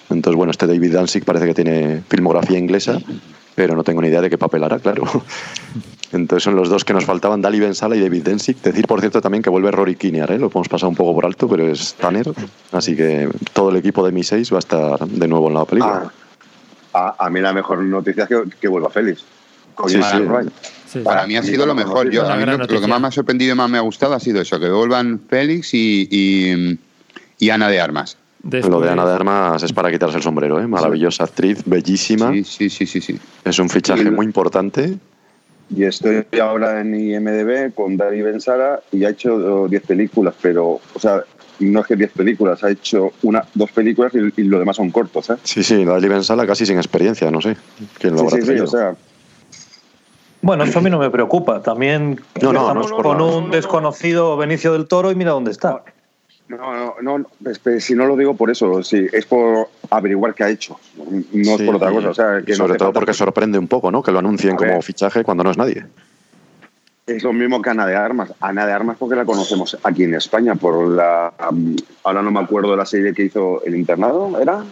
Entonces, 0.09 0.35
bueno, 0.35 0.51
este 0.51 0.67
David 0.67 0.93
Danzig 0.93 1.23
parece 1.23 1.45
que 1.45 1.53
tiene 1.53 2.03
filmografía 2.09 2.59
inglesa, 2.59 2.99
pero 3.55 3.75
no 3.75 3.83
tengo 3.83 4.01
ni 4.01 4.09
idea 4.09 4.21
de 4.21 4.29
qué 4.29 4.37
papel 4.37 4.63
hará, 4.63 4.79
claro. 4.79 5.03
Entonces 6.11 6.43
son 6.43 6.55
los 6.55 6.69
dos 6.69 6.85
que 6.85 6.93
nos 6.93 7.05
faltaban, 7.05 7.41
Dali 7.41 7.59
Bensala 7.59 7.95
y 7.95 8.01
David 8.01 8.23
Danzig. 8.23 8.61
Decir, 8.61 8.85
por 8.87 8.99
cierto, 8.99 9.21
también 9.21 9.41
que 9.41 9.49
vuelve 9.49 9.71
Rory 9.71 9.95
Kinnear, 9.95 10.31
¿eh? 10.31 10.37
lo 10.37 10.51
hemos 10.53 10.69
pasado 10.69 10.89
un 10.89 10.95
poco 10.95 11.13
por 11.15 11.25
alto, 11.25 11.47
pero 11.49 11.67
es 11.67 11.95
Tanner. 11.95 12.27
Así 12.71 12.95
que 12.95 13.29
todo 13.53 13.69
el 13.69 13.77
equipo 13.77 14.05
de 14.05 14.11
Mi 14.11 14.23
6 14.23 14.53
va 14.53 14.57
a 14.57 14.59
estar 14.59 14.99
de 15.07 15.27
nuevo 15.27 15.47
en 15.47 15.53
la 15.55 15.65
película. 15.65 16.11
Ah, 16.93 17.15
a, 17.19 17.25
a 17.25 17.29
mí 17.29 17.41
la 17.41 17.51
mejor 17.51 17.79
noticia 17.79 18.23
es 18.23 18.29
que, 18.29 18.43
que 18.61 18.67
vuelva 18.67 18.89
Félix. 18.89 19.25
Sí, 19.87 20.01
sí. 20.01 20.17
Sí, 20.87 20.99
Para 20.99 21.27
mí 21.27 21.35
ha 21.35 21.43
sido 21.43 21.65
lo 21.65 21.75
mejor. 21.75 22.09
Yo, 22.09 22.25
a 22.25 22.35
mí 22.37 22.45
lo, 22.45 22.57
lo 22.57 22.67
que 22.67 22.87
más 22.87 23.01
me 23.01 23.07
ha 23.07 23.11
sorprendido 23.11 23.53
y 23.53 23.55
más 23.57 23.69
me 23.69 23.77
ha 23.77 23.81
gustado 23.81 24.13
ha 24.13 24.19
sido 24.19 24.39
eso, 24.39 24.59
que 24.59 24.69
vuelvan 24.69 25.19
Félix 25.27 25.73
y, 25.73 26.07
y, 26.09 26.79
y 27.39 27.49
Ana 27.49 27.67
de 27.67 27.81
Armas. 27.81 28.17
Después- 28.47 28.69
Lo 28.71 28.79
de 28.79 28.91
Ana 28.91 29.07
de 29.07 29.13
Armas 29.13 29.63
es 29.63 29.73
para 29.73 29.89
quitarse 29.91 30.17
el 30.17 30.23
sombrero, 30.23 30.59
¿eh? 30.61 30.67
maravillosa 30.67 31.23
actriz, 31.23 31.63
bellísima. 31.65 32.31
Sí, 32.31 32.43
sí, 32.43 32.69
sí, 32.69 32.85
sí, 32.85 33.01
sí. 33.01 33.19
Es 33.43 33.57
un 33.57 33.69
fichaje 33.69 34.11
muy 34.11 34.27
importante. 34.27 34.97
Y 35.75 35.83
estoy 35.83 36.23
ahora 36.39 36.79
en 36.79 36.93
IMDB 36.93 37.73
con 37.73 37.97
David 37.97 38.23
Bensara 38.25 38.81
y 38.91 39.03
ha 39.03 39.09
hecho 39.09 39.33
oh, 39.33 39.67
10 39.67 39.81
películas, 39.81 40.35
pero, 40.39 40.79
o 40.93 40.99
sea, 40.99 41.23
no 41.59 41.79
es 41.79 41.87
que 41.87 41.95
10 41.95 42.11
películas, 42.11 42.63
ha 42.63 42.69
hecho 42.69 43.13
una, 43.23 43.43
dos 43.55 43.71
películas 43.71 44.13
y, 44.13 44.41
y 44.41 44.43
lo 44.43 44.59
demás 44.59 44.75
son 44.75 44.91
cortos, 44.91 45.31
¿eh? 45.31 45.37
Sí, 45.41 45.63
sí, 45.63 45.83
Dali 45.83 46.07
Bensala 46.07 46.45
casi 46.45 46.67
sin 46.67 46.77
experiencia, 46.77 47.31
no 47.31 47.41
sé. 47.41 47.57
¿Quién 47.97 48.13
lo 48.13 48.19
Sí, 48.19 48.25
habrá 48.27 48.45
sí, 48.45 48.51
sí, 48.53 48.59
o 48.59 48.67
sea, 48.67 48.95
Bueno, 50.43 50.65
eso 50.65 50.77
a 50.77 50.81
mí 50.83 50.91
no 50.91 50.99
me 50.99 51.09
preocupa. 51.09 51.63
También 51.63 52.21
No, 52.43 52.53
no, 52.53 52.59
estamos 52.59 52.75
no 52.75 52.81
es 52.83 52.91
por 52.91 53.17
con 53.17 53.21
un 53.21 53.49
desconocido 53.49 54.37
Benicio 54.37 54.71
del 54.73 54.85
Toro 54.87 55.09
y 55.09 55.15
mira 55.15 55.31
dónde 55.31 55.49
está. 55.49 55.81
No, 56.47 56.57
no, 56.57 56.95
no, 57.01 57.17
no, 57.17 57.49
es 57.49 57.59
que 57.59 57.79
si 57.81 57.95
no 57.95 58.05
lo 58.05 58.15
digo 58.15 58.35
por 58.35 58.51
eso, 58.51 58.83
sí, 58.83 59.07
es 59.11 59.25
por 59.25 59.69
averiguar 59.89 60.35
qué 60.35 60.43
ha 60.43 60.49
hecho, 60.49 60.79
no 61.33 61.51
es 61.51 61.57
Sí, 61.57 61.65
por 61.65 61.75
otra 61.75 61.91
cosa, 61.91 62.09
o 62.09 62.13
sea, 62.13 62.41
que 62.45 62.51
no 62.51 62.57
sobre 62.57 62.77
todo 62.77 62.93
porque 62.93 63.13
sorprende 63.13 63.57
un 63.57 63.67
poco, 63.67 63.91
¿no? 63.91 64.03
Que 64.03 64.11
lo 64.11 64.19
anuncien 64.19 64.55
como 64.55 64.81
fichaje 64.81 65.23
cuando 65.23 65.43
no 65.43 65.51
es 65.51 65.57
nadie. 65.57 65.85
Es 67.07 67.23
lo 67.23 67.33
mismo 67.33 67.61
que 67.61 67.69
Ana 67.69 67.85
de 67.85 67.95
Armas. 67.95 68.33
Ana 68.39 68.65
de 68.65 68.73
Armas 68.73 68.97
porque 68.99 69.15
la 69.15 69.25
conocemos 69.25 69.77
aquí 69.83 70.03
en 70.03 70.15
España 70.15 70.55
por 70.55 70.87
la... 70.87 71.31
um, 71.51 71.75
ahora 72.03 72.23
no 72.23 72.31
me 72.31 72.39
acuerdo 72.39 72.71
de 72.71 72.77
la 72.77 72.85
serie 72.85 73.13
que 73.13 73.23
hizo 73.25 73.63
El 73.63 73.75
Internado, 73.75 74.39
¿era? 74.41 74.63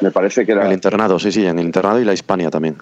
Me 0.00 0.12
parece 0.12 0.46
que 0.46 0.52
era... 0.52 0.66
El 0.66 0.72
internado, 0.72 1.18
sí, 1.18 1.32
sí, 1.32 1.44
en 1.44 1.58
el 1.58 1.66
internado 1.66 2.00
y 2.00 2.04
la 2.04 2.12
Hispania 2.12 2.48
también. 2.48 2.76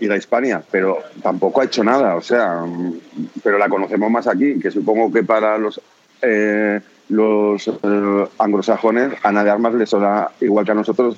y 0.00 0.06
la 0.06 0.16
Hispania, 0.16 0.62
pero 0.70 0.98
tampoco 1.22 1.60
ha 1.60 1.64
hecho 1.64 1.82
nada, 1.82 2.16
o 2.16 2.20
sea, 2.20 2.60
mm, 2.64 3.00
pero 3.42 3.58
la 3.58 3.68
conocemos 3.68 4.10
más 4.10 4.26
aquí, 4.26 4.58
que 4.60 4.70
supongo 4.70 5.12
que 5.12 5.22
para 5.22 5.58
los 5.58 5.80
eh, 6.22 6.80
los 7.08 7.68
eh, 7.68 8.28
anglosajones 8.38 9.12
Ana 9.22 9.44
de 9.44 9.50
Armas 9.50 9.74
les 9.74 9.88
suena 9.90 10.28
igual 10.40 10.64
que 10.64 10.72
a 10.72 10.74
nosotros. 10.74 11.16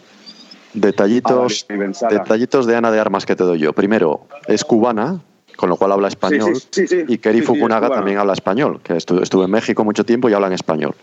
Detallitos, 0.75 1.67
Ah, 1.71 2.09
detallitos 2.11 2.67
de 2.67 2.77
Ana 2.77 2.91
de 2.91 3.01
Armas 3.01 3.25
que 3.27 3.35
te 3.35 3.45
doy 3.45 3.59
yo. 3.59 3.73
Primero, 3.73 4.27
es 4.47 4.65
cubana, 4.65 5.21
con 5.57 5.69
lo 5.71 5.77
cual 5.77 5.93
habla 5.93 6.09
español. 6.09 6.55
Sí, 6.57 6.61
sí, 6.71 6.87
sí, 6.87 6.97
sí. 6.99 7.05
y 7.09 7.19
Keri 7.19 7.39
Sí, 7.41 7.47
sí, 7.47 7.53
es 7.53 7.59
Fukunaga 7.59 7.89
también 7.89 8.19
habla 8.19 8.35
español, 8.35 8.81
que 8.83 8.95
estu- 8.95 9.23
estuvo 9.23 9.45
en 9.45 9.51
México 9.51 9.83
mucho 9.85 10.05
tiempo 10.05 10.29
y 10.29 10.35
habla 10.35 10.47
en 10.49 10.53
español. 10.53 10.95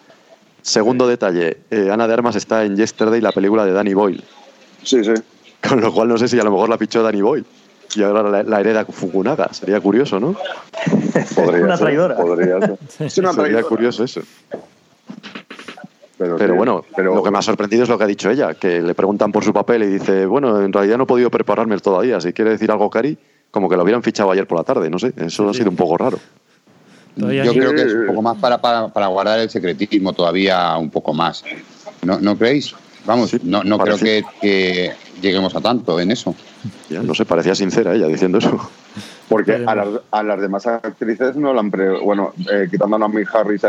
Segundo 0.61 1.07
detalle, 1.07 1.57
eh, 1.71 1.89
Ana 1.91 2.07
de 2.07 2.13
Armas 2.13 2.35
está 2.35 2.63
en 2.63 2.75
Yesterday, 2.75 3.21
la 3.21 3.31
película 3.31 3.65
de 3.65 3.71
Danny 3.73 3.93
Boyle. 3.93 4.23
Sí, 4.83 5.03
sí. 5.03 5.13
Con 5.67 5.81
lo 5.81 5.91
cual 5.91 6.07
no 6.09 6.17
sé 6.17 6.27
si 6.27 6.39
a 6.39 6.43
lo 6.43 6.51
mejor 6.51 6.69
la 6.69 6.77
fichó 6.77 7.01
Danny 7.03 7.21
Boyle. 7.21 7.45
Y 7.95 8.03
ahora 8.03 8.23
la, 8.23 8.43
la 8.43 8.59
hereda 8.59 8.85
Fukunaga. 8.85 9.51
Sería 9.53 9.79
curioso, 9.79 10.19
¿no? 10.19 10.35
Podría 11.35 11.61
Una 11.65 11.77
ser, 11.77 11.85
traidora. 11.85 12.15
podría 12.17 12.59
ser. 12.59 12.77
Es 12.99 13.17
una 13.17 13.29
Sería 13.29 13.33
traidora. 13.33 13.63
curioso 13.63 14.03
eso. 14.03 14.21
Pero, 16.17 16.55
bueno, 16.55 16.83
pero- 16.95 17.13
lo 17.13 17.23
que 17.23 17.31
me 17.31 17.37
ha 17.37 17.41
sorprendido 17.41 17.83
es 17.83 17.89
lo 17.89 17.97
que 17.97 18.05
ha 18.05 18.07
dicho 18.07 18.29
ella, 18.29 18.53
que 18.53 18.81
le 18.81 18.95
preguntan 18.95 19.31
por 19.31 19.43
su 19.43 19.51
papel 19.51 19.83
y 19.83 19.87
dice, 19.87 20.25
bueno, 20.25 20.61
en 20.61 20.71
realidad 20.71 20.97
no 20.97 21.03
he 21.03 21.07
podido 21.07 21.29
prepararme 21.29 21.77
todavía. 21.79 22.21
Si 22.21 22.31
quiere 22.31 22.51
decir 22.51 22.71
algo, 22.71 22.89
Cari, 22.89 23.17
como 23.51 23.67
que 23.67 23.75
lo 23.75 23.83
hubieran 23.83 24.01
fichado 24.01 24.31
ayer 24.31 24.47
por 24.47 24.57
la 24.57 24.63
tarde, 24.63 24.89
no 24.89 24.97
sé. 24.97 25.13
Eso 25.17 25.49
ha 25.49 25.53
sido 25.53 25.69
un 25.69 25.75
poco 25.75 25.97
raro. 25.97 26.17
Todavía 27.19 27.43
Yo 27.45 27.53
creo 27.53 27.73
que 27.73 27.81
es 27.81 27.93
un 27.93 28.07
poco 28.07 28.21
más 28.21 28.37
para, 28.37 28.59
para, 28.59 28.87
para 28.89 29.07
guardar 29.07 29.39
el 29.39 29.49
secretismo 29.49 30.13
todavía 30.13 30.75
un 30.77 30.89
poco 30.89 31.13
más. 31.13 31.43
¿No, 32.03 32.19
¿no 32.19 32.37
creéis? 32.37 32.73
Vamos, 33.05 33.29
Sí, 33.29 33.39
no, 33.43 33.63
no 33.63 33.77
creo 33.77 33.97
que, 33.97 34.23
que 34.41 34.91
lleguemos 35.21 35.55
a 35.55 35.61
tanto 35.61 35.99
en 35.99 36.11
eso. 36.11 36.35
Ya, 36.89 37.01
no 37.01 37.13
sé, 37.13 37.25
parecía 37.25 37.53
sincera 37.55 37.93
ella 37.93 38.07
diciendo 38.07 38.39
eso. 38.39 38.57
Porque 39.29 39.63
a 39.65 39.75
las, 39.75 39.87
a 40.11 40.23
las 40.23 40.39
demás 40.41 40.67
actrices 40.67 41.35
no 41.35 41.53
la 41.53 41.59
han 41.59 41.71
pre- 41.71 41.99
bueno, 41.99 42.33
eh, 42.51 42.67
quitando 42.69 42.95
a 42.95 42.99
Naomi 42.99 43.23
Harris 43.31 43.63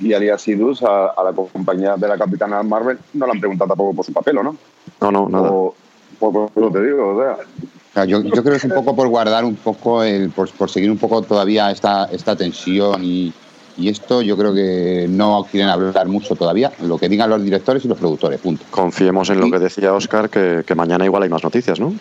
y 0.00 0.12
a 0.12 0.18
Lia 0.18 0.38
Sidus, 0.38 0.82
a, 0.82 1.06
a 1.08 1.24
la 1.24 1.32
compañía 1.32 1.96
de 1.96 2.08
la 2.08 2.16
Capitana 2.16 2.62
Marvel, 2.62 2.98
no 3.14 3.26
le 3.26 3.32
han 3.32 3.40
preguntado 3.40 3.68
tampoco 3.68 3.94
por 3.94 4.04
su 4.04 4.12
papel, 4.12 4.38
¿o 4.38 4.42
no? 4.42 4.56
No, 5.00 5.10
no, 5.12 5.28
nada. 5.28 5.50
O, 5.50 5.74
por, 6.18 6.32
por 6.50 6.62
lo 6.62 6.72
que 6.72 6.78
te 6.78 6.84
digo, 6.86 7.16
o 7.16 7.20
sea, 7.20 7.32
O 7.32 7.92
sea, 7.94 8.04
yo, 8.04 8.22
yo 8.22 8.30
creo 8.30 8.44
que 8.44 8.56
es 8.56 8.64
un 8.64 8.70
poco 8.72 8.94
por 8.96 9.08
guardar 9.08 9.44
un 9.44 9.56
poco, 9.56 10.02
el, 10.02 10.30
por, 10.30 10.50
por 10.50 10.70
seguir 10.70 10.90
un 10.90 10.98
poco 10.98 11.22
todavía 11.22 11.70
esta, 11.70 12.06
esta 12.06 12.34
tensión 12.36 13.04
y, 13.04 13.32
y 13.76 13.88
esto, 13.88 14.22
yo 14.22 14.36
creo 14.36 14.54
que 14.54 15.06
no 15.08 15.46
quieren 15.50 15.68
hablar 15.68 16.06
mucho 16.08 16.34
todavía, 16.36 16.72
lo 16.82 16.96
que 16.98 17.08
digan 17.08 17.30
los 17.30 17.42
directores 17.42 17.84
y 17.84 17.88
los 17.88 17.98
productores, 17.98 18.40
punto. 18.40 18.64
Confiemos 18.70 19.28
en 19.30 19.40
lo 19.40 19.50
que 19.50 19.58
decía 19.58 19.92
Oscar, 19.92 20.30
que, 20.30 20.62
que 20.66 20.74
mañana 20.74 21.04
igual 21.04 21.22
hay 21.24 21.28
más 21.28 21.42
noticias, 21.42 21.80
¿no? 21.80 21.94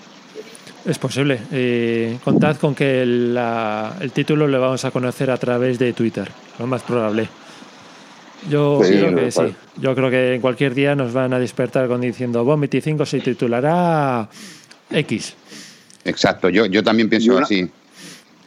Es 0.86 1.00
posible. 1.00 1.40
Eh, 1.52 2.18
contad 2.24 2.58
con 2.58 2.76
que 2.76 3.02
el, 3.02 3.34
la- 3.34 3.96
el 4.02 4.12
título 4.12 4.48
lo 4.48 4.60
vamos 4.60 4.84
a 4.86 4.92
conocer 4.92 5.32
a 5.32 5.38
través 5.38 5.80
de 5.80 5.94
Twitter, 5.94 6.30
lo 6.60 6.68
más 6.68 6.84
probable. 6.84 7.28
Yo 8.50 8.82
Sí, 8.84 8.92
creo 8.98 9.16
que 9.16 9.32
sí. 9.32 9.56
Yo 9.78 9.96
creo 9.96 10.10
que 10.10 10.36
en 10.36 10.42
cualquier 10.42 10.74
día 10.76 10.96
nos 10.96 11.14
van 11.14 11.34
a 11.34 11.40
despertar 11.40 11.88
con 11.88 12.02
diciendo 12.02 12.44
Bomb 12.44 12.60
25 12.62 13.06
se 13.06 13.22
titulará 13.22 14.28
X. 14.92 15.36
Exacto, 16.04 16.50
yo, 16.50 16.66
yo 16.66 16.84
también 16.84 17.08
Y 17.08 17.10
pienso 17.12 17.32
una- 17.38 17.46
así. 17.46 17.70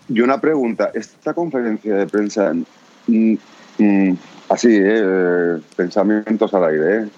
Y 0.09 0.21
una 0.21 0.39
pregunta, 0.41 0.91
esta 0.95 1.33
conferencia 1.33 1.95
de 1.97 2.07
prensa, 2.07 2.53
mm, 3.07 3.35
mm, 3.79 4.13
así, 4.49 4.69
eh, 4.73 5.57
pensamientos 5.77 6.53
al 6.55 6.65
aire, 6.65 6.97
¿eh? 7.03 7.09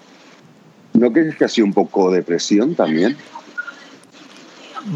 ¿no 0.93 1.11
crees 1.13 1.35
que 1.35 1.45
ha 1.45 1.47
sido 1.47 1.65
un 1.67 1.73
poco 1.73 2.11
de 2.11 2.23
presión 2.23 2.75
también? 2.75 3.15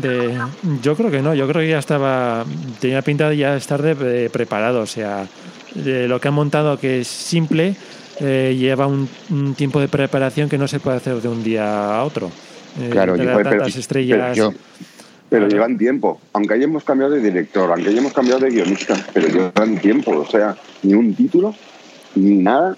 de, 0.02 0.40
yo 0.82 0.96
creo 0.96 1.12
que 1.12 1.22
no, 1.22 1.34
yo 1.36 1.48
creo 1.48 1.62
que 1.62 1.70
ya 1.70 1.80
estaba, 1.80 2.46
tenía 2.80 3.02
pinta 3.02 3.30
de 3.30 3.38
ya 3.38 3.56
estar 3.58 3.82
de- 3.82 3.96
de 3.96 4.30
preparado, 4.30 4.82
o 4.82 4.86
sea, 4.88 5.28
de 5.76 6.08
lo 6.08 6.20
que 6.22 6.30
han 6.30 6.34
montado 6.34 6.80
que 6.80 7.02
es 7.02 7.08
simple, 7.08 7.76
eh, 8.20 8.56
lleva 8.58 8.88
un, 8.88 9.10
un 9.30 9.54
tiempo 9.56 9.80
de 9.82 9.88
preparación 9.90 10.48
que 10.50 10.58
no 10.58 10.68
se 10.68 10.80
puede 10.80 10.98
hacer 10.98 11.16
de 11.22 11.28
un 11.28 11.44
día 11.44 11.96
a 11.98 12.04
otro. 12.04 12.32
Eh, 12.80 12.90
Claro, 12.92 13.16
yo- 13.18 13.24
pero- 13.26 13.44
tantas 13.50 13.76
estrellas. 13.76 14.20
pero 14.38 14.52
yo- 14.52 14.58
Pero 15.34 15.48
llevan 15.48 15.80
tiempo. 15.80 16.22
Aunque 16.34 16.54
hayamos 16.54 16.84
cambiado 16.84 17.14
de 17.14 17.20
director, 17.20 17.72
aunque 17.72 17.90
hayamos 17.90 18.14
cambiado 18.14 18.42
de 18.42 18.52
guionista, 18.52 18.96
pero 19.14 19.28
llevan 19.30 19.80
tiempo. 19.80 20.12
O 20.12 20.28
sea, 20.28 20.56
ni 20.84 20.94
un 20.94 21.16
título, 21.16 21.56
ni 22.14 22.36
nada. 22.38 22.78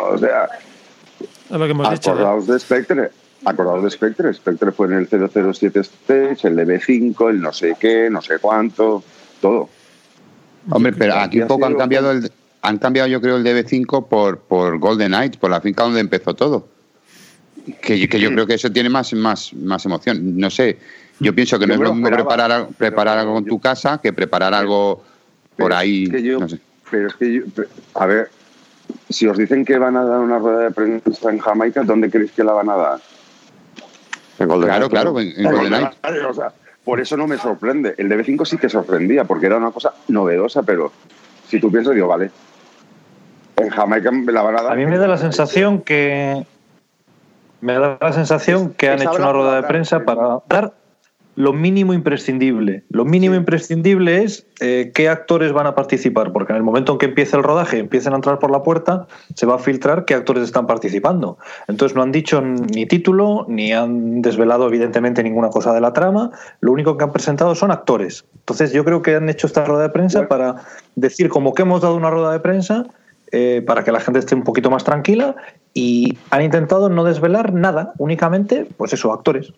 O 0.00 0.16
sea, 0.16 0.48
es 1.50 1.58
lo 1.58 1.64
que 1.64 1.72
hemos 1.72 1.90
dicho. 1.90 2.10
¿eh? 2.10 2.12
acordaos 2.12 2.46
de 2.46 2.60
Spectre. 2.60 3.10
Acordados 3.44 3.82
de 3.82 3.90
Spectre. 3.90 4.32
Spectre 4.32 4.70
fue 4.70 4.86
en 4.86 4.92
el 4.92 5.08
007 5.08 5.80
Stage, 5.80 6.46
el 6.46 6.56
DB5, 6.56 7.30
el 7.30 7.40
no 7.40 7.52
sé 7.52 7.76
qué, 7.80 8.08
no 8.08 8.22
sé 8.22 8.38
cuánto, 8.38 9.02
todo. 9.40 9.68
Hombre, 10.70 10.92
pero 10.92 11.14
aquí 11.14 11.40
un 11.40 11.48
poco 11.48 11.66
han 11.66 11.74
cambiado 11.74 12.12
el 12.12 12.30
han 12.62 12.78
cambiado 12.78 13.08
yo 13.08 13.20
creo 13.20 13.36
el 13.36 13.44
DB5 13.44 14.06
por, 14.06 14.38
por 14.38 14.78
Golden 14.78 15.08
Knights, 15.08 15.38
por 15.38 15.50
la 15.50 15.60
finca 15.60 15.82
donde 15.82 15.98
empezó 15.98 16.34
todo. 16.34 16.68
Que, 17.82 18.08
que 18.08 18.20
yo 18.20 18.30
creo 18.30 18.46
que 18.46 18.54
eso 18.54 18.70
tiene 18.70 18.90
más, 18.90 19.12
más, 19.12 19.52
más 19.54 19.84
emoción. 19.84 20.38
No 20.38 20.50
sé, 20.50 20.78
yo 21.20 21.34
pienso 21.34 21.58
que 21.58 21.66
no 21.66 21.74
es 21.74 21.80
lo 21.80 21.94
mismo 21.94 22.10
preparar, 22.10 22.68
preparar 22.76 23.18
algo 23.18 23.38
en 23.38 23.44
tu 23.44 23.60
casa 23.60 24.00
que 24.02 24.12
preparar 24.12 24.54
algo 24.54 25.04
por 25.56 25.72
ahí. 25.72 26.04
es 26.04 26.10
que 26.10 26.22
yo- 26.22 26.40
no 26.40 26.48
sé. 26.48 26.58
Pero 26.90 27.06
es 27.06 27.14
que 27.14 27.32
yo, 27.32 27.42
a 27.94 28.06
ver, 28.06 28.30
si 29.08 29.28
os 29.28 29.36
dicen 29.38 29.64
que 29.64 29.78
van 29.78 29.96
a 29.96 30.04
dar 30.04 30.18
una 30.18 30.38
rueda 30.38 30.60
de 30.64 30.70
prensa 30.72 31.30
en 31.30 31.38
Jamaica, 31.38 31.82
¿dónde 31.84 32.10
creéis 32.10 32.32
que 32.32 32.42
la 32.42 32.52
van 32.52 32.68
a 32.70 32.76
dar? 32.76 32.98
En 34.38 34.48
Golden 34.48 34.68
Claro, 34.68 34.88
claro, 34.88 35.20
en, 35.20 35.28
en 35.28 35.46
En 35.46 35.52
Golden 35.52 35.68
Knight, 35.68 36.24
o 36.28 36.34
sea, 36.34 36.52
por 36.82 36.98
eso 37.00 37.16
no 37.16 37.26
me 37.26 37.36
sorprende. 37.38 37.94
El 37.98 38.08
DB5 38.08 38.44
sí 38.46 38.56
que 38.56 38.68
sorprendía, 38.68 39.24
porque 39.24 39.46
era 39.46 39.58
una 39.58 39.70
cosa 39.70 39.92
novedosa, 40.08 40.62
pero 40.62 40.90
si 41.46 41.60
tú 41.60 41.70
piensas, 41.70 41.94
digo, 41.94 42.08
vale. 42.08 42.30
En 43.56 43.68
Jamaica 43.68 44.10
me 44.10 44.32
la 44.32 44.42
van 44.42 44.58
a 44.58 44.62
dar. 44.62 44.72
A 44.72 44.76
mí 44.76 44.86
me 44.86 44.96
da 44.96 45.06
la 45.06 45.18
sensación 45.18 45.82
que. 45.82 46.44
Me 47.60 47.74
da 47.74 47.98
la 48.00 48.12
sensación 48.14 48.72
que 48.72 48.88
han 48.88 49.02
hecho 49.02 49.16
una 49.16 49.32
rueda 49.32 49.56
de 49.56 49.62
prensa 49.68 50.00
para 50.00 50.40
dar 50.48 50.72
lo 51.36 51.52
mínimo 51.52 51.94
imprescindible. 51.94 52.84
Lo 52.90 53.04
mínimo 53.04 53.34
imprescindible 53.34 54.22
es 54.24 54.46
eh, 54.60 54.90
qué 54.94 55.08
actores 55.08 55.52
van 55.52 55.66
a 55.66 55.74
participar, 55.74 56.32
porque 56.32 56.52
en 56.52 56.56
el 56.56 56.62
momento 56.62 56.92
en 56.92 56.98
que 56.98 57.06
empiece 57.06 57.36
el 57.36 57.42
rodaje, 57.42 57.78
empiecen 57.78 58.12
a 58.12 58.16
entrar 58.16 58.38
por 58.38 58.50
la 58.50 58.62
puerta, 58.62 59.06
se 59.34 59.46
va 59.46 59.54
a 59.54 59.58
filtrar 59.58 60.04
qué 60.04 60.14
actores 60.14 60.44
están 60.44 60.66
participando. 60.66 61.38
Entonces 61.68 61.96
no 61.96 62.02
han 62.02 62.12
dicho 62.12 62.40
ni 62.42 62.86
título, 62.86 63.46
ni 63.48 63.72
han 63.72 64.22
desvelado 64.22 64.66
evidentemente 64.66 65.22
ninguna 65.22 65.48
cosa 65.48 65.72
de 65.72 65.80
la 65.80 65.92
trama, 65.92 66.30
lo 66.60 66.72
único 66.72 66.96
que 66.96 67.04
han 67.04 67.12
presentado 67.12 67.54
son 67.54 67.70
actores. 67.70 68.24
Entonces 68.34 68.72
yo 68.72 68.84
creo 68.84 69.02
que 69.02 69.14
han 69.14 69.28
hecho 69.28 69.46
esta 69.46 69.64
rueda 69.64 69.82
de 69.84 69.90
prensa 69.90 70.28
para 70.28 70.56
decir 70.96 71.28
como 71.28 71.54
que 71.54 71.62
hemos 71.62 71.80
dado 71.80 71.96
una 71.96 72.10
rueda 72.10 72.32
de 72.32 72.40
prensa 72.40 72.86
eh, 73.32 73.62
para 73.64 73.84
que 73.84 73.92
la 73.92 74.00
gente 74.00 74.18
esté 74.18 74.34
un 74.34 74.42
poquito 74.42 74.70
más 74.70 74.82
tranquila 74.82 75.36
y 75.72 76.18
han 76.30 76.42
intentado 76.42 76.88
no 76.88 77.04
desvelar 77.04 77.54
nada, 77.54 77.92
únicamente, 77.98 78.66
pues 78.76 78.92
eso, 78.92 79.12
actores. 79.12 79.52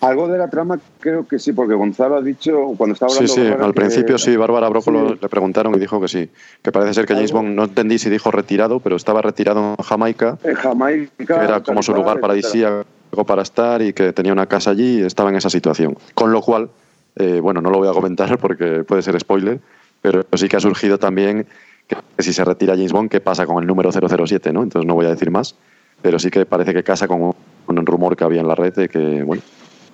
Algo 0.00 0.28
de 0.28 0.38
la 0.38 0.48
trama 0.48 0.78
creo 1.00 1.26
que 1.26 1.38
sí, 1.38 1.52
porque 1.52 1.74
Gonzalo 1.74 2.16
ha 2.16 2.22
dicho 2.22 2.74
cuando 2.76 2.94
estaba 2.94 3.10
Sí, 3.10 3.16
hablando. 3.18 3.34
sí, 3.34 3.40
Bárbara, 3.42 3.64
al 3.66 3.72
que- 3.74 3.80
principio 3.80 4.18
sí, 4.18 4.36
Bárbara 4.36 4.68
Brócolo 4.68 5.10
Sí. 5.10 5.18
le 5.22 5.28
preguntaron 5.28 5.74
y 5.74 5.78
dijo 5.78 6.00
que 6.00 6.08
sí. 6.08 6.28
Que 6.62 6.72
parece 6.72 6.94
ser 6.94 7.06
que 7.06 7.14
James 7.14 7.32
Bond, 7.32 7.54
no 7.54 7.64
entendí 7.64 7.98
si 7.98 8.10
dijo 8.10 8.30
retirado, 8.30 8.80
pero 8.80 8.96
estaba 8.96 9.22
retirado 9.22 9.74
en 9.78 9.84
Jamaica, 9.84 10.38
En 10.44 10.54
Jamaica. 10.54 11.38
que 11.38 11.44
era 11.44 11.62
como 11.62 11.82
su 11.82 11.94
lugar 11.94 12.20
paradisíaco 12.20 12.84
para 13.26 13.42
estar 13.42 13.80
y 13.82 13.92
que 13.92 14.12
tenía 14.12 14.32
una 14.32 14.46
casa 14.46 14.70
allí 14.70 15.00
y 15.00 15.02
estaba 15.02 15.30
en 15.30 15.36
esa 15.36 15.50
situación. 15.50 15.96
Con 16.14 16.32
lo 16.32 16.40
cual, 16.42 16.68
eh, 17.16 17.40
bueno, 17.40 17.60
no 17.60 17.70
lo 17.70 17.78
voy 17.78 17.88
a 17.88 17.92
comentar 17.92 18.36
porque 18.38 18.84
puede 18.84 19.02
ser 19.02 19.18
spoiler, 19.20 19.60
pero 20.02 20.24
sí 20.34 20.48
que 20.48 20.56
ha 20.56 20.60
surgido 20.60 20.98
también 20.98 21.46
que, 21.86 21.96
si 22.18 22.32
se 22.32 22.44
retira 22.44 22.74
James 22.74 22.92
Bond, 22.92 23.10
¿qué 23.10 23.20
pasa 23.20 23.46
con 23.46 23.62
el 23.62 23.66
número 23.66 23.90
007? 23.92 24.52
¿no? 24.52 24.62
Entonces 24.62 24.86
no 24.86 24.94
voy 24.94 25.06
a 25.06 25.10
decir 25.10 25.30
más, 25.30 25.54
pero 26.02 26.18
sí 26.18 26.30
que 26.30 26.44
parece 26.46 26.74
que 26.74 26.82
casa 26.82 27.06
con 27.06 27.22
un, 27.22 27.34
un 27.68 27.86
rumor 27.86 28.16
que 28.16 28.24
había 28.24 28.40
en 28.40 28.48
la 28.48 28.54
red 28.54 28.74
de 28.74 28.88
que, 28.88 29.22
bueno, 29.22 29.42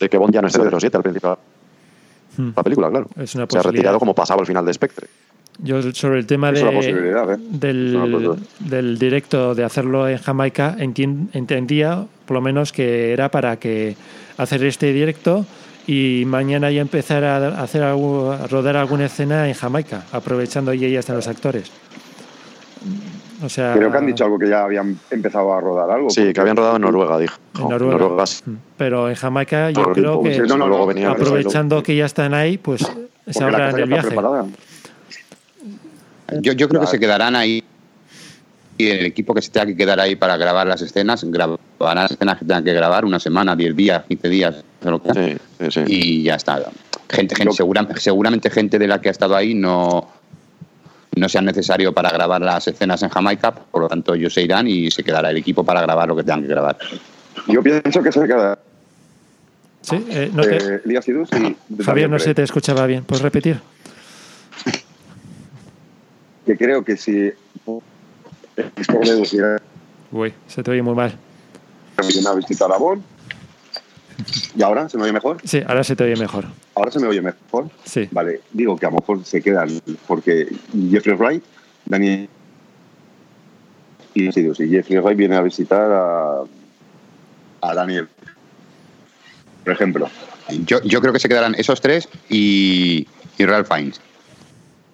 de 0.01 0.09
que 0.09 0.18
Bond 0.18 0.34
ya 0.34 0.40
no 0.42 0.48
es 0.48 0.55
007 0.55 0.96
al 0.96 1.03
principio 1.03 1.30
de 1.30 1.36
Hmm. 2.42 2.53
la 2.57 2.62
película, 2.62 2.88
claro. 2.90 3.09
Es 3.16 3.34
una 3.34 3.46
Se 3.48 3.59
ha 3.59 3.62
retirado 3.62 3.98
como 3.98 4.14
pasaba 4.14 4.40
al 4.40 4.46
final 4.46 4.64
de 4.64 4.72
Spectre. 4.72 5.09
Yo 5.62 5.82
sobre 5.92 6.20
el 6.20 6.26
tema 6.26 6.53
de, 6.53 6.64
posibilidad, 6.64 7.30
¿eh? 7.34 7.36
Del, 7.51 8.38
del 8.61 8.98
directo 8.98 9.55
de 9.55 9.64
hacerlo 9.64 10.09
en 10.09 10.16
Jamaica, 10.18 10.76
entien- 10.78 11.28
entendía 11.34 12.07
por 12.26 12.36
lo 12.36 12.40
menos 12.40 12.72
que 12.72 13.12
era 13.12 13.30
para 13.30 13.57
que 13.59 13.96
hacer 14.38 14.64
este 14.64 14.92
directo 14.92 15.44
y 15.88 16.22
mañana 16.24 16.70
ya 16.70 16.80
empezar 16.80 17.24
a 17.24 17.61
hacer 17.62 17.82
algo- 17.82 18.30
a 18.32 18.46
rodar 18.46 18.76
alguna 18.76 19.07
escena 19.07 19.48
en 19.48 19.55
Jamaica, 19.55 20.05
aprovechando 20.12 20.72
y 20.72 20.78
ya 20.90 21.01
están 21.01 21.16
los 21.16 21.26
actores. 21.26 21.70
O 23.43 23.49
sea, 23.49 23.72
Creo 23.74 23.91
que 23.91 23.97
han 23.99 24.07
dicho 24.07 24.24
algo 24.24 24.38
que 24.38 24.49
ya 24.49 24.64
habían 24.64 24.99
empezado 25.11 25.53
a 25.55 25.61
rodar 25.61 25.91
algo. 25.91 26.11
Sí, 26.11 26.32
que 26.32 26.41
habían 26.41 26.57
rodado 26.57 26.76
en 26.76 26.82
Noruega, 26.82 27.18
dijo. 27.18 27.38
en 27.59 27.68
Noruega. 27.68 28.26
sí. 28.26 28.43
Pero 28.76 29.09
en 29.09 29.14
Jamaica 29.14 29.70
yo 29.70 29.82
Por- 29.84 29.93
creo 29.95 30.22
que 30.22 30.34
si 30.34 30.41
no, 30.41 30.57
no, 30.57 30.66
luego 30.68 30.86
venía 30.86 31.11
aprovechando 31.11 31.82
que 31.82 31.97
ya 31.97 32.05
están 32.07 32.34
ahí, 32.34 32.59
pues 32.59 32.80
se 32.82 32.86
porque 32.86 33.41
la 33.41 33.47
ahorran 33.47 33.61
casa 33.61 33.78
ya 33.78 33.84
el 33.84 33.93
está 33.93 33.95
viaje. 33.95 34.09
preparada. 34.09 34.47
Yo, 36.43 36.53
yo 36.53 36.68
creo 36.68 36.80
que 36.82 36.86
se 36.86 37.01
quedarán 37.01 37.34
ahí 37.34 37.64
y 38.78 38.86
el 38.88 39.05
equipo 39.07 39.34
que 39.34 39.43
se 39.43 39.51
tenga 39.51 39.66
que 39.66 39.76
quedar 39.76 39.99
ahí 40.01 40.16
para 40.16 40.36
grabar 40.36 40.66
las 40.66 40.80
escenas, 40.80 41.24
grabarán 41.24 42.05
las 42.05 42.12
escenas 42.12 42.38
que 42.38 42.45
tengan 42.45 42.64
que 42.64 42.72
grabar 42.72 43.05
una 43.05 43.18
semana, 43.18 43.57
10 43.57 43.74
días, 43.76 44.05
15 44.07 44.28
días, 44.28 44.64
lo 44.82 45.03
que 45.03 45.12
sea, 45.12 45.24
Sí, 45.28 45.36
sí, 45.61 45.70
sí. 45.70 45.80
y 45.86 46.22
ya 46.22 46.36
está. 46.36 46.62
Gente, 47.09 47.34
gente 47.34 47.53
segura- 47.55 47.86
seguramente 47.97 48.49
gente 48.49 48.78
de 48.78 48.86
la 48.86 49.01
que 49.01 49.09
ha 49.09 49.12
estado 49.12 49.34
ahí 49.34 49.55
no, 49.55 50.09
no 51.21 51.29
sea 51.29 51.41
necesario 51.43 51.93
para 51.93 52.11
grabar 52.11 52.41
las 52.41 52.66
escenas 52.66 53.03
en 53.03 53.11
Jamaica, 53.11 53.53
por 53.55 53.83
lo 53.83 53.89
tanto 53.89 54.14
ellos 54.14 54.35
se 54.35 54.43
irán 54.43 54.66
y 54.66 54.91
se 54.91 55.05
quedará 55.05 55.31
el 55.31 55.37
equipo 55.37 55.62
para 55.64 55.81
grabar 55.83 56.09
lo 56.09 56.16
que 56.16 56.23
tengan 56.25 56.43
que 56.43 56.49
grabar. 56.49 56.77
Yo 57.47 57.62
pienso 57.62 58.03
que 58.03 58.11
se 58.11 58.27
queda. 58.27 58.59
Sí, 59.83 60.05
eh, 60.11 60.31
no 60.35 60.43
te- 60.43 60.57
eh, 60.57 60.81
y 60.85 60.95
Javier, 61.83 62.09
no 62.11 62.16
Daniel 62.16 62.21
se 62.21 62.35
te 62.35 62.43
escuchaba 62.43 62.87
bien. 62.87 63.05
¿Puedes 63.05 63.23
repetir? 63.23 63.61
Que 66.47 66.57
creo 66.57 66.83
que 66.85 66.97
si. 66.97 67.31
Uy, 70.11 70.35
se 70.49 70.62
te 70.62 70.71
oye 70.71 70.83
muy 70.83 70.95
mal. 70.95 71.12
Viene 72.09 72.29
a 72.29 72.35
visitar 72.35 72.73
a 72.73 72.77
Bond. 72.79 73.03
¿Y 74.57 74.62
ahora 74.62 74.89
se 74.89 74.97
me 74.97 75.05
oye 75.05 75.12
mejor? 75.12 75.39
Sí, 75.45 75.62
ahora 75.66 75.85
se 75.85 75.97
te 75.97 76.05
oye 76.05 76.16
mejor. 76.16 76.45
¿Ahora 76.75 76.91
se 76.91 76.99
me 76.99 77.07
oye 77.07 77.23
mejor? 77.23 77.71
Sí. 77.85 78.09
Vale, 78.11 78.41
digo 78.53 78.77
que 78.77 78.87
a 78.87 78.91
lo 78.91 78.97
mejor 78.97 79.25
se 79.25 79.43
quedan 79.43 79.81
porque 80.07 80.49
Jeffrey 80.91 81.16
Wright, 81.16 81.45
Daniel 81.87 82.29
y 84.14 84.41
Idus, 84.41 84.61
y 84.61 84.68
Jeffrey 84.68 84.99
Wright 84.99 85.16
viene 85.16 85.37
a 85.37 85.43
visitar 85.43 85.91
a, 85.93 86.43
a 87.61 87.75
Daniel. 87.75 88.09
Por 89.64 89.73
ejemplo. 89.73 90.09
Yo, 90.66 90.83
yo 90.83 91.01
creo 91.01 91.12
que 91.12 91.21
se 91.21 91.29
quedarán 91.29 91.55
esos 91.57 91.81
tres 91.81 92.09
y, 92.29 93.07
y 93.39 93.45
Ralph 93.45 93.68
Fiennes. 93.68 94.01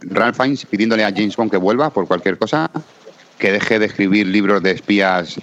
Ralph 0.03 0.37
Fiennes 0.37 0.67
pidiéndole 0.67 1.05
a 1.05 1.11
James 1.11 1.37
Bond 1.37 1.51
que 1.51 1.57
vuelva 1.57 1.91
por 1.91 2.07
cualquier 2.07 2.37
cosa, 2.37 2.71
que 3.39 3.53
deje 3.53 3.79
de 3.79 3.87
escribir 3.87 4.27
libros 4.27 4.63
de 4.63 4.73
espías 4.73 5.37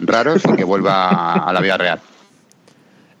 raros 0.00 0.42
y 0.44 0.56
que 0.56 0.64
vuelva 0.64 1.32
a 1.32 1.52
la 1.52 1.60
vida 1.60 1.76
real. 1.76 2.00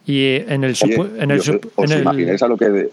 Y 0.08 0.22
eh, 0.24 0.46
en 0.48 0.64
el, 0.64 0.74
Oye, 0.82 0.94
en 1.18 1.30
el, 1.30 1.40
yo- 1.40 1.52
sup- 1.52 1.68
¿Os 1.76 1.90
en 1.90 1.96
el- 1.98 2.02
imagináis 2.02 2.42
a 2.42 2.48
lo 2.48 2.56
que... 2.56 2.68
de- 2.70 2.90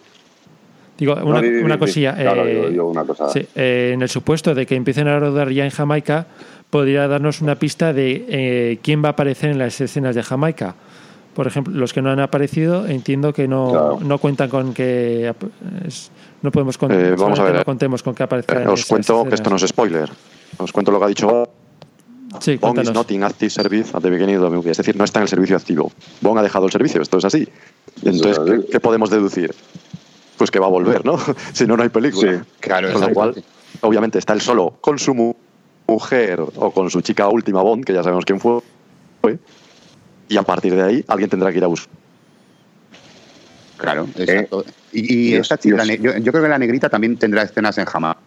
digo, 0.98 1.16
No, 1.16 1.26
una, 1.28 1.42
di, 1.42 1.50
di, 1.50 1.64
una 1.64 1.76
di, 1.76 1.80
cosilla. 1.80 2.12
di. 2.12 2.22
Claro, 2.24 2.46
eh, 2.46 2.74
yo 2.76 2.86
una 2.88 3.04
cosa. 3.06 3.30
sí, 3.30 3.40
eh, 3.56 3.92
en 3.94 4.02
el 4.02 4.10
supuesto 4.10 4.54
de 4.54 4.66
que 4.66 4.76
empiecen 4.76 5.08
a 5.08 5.18
rodar 5.18 5.50
ya 5.50 5.64
en 5.64 5.72
Jamaica, 5.72 6.28
podría 6.70 7.08
darnos 7.08 7.40
una 7.42 7.56
pista 7.56 7.94
de 7.94 8.26
eh, 8.28 8.80
quién 8.84 9.02
va 9.02 9.08
a 9.10 9.12
aparecer 9.12 9.50
en 9.52 9.60
las 9.60 9.80
escenas 9.80 10.14
de 10.14 10.24
Jamaica. 10.24 10.76
Por 11.34 11.48
ejemplo, 11.48 11.74
los 11.74 11.94
que 11.94 12.02
no 12.02 12.12
han 12.12 12.20
aparecido, 12.20 12.86
entiendo 12.86 13.32
que 13.34 13.48
no, 13.48 13.70
Claro. 13.72 14.00
no 14.02 14.18
cuentan 14.20 14.50
con 14.50 14.74
que. 14.74 15.34
es- 15.88 16.12
no 16.42 16.52
podemos 16.52 16.78
con- 16.78 16.92
Eh, 16.92 17.16
vamos 17.18 17.40
a 17.40 17.44
ver, 17.46 17.54
no 17.56 17.62
eh. 17.62 17.66
contemos 17.66 18.04
con 18.04 18.14
que 18.14 18.24
aparezcan. 18.24 18.58
Eh, 18.60 18.62
en 18.64 18.68
os 18.70 18.86
cuento 18.86 19.24
que 19.24 19.36
esto 19.36 19.50
no 19.50 19.56
escenas. 19.56 19.64
es 19.64 19.70
spoiler. 19.70 20.10
Os 20.58 20.72
cuento 20.72 20.92
lo 20.92 21.00
que 21.00 21.06
ha 21.06 21.08
dicho 21.10 21.50
Sí, 22.42 22.58
Bond 22.58 22.80
is 22.82 22.92
not 22.92 23.10
in 23.12 23.24
active 23.24 23.50
service 23.50 23.92
at 23.96 24.02
the 24.02 24.10
beginning 24.10 24.38
of 24.38 24.44
the 24.44 24.50
movie. 24.50 24.72
Es 24.72 24.78
decir, 24.78 24.96
no 24.96 25.04
está 25.04 25.20
en 25.20 25.24
el 25.24 25.30
servicio 25.30 25.56
activo. 25.56 25.92
Bond 26.22 26.40
ha 26.40 26.44
dejado 26.44 26.66
el 26.66 26.72
servicio, 26.72 27.02
esto 27.02 27.18
es 27.18 27.26
así. 27.26 27.48
Entonces, 28.04 28.40
¿qué, 28.46 28.72
qué 28.72 28.80
podemos 28.80 29.10
deducir? 29.10 29.54
Pues 30.38 30.52
que 30.52 30.60
va 30.60 30.66
a 30.68 30.70
volver, 30.70 31.06
¿no? 31.06 31.18
si 31.54 31.66
no, 31.66 31.78
no 31.78 31.84
hay 31.84 31.90
película. 31.90 32.34
Sí, 32.34 32.40
claro, 32.60 32.92
Con 32.92 33.02
lo 33.02 33.14
cual, 33.14 33.44
obviamente, 33.82 34.20
está 34.20 34.34
él 34.34 34.42
solo 34.42 34.78
con 34.82 35.00
su 35.00 35.14
mu- 35.14 35.34
mujer 35.88 36.40
o 36.42 36.72
con 36.72 36.90
su 36.90 37.02
chica 37.02 37.28
última 37.30 37.62
Bond, 37.62 37.86
que 37.86 37.94
ya 37.94 38.04
sabemos 38.04 38.26
quién 38.26 38.40
fue. 38.40 38.62
Y 40.28 40.38
a 40.38 40.44
partir 40.44 40.76
de 40.76 40.82
ahí, 40.82 41.06
alguien 41.08 41.30
tendrá 41.30 41.52
que 41.52 41.58
ir 41.60 41.64
a 41.64 41.68
buscar. 41.68 41.94
Claro, 43.78 44.08
exacto. 44.16 44.66
y 44.94 45.00
y 45.14 45.28
Dios, 45.32 45.42
esta 45.42 45.58
chica, 45.58 45.84
yo, 45.86 46.18
yo 46.18 46.32
creo 46.32 46.44
que 46.44 46.50
la 46.50 46.58
negrita 46.58 46.90
también 46.90 47.18
tendrá 47.18 47.44
escenas 47.44 47.78
en 47.78 47.86
Jamaica. 47.86 48.20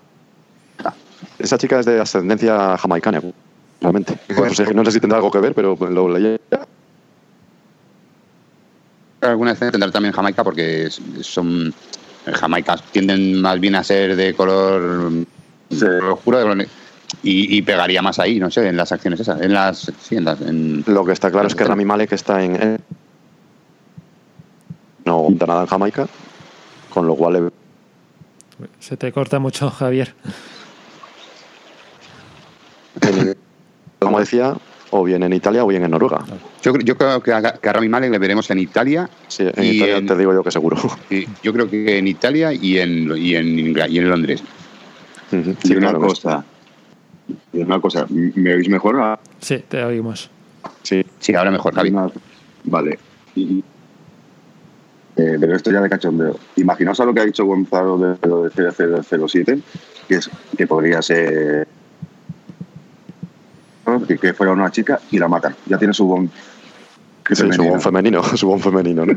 Esa 1.38 1.56
chica 1.56 1.80
es 1.80 1.86
de 1.86 2.00
ascendencia 2.00 2.76
jamaicana, 2.76 3.20
realmente. 3.81 4.16
No 4.37 4.55
sé, 4.55 4.74
no 4.74 4.85
sé 4.85 4.93
si 4.93 5.01
tendrá 5.01 5.18
algo 5.18 5.31
que 5.31 5.39
ver, 5.41 5.55
pero 5.55 5.76
lo 5.76 6.09
leí. 6.09 6.39
alguna 9.20 9.53
escena 9.53 9.70
tendrá 9.72 9.91
también 9.91 10.12
Jamaica 10.14 10.45
porque 10.45 10.89
son 11.20 11.74
Jamaica 12.35 12.76
tienden 12.93 13.41
más 13.41 13.59
bien 13.61 13.74
a 13.74 13.83
ser 13.85 14.14
de 14.16 14.35
color, 14.35 15.12
color 15.70 16.05
oscuro 16.05 16.39
de 16.39 16.43
color 16.45 16.57
ne- 16.57 16.68
y, 17.22 17.57
y 17.57 17.62
pegaría 17.62 18.03
más 18.03 18.18
ahí, 18.18 18.39
no 18.39 18.51
sé, 18.51 18.68
en 18.68 18.76
las 18.76 18.93
acciones 18.93 19.18
esas, 19.20 19.41
en 19.41 19.53
las, 19.55 19.91
sí, 20.01 20.16
en 20.16 20.24
las, 20.24 20.41
en- 20.43 20.85
Lo 20.87 21.05
que 21.05 21.12
está 21.12 21.31
claro 21.31 21.49
es 21.49 21.55
que 21.55 21.64
Rami 21.64 21.85
Malek 21.85 22.12
está 22.12 22.43
en. 22.45 22.79
no 25.05 25.22
cuenta 25.22 25.47
nada 25.47 25.62
en 25.62 25.66
Jamaica, 25.68 26.07
con 26.91 27.07
lo 27.07 27.14
cual 27.16 27.37
eh, 27.37 28.66
Se 28.79 28.97
te 28.97 29.11
corta 29.11 29.39
mucho, 29.39 29.70
Javier. 29.70 30.14
Como 34.19 34.25
decía, 34.25 34.55
o 34.91 35.05
bien 35.05 35.23
en 35.23 35.33
Italia 35.33 35.64
o 35.64 35.69
bien 35.69 35.85
en 35.85 35.91
Noruega. 35.91 36.25
yo, 36.62 36.73
creo- 36.73 36.85
yo 36.85 36.97
creo 36.97 37.23
que 37.23 37.33
a, 37.33 37.43
que 37.43 37.69
a 37.69 37.73
Rami 37.73 37.89
Malek 37.89 38.11
le 38.11 38.19
veremos 38.19 38.51
en 38.51 38.59
Italia. 38.59 39.09
Sí, 39.29 39.45
en 39.55 39.64
y 39.64 39.69
Italia 39.77 40.07
te 40.07 40.16
digo 40.16 40.33
yo 40.33 40.43
que 40.43 40.51
seguro. 40.51 40.77
yo 41.43 41.53
creo 41.53 41.69
que 41.71 41.99
en 41.99 42.09
Italia 42.09 42.53
y 42.53 42.79
en, 42.79 43.16
y 43.16 43.35
en, 43.35 43.49
y 43.89 43.99
en 43.99 44.09
Londres. 44.09 44.43
Y 45.31 45.37
sí, 45.69 45.77
una 45.77 45.91
claro, 45.91 46.01
cosa. 46.01 46.45
Y 47.53 47.59
una 47.59 47.81
cosa. 47.81 48.07
¿Me 48.09 48.55
oís 48.55 48.69
mejor? 48.69 48.99
Ah, 49.01 49.19
Sí, 49.41 49.62
te 49.69 49.83
oímos. 49.85 50.31
Sí, 50.83 51.05
Sí, 51.21 51.35
ahora 51.35 51.51
mejor, 51.51 51.75
Javi. 51.75 51.93
Vale. 52.64 52.99
Y- 53.37 53.62
eh, 55.16 55.37
pero 55.41 55.57
esto 55.57 55.71
ya 55.73 55.81
de 55.81 55.89
cachondeo. 55.91 56.39
Imaginaos 56.57 57.01
a 57.01 57.05
lo 57.05 57.12
que 57.12 57.21
ha 57.21 57.25
dicho 57.25 57.45
Gonzalo 57.45 57.99
de 57.99 58.29
lo 58.29 58.45
de 58.45 58.51
0007, 59.21 59.59
que, 60.07 60.14
es, 60.14 60.31
que 60.57 60.66
podría 60.66 61.03
ser 61.03 61.66
¿no? 63.99 64.07
que, 64.07 64.18
que 64.18 64.34
fuera 64.34 64.53
una 64.53 64.70
chica 64.70 65.01
y 65.11 65.18
la 65.18 65.28
matan. 65.28 65.55
Ya 65.66 65.78
tiene 65.78 65.94
su 65.94 66.07
bon. 66.07 66.30
sí, 67.28 67.34
su 67.34 67.42
femenino. 67.42 67.70
bon 67.70 67.80
femenino, 67.80 68.22
su 68.36 68.46
bon 68.49 68.61
femenino, 68.61 69.07
¿no? 69.07 69.14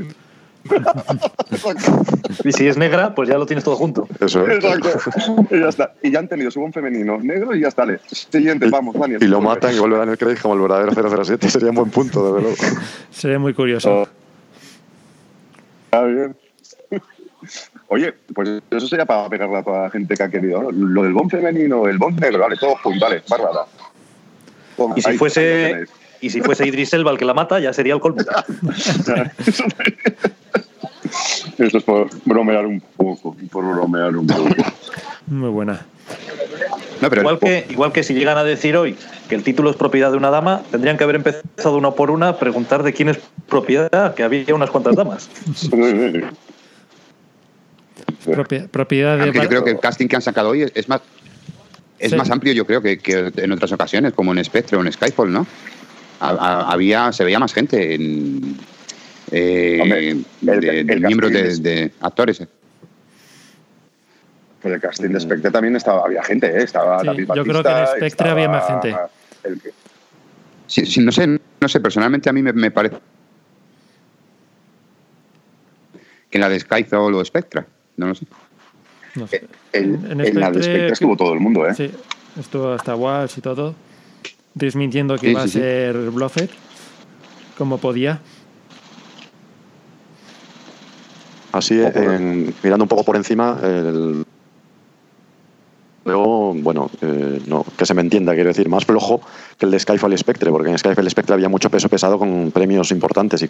Y 2.44 2.52
si 2.52 2.68
es 2.68 2.78
negra, 2.78 3.14
pues 3.14 3.30
ya 3.30 3.38
lo 3.38 3.46
tienes 3.46 3.64
todo 3.64 3.76
junto. 3.76 4.08
Eso 4.20 4.46
es. 4.48 4.64
Exacto. 4.64 5.46
y 5.50 5.60
ya 5.60 5.70
está. 5.70 5.94
Y 6.02 6.12
ya 6.12 6.20
han 6.20 6.28
tenido 6.28 6.52
su 6.52 6.60
bon 6.60 6.72
femenino 6.72 7.18
negro 7.20 7.56
y 7.56 7.62
ya 7.62 7.68
está. 7.68 7.86
Siguiente, 8.08 8.70
vamos, 8.70 8.96
Daniel. 8.96 9.22
Y 9.22 9.28
lo 9.28 9.42
matan 9.42 9.76
y 9.76 9.80
vuelve 9.80 9.98
Daniel 9.98 10.18
Craig 10.18 10.40
como 10.42 10.54
el 10.56 10.62
verdadero 10.62 11.24
007. 11.24 11.50
Sería 11.50 11.70
un 11.70 11.76
buen 11.76 11.90
punto, 11.90 12.34
desde 12.34 12.42
luego. 12.42 12.64
Sería 13.12 13.40
muy 13.40 13.54
curioso. 13.54 14.08
Está 15.86 16.04
bien. 16.04 16.36
Oye, 17.88 18.14
pues 18.34 18.62
eso 18.70 18.88
sería 18.88 19.06
para 19.06 19.28
pegarle 19.28 19.58
a 19.58 19.64
toda 19.64 19.84
la 19.84 19.90
gente 19.90 20.16
que 20.16 20.24
ha 20.24 20.30
querido. 20.30 20.64
¿no? 20.64 20.72
Lo 20.72 21.04
del 21.04 21.14
bon 21.14 21.30
femenino, 21.30 21.88
el 21.88 21.98
bon 21.98 22.16
negro, 22.16 22.40
vale, 22.40 22.56
todos 22.56 22.80
juntos, 22.82 23.02
vale, 23.02 23.24
bárbara. 23.28 23.66
Y 24.96 25.02
si 25.02 25.18
fuese 25.18 25.86
y 26.22 26.30
si 26.30 26.42
fuese 26.42 26.68
Idris 26.68 26.94
Elba 26.94 27.12
el 27.12 27.18
que 27.18 27.26
la 27.26 27.34
mata, 27.34 27.60
ya 27.60 27.74
sería 27.74 27.96
el 27.96 28.00
colmo. 28.00 28.22
Esto 31.58 31.78
es 31.78 31.84
por 31.84 32.08
bromear 32.26 32.66
un 32.66 32.80
poco, 32.80 33.36
por 33.52 33.66
bromear 33.66 34.16
un 34.16 34.28
poco. 34.28 34.48
Muy 35.28 35.50
buena. 35.50 35.86
No, 37.02 37.10
pero 37.10 37.22
Igual 37.22 37.40
que, 37.40 37.66
igual 37.70 37.92
que 37.92 38.04
si 38.04 38.14
llegan 38.14 38.38
a 38.38 38.44
decir 38.44 38.78
hoy 38.78 38.96
que 39.28 39.36
el 39.36 39.44
título 39.44 39.72
es 39.72 39.76
propiedad 39.76 40.12
de 40.12 40.18
una 40.18 40.30
dama, 40.30 40.62
tendrían 40.70 40.98
que 40.98 41.04
haber 41.04 41.16
empezado 41.16 41.78
una 41.78 41.92
por 41.92 42.12
una 42.12 42.30
a 42.30 42.38
preguntar 42.38 42.84
de 42.84 42.94
quién 42.94 43.10
es 43.10 43.20
propiedad, 43.50 44.14
que 44.14 44.24
había 44.24 44.54
unas 44.54 44.70
cuantas 44.70 44.96
damas. 44.96 45.30
Propiedad 48.72 49.18
de. 49.18 49.24
Aunque 49.24 49.42
yo 49.42 49.50
creo 49.50 49.64
que 49.64 49.72
el 49.72 49.80
casting 49.80 50.08
que 50.08 50.16
han 50.16 50.22
sacado 50.22 50.50
hoy 50.50 50.72
es 50.76 50.88
más 50.88 51.02
es 52.02 52.10
Sí. 52.12 52.16
más 52.18 52.30
amplio, 52.32 52.52
yo 52.54 52.66
creo, 52.66 52.82
que, 52.82 52.98
que 52.98 53.32
en 53.36 53.52
otras 53.52 53.72
ocasiones, 53.72 54.14
como 54.14 54.32
en 54.34 54.44
Spectre 54.44 54.78
o 54.78 54.82
en 54.82 54.92
Skyfall, 54.92 55.32
¿no? 55.32 55.46
Ha- 56.20 56.30
ha- 56.32 56.72
había, 56.72 57.12
se 57.12 57.24
veía 57.24 57.40
más 57.40 57.54
gente 57.54 57.94
en, 57.96 58.58
eh, 59.32 59.80
Hombre, 59.82 60.10
el- 60.10 60.26
de, 60.42 60.52
el 60.54 60.62
de 60.62 60.86
casting 60.88 61.06
miembros 61.08 61.32
de, 61.32 61.48
es- 61.48 61.64
de 61.64 61.92
actores. 62.02 62.42
Pues 64.62 64.74
el 64.76 64.80
casting 64.82 65.10
de 65.10 65.20
Spectre 65.20 65.50
también 65.52 65.76
estaba, 65.76 66.04
había 66.06 66.24
gente, 66.24 66.48
¿eh? 66.48 66.64
Estaba 66.64 67.00
Sí, 67.02 67.08
David 67.08 67.28
yo 67.36 67.44
creo 67.44 67.64
que 67.64 67.70
en 67.70 67.88
Spectre 67.88 68.08
estaba 68.08 68.32
había 68.32 68.50
más 68.50 68.68
gente. 68.68 68.96
el 69.44 69.62
que- 69.62 69.72
Sí, 70.68 70.86
sí, 70.86 71.02
no 71.02 71.12
sé, 71.12 71.28
no 71.28 71.68
sé, 71.68 71.80
personalmente 71.80 72.30
a 72.30 72.34
mí 72.34 72.42
me, 72.42 72.54
me 72.54 72.72
parece 72.72 72.98
que 76.30 76.38
en 76.38 76.42
la 76.42 76.50
de 76.50 76.60
Skyfall 76.60 77.14
o 77.14 77.26
Spectra, 77.26 77.66
no 77.98 78.08
lo 78.08 78.16
sé. 78.16 78.26
No 79.16 79.28
sé. 79.28 79.48
el- 79.74 79.96
En 80.10 80.22
en 80.22 80.40
la 80.40 80.52
de 80.52 80.60
Spectre- 80.60 80.64
Spectre 80.64 80.88
estuvo 80.94 81.18
todo 81.18 81.34
el 81.34 81.40
mundo, 81.40 81.68
¿eh? 81.68 81.74
Sí, 81.76 81.92
estuvo 82.40 82.72
hasta 82.72 82.96
Walsh 82.96 83.38
y 83.38 83.42
todo. 83.42 83.76
Desmintiendo 84.54 85.16
que 85.16 85.28
Sí, 85.28 85.32
iba 85.32 85.42
sí, 85.42 85.46
a 85.46 85.52
sí. 85.52 85.60
ser 85.60 85.96
Bluffet. 86.12 86.50
Como 87.58 87.78
podía. 87.78 88.20
Así, 91.52 91.80
en- 91.82 92.54
mirando 92.64 92.86
un 92.86 92.90
poco 92.90 93.04
por 93.04 93.18
encima, 93.18 93.60
el- 93.62 94.26
luego, 96.06 96.54
bueno, 96.54 96.90
eh, 97.02 97.42
no, 97.46 97.66
que 97.78 97.86
se 97.86 97.94
me 97.94 98.02
entienda, 98.02 98.34
quiero 98.34 98.48
decir, 98.50 98.70
más 98.70 98.86
flojo 98.86 99.22
que 99.58 99.66
el 99.66 99.72
de 99.72 99.80
Skyfall 99.80 100.14
y 100.14 100.18
Spectre, 100.18 100.50
porque 100.50 100.70
en 100.70 100.78
Skyfall 100.78 101.06
y 101.06 101.10
Spectre 101.10 101.34
había 101.36 101.50
mucho 101.50 101.70
peso 101.70 101.90
pesado 101.90 102.18
con 102.18 102.52
premios 102.52 102.92
importantes. 102.92 103.44
Y, 103.44 103.50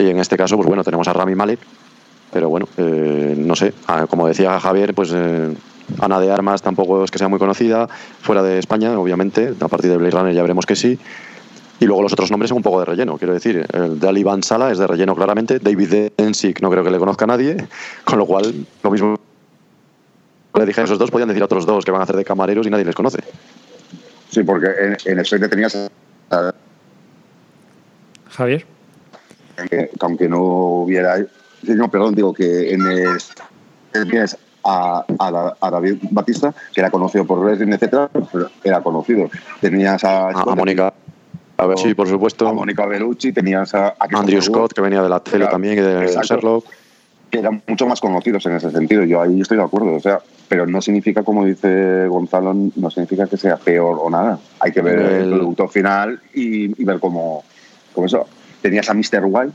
y 0.00 0.08
en 0.10 0.18
este 0.18 0.36
caso, 0.36 0.56
pues 0.56 0.66
bueno, 0.66 0.82
tenemos 0.82 1.06
a 1.08 1.12
Rami 1.12 1.34
Malek, 1.36 1.60
pero 2.32 2.48
bueno, 2.48 2.68
eh, 2.76 3.34
no 3.36 3.54
sé, 3.56 3.72
ah, 3.86 4.06
como 4.08 4.26
decía 4.28 4.58
Javier, 4.60 4.94
pues 4.94 5.10
eh, 5.14 5.54
Ana 6.00 6.20
de 6.20 6.30
Armas 6.30 6.62
tampoco 6.62 7.04
es 7.04 7.10
que 7.10 7.18
sea 7.18 7.28
muy 7.28 7.38
conocida, 7.38 7.88
fuera 8.20 8.42
de 8.42 8.58
España, 8.58 8.98
obviamente, 8.98 9.54
a 9.60 9.68
partir 9.68 9.90
de 9.90 9.96
Blade 9.96 10.10
Runner 10.12 10.34
ya 10.34 10.42
veremos 10.42 10.66
que 10.66 10.76
sí. 10.76 10.98
Y 11.78 11.84
luego 11.84 12.02
los 12.02 12.12
otros 12.14 12.30
nombres 12.30 12.48
son 12.48 12.56
un 12.56 12.62
poco 12.62 12.78
de 12.80 12.86
relleno, 12.86 13.18
quiero 13.18 13.34
decir. 13.34 13.66
El 13.70 14.00
de 14.00 14.08
Ali 14.08 14.24
Van 14.24 14.42
Sala 14.42 14.72
es 14.72 14.78
de 14.78 14.86
relleno 14.86 15.14
claramente. 15.14 15.58
David 15.58 16.10
Densick 16.16 16.62
no 16.62 16.70
creo 16.70 16.82
que 16.82 16.90
le 16.90 16.98
conozca 16.98 17.24
a 17.24 17.28
nadie. 17.28 17.54
Con 18.04 18.18
lo 18.18 18.24
cual, 18.24 18.66
lo 18.82 18.90
mismo 18.90 19.14
le 20.54 20.64
dije 20.64 20.80
a 20.80 20.84
esos 20.84 20.98
dos, 20.98 21.10
podían 21.10 21.28
decir 21.28 21.42
a 21.42 21.44
otros 21.44 21.66
dos 21.66 21.84
que 21.84 21.90
van 21.90 22.00
a 22.00 22.04
hacer 22.04 22.16
de 22.16 22.24
camareros 22.24 22.66
y 22.66 22.70
nadie 22.70 22.86
les 22.86 22.94
conoce. 22.94 23.18
Sí, 24.30 24.42
porque 24.42 24.68
en, 24.68 25.18
en 25.18 25.24
Spectre 25.24 25.50
tenías 25.50 25.76
a- 26.30 26.54
Javier. 28.30 28.64
que 29.70 29.90
aunque 30.00 30.28
no 30.30 30.40
hubiera. 30.40 31.16
No, 31.74 31.90
perdón, 31.90 32.14
digo 32.14 32.32
que 32.32 32.72
en 32.72 32.86
el. 32.86 33.08
Tienes 34.10 34.36
a, 34.64 35.04
a, 35.18 35.30
la- 35.30 35.56
a 35.60 35.70
David 35.70 35.96
Batista, 36.10 36.52
que 36.74 36.80
era 36.80 36.90
conocido 36.90 37.24
por 37.24 37.38
Wrestling, 37.38 37.72
etcétera, 37.72 38.10
pero 38.32 38.50
era 38.62 38.80
conocido. 38.82 39.30
Tenías 39.60 40.04
a. 40.04 40.28
A, 40.28 40.30
a 40.42 40.54
Mónica. 40.54 40.92
A 41.58 41.66
ver, 41.66 41.78
sí, 41.78 41.94
por 41.94 42.06
supuesto. 42.08 42.46
A 42.46 42.52
Mónica 42.52 42.84
Bellucci, 42.84 43.32
tenías 43.32 43.74
a. 43.74 43.88
a 43.88 43.96
Andrew 44.12 44.42
Scott, 44.42 44.72
que 44.74 44.80
venía 44.82 45.02
de 45.02 45.08
la 45.08 45.20
tele 45.20 45.46
también 45.46 45.78
y 45.78 45.80
de 45.80 46.02
exacto. 46.04 46.34
Sherlock. 46.34 46.64
que 47.30 47.38
eran 47.38 47.62
mucho 47.66 47.86
más 47.86 48.00
conocidos 48.00 48.44
en 48.46 48.56
ese 48.56 48.70
sentido. 48.70 49.02
Yo 49.04 49.22
ahí 49.22 49.40
estoy 49.40 49.56
de 49.56 49.62
acuerdo, 49.64 49.94
o 49.94 50.00
sea, 50.00 50.20
pero 50.48 50.66
no 50.66 50.82
significa, 50.82 51.22
como 51.22 51.44
dice 51.46 52.06
Gonzalo, 52.08 52.54
no 52.76 52.90
significa 52.90 53.26
que 53.26 53.38
sea 53.38 53.56
peor 53.56 53.98
o 54.00 54.10
nada. 54.10 54.38
Hay 54.60 54.72
que 54.72 54.82
ver 54.82 54.98
el, 54.98 55.22
El- 55.22 55.30
producto 55.30 55.66
final 55.68 56.20
y, 56.34 56.80
y 56.80 56.84
ver 56.84 57.00
cómo, 57.00 57.42
cómo 57.94 58.06
eso. 58.06 58.26
Tenías 58.60 58.90
a 58.90 58.94
Mr. 58.94 59.24
White, 59.24 59.52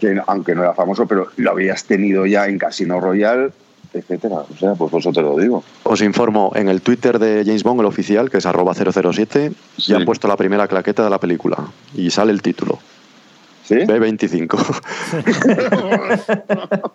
que 0.00 0.20
aunque 0.26 0.54
no 0.54 0.62
era 0.62 0.74
famoso, 0.74 1.06
pero 1.06 1.28
lo 1.36 1.50
habías 1.50 1.84
tenido 1.84 2.26
ya 2.26 2.46
en 2.48 2.58
Casino 2.58 3.00
Royale, 3.00 3.50
etcétera. 3.92 4.36
O 4.36 4.56
sea, 4.58 4.74
pues 4.74 4.92
eso 4.94 5.12
te 5.12 5.20
lo 5.22 5.36
digo. 5.36 5.62
Os 5.84 6.00
informo, 6.00 6.52
en 6.54 6.68
el 6.68 6.80
Twitter 6.80 7.18
de 7.18 7.42
James 7.44 7.62
Bond, 7.62 7.80
el 7.80 7.86
oficial, 7.86 8.30
que 8.30 8.38
es 8.38 8.46
arroba 8.46 8.74
007, 8.74 9.52
Sí. 9.76 9.92
ya 9.92 9.96
han 9.98 10.04
puesto 10.04 10.26
la 10.28 10.36
primera 10.36 10.66
claqueta 10.66 11.04
de 11.04 11.10
la 11.10 11.18
película. 11.18 11.58
Y 11.94 12.10
sale 12.10 12.32
el 12.32 12.42
título. 12.42 12.78
¿Sí? 13.64 13.76
B25. 13.76 14.48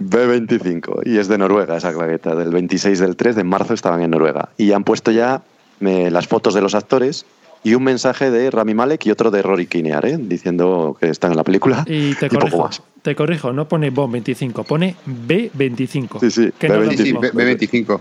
B25. 0.00 1.02
Y 1.06 1.18
es 1.18 1.28
de 1.28 1.38
Noruega 1.38 1.76
esa 1.76 1.92
claqueta. 1.92 2.34
Del 2.34 2.50
26 2.50 2.98
del 2.98 3.16
3 3.16 3.36
de 3.36 3.44
marzo 3.44 3.74
estaban 3.74 4.02
en 4.02 4.10
Noruega. 4.10 4.50
Y 4.56 4.72
han 4.72 4.84
puesto 4.84 5.10
ya 5.10 5.42
las 5.80 6.26
fotos 6.26 6.54
de 6.54 6.60
los 6.60 6.74
actores 6.74 7.24
y 7.64 7.74
un 7.74 7.82
mensaje 7.84 8.30
de 8.30 8.50
Rami 8.50 8.74
Malek 8.74 9.06
y 9.06 9.10
otro 9.10 9.30
de 9.30 9.42
Rory 9.42 9.66
Kinnear, 9.66 10.06
¿eh? 10.06 10.16
diciendo 10.18 10.96
que 11.00 11.08
están 11.08 11.32
en 11.32 11.36
la 11.36 11.44
película. 11.44 11.84
Y 11.86 12.14
te 12.14 12.28
poco 12.30 12.40
corrijo. 12.40 12.62
más. 12.64 12.82
Te 13.02 13.14
corrijo, 13.14 13.52
no 13.52 13.66
pone 13.68 13.90
BOM 13.90 14.12
25, 14.12 14.64
pone 14.64 14.96
B25. 15.06 16.20
Sí, 16.20 16.30
sí, 16.30 16.52
que 16.58 16.68
no, 16.68 16.74
es 16.76 16.84
lo 16.86 16.90
Sí, 16.92 16.96
sí, 16.98 17.02
mismo, 17.04 17.20
B- 17.20 17.32
B25. 17.32 18.00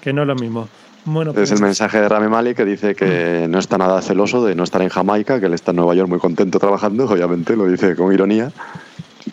que 0.00 0.12
no 0.12 0.22
es 0.22 0.28
lo 0.28 0.34
mismo. 0.36 0.68
Bueno, 1.04 1.30
Es 1.30 1.36
pues, 1.36 1.50
el 1.52 1.60
mensaje 1.62 1.98
de 2.00 2.08
Rami 2.08 2.28
Malek 2.28 2.56
que 2.58 2.64
dice 2.66 2.94
que 2.94 3.46
no 3.48 3.58
está 3.58 3.78
nada 3.78 4.02
celoso 4.02 4.44
de 4.44 4.54
no 4.54 4.64
estar 4.64 4.82
en 4.82 4.90
Jamaica, 4.90 5.40
que 5.40 5.46
él 5.46 5.54
está 5.54 5.70
en 5.70 5.78
Nueva 5.78 5.94
York 5.94 6.08
muy 6.10 6.18
contento 6.18 6.58
trabajando, 6.58 7.04
obviamente, 7.06 7.56
lo 7.56 7.66
dice 7.66 7.96
con 7.96 8.12
ironía. 8.12 8.52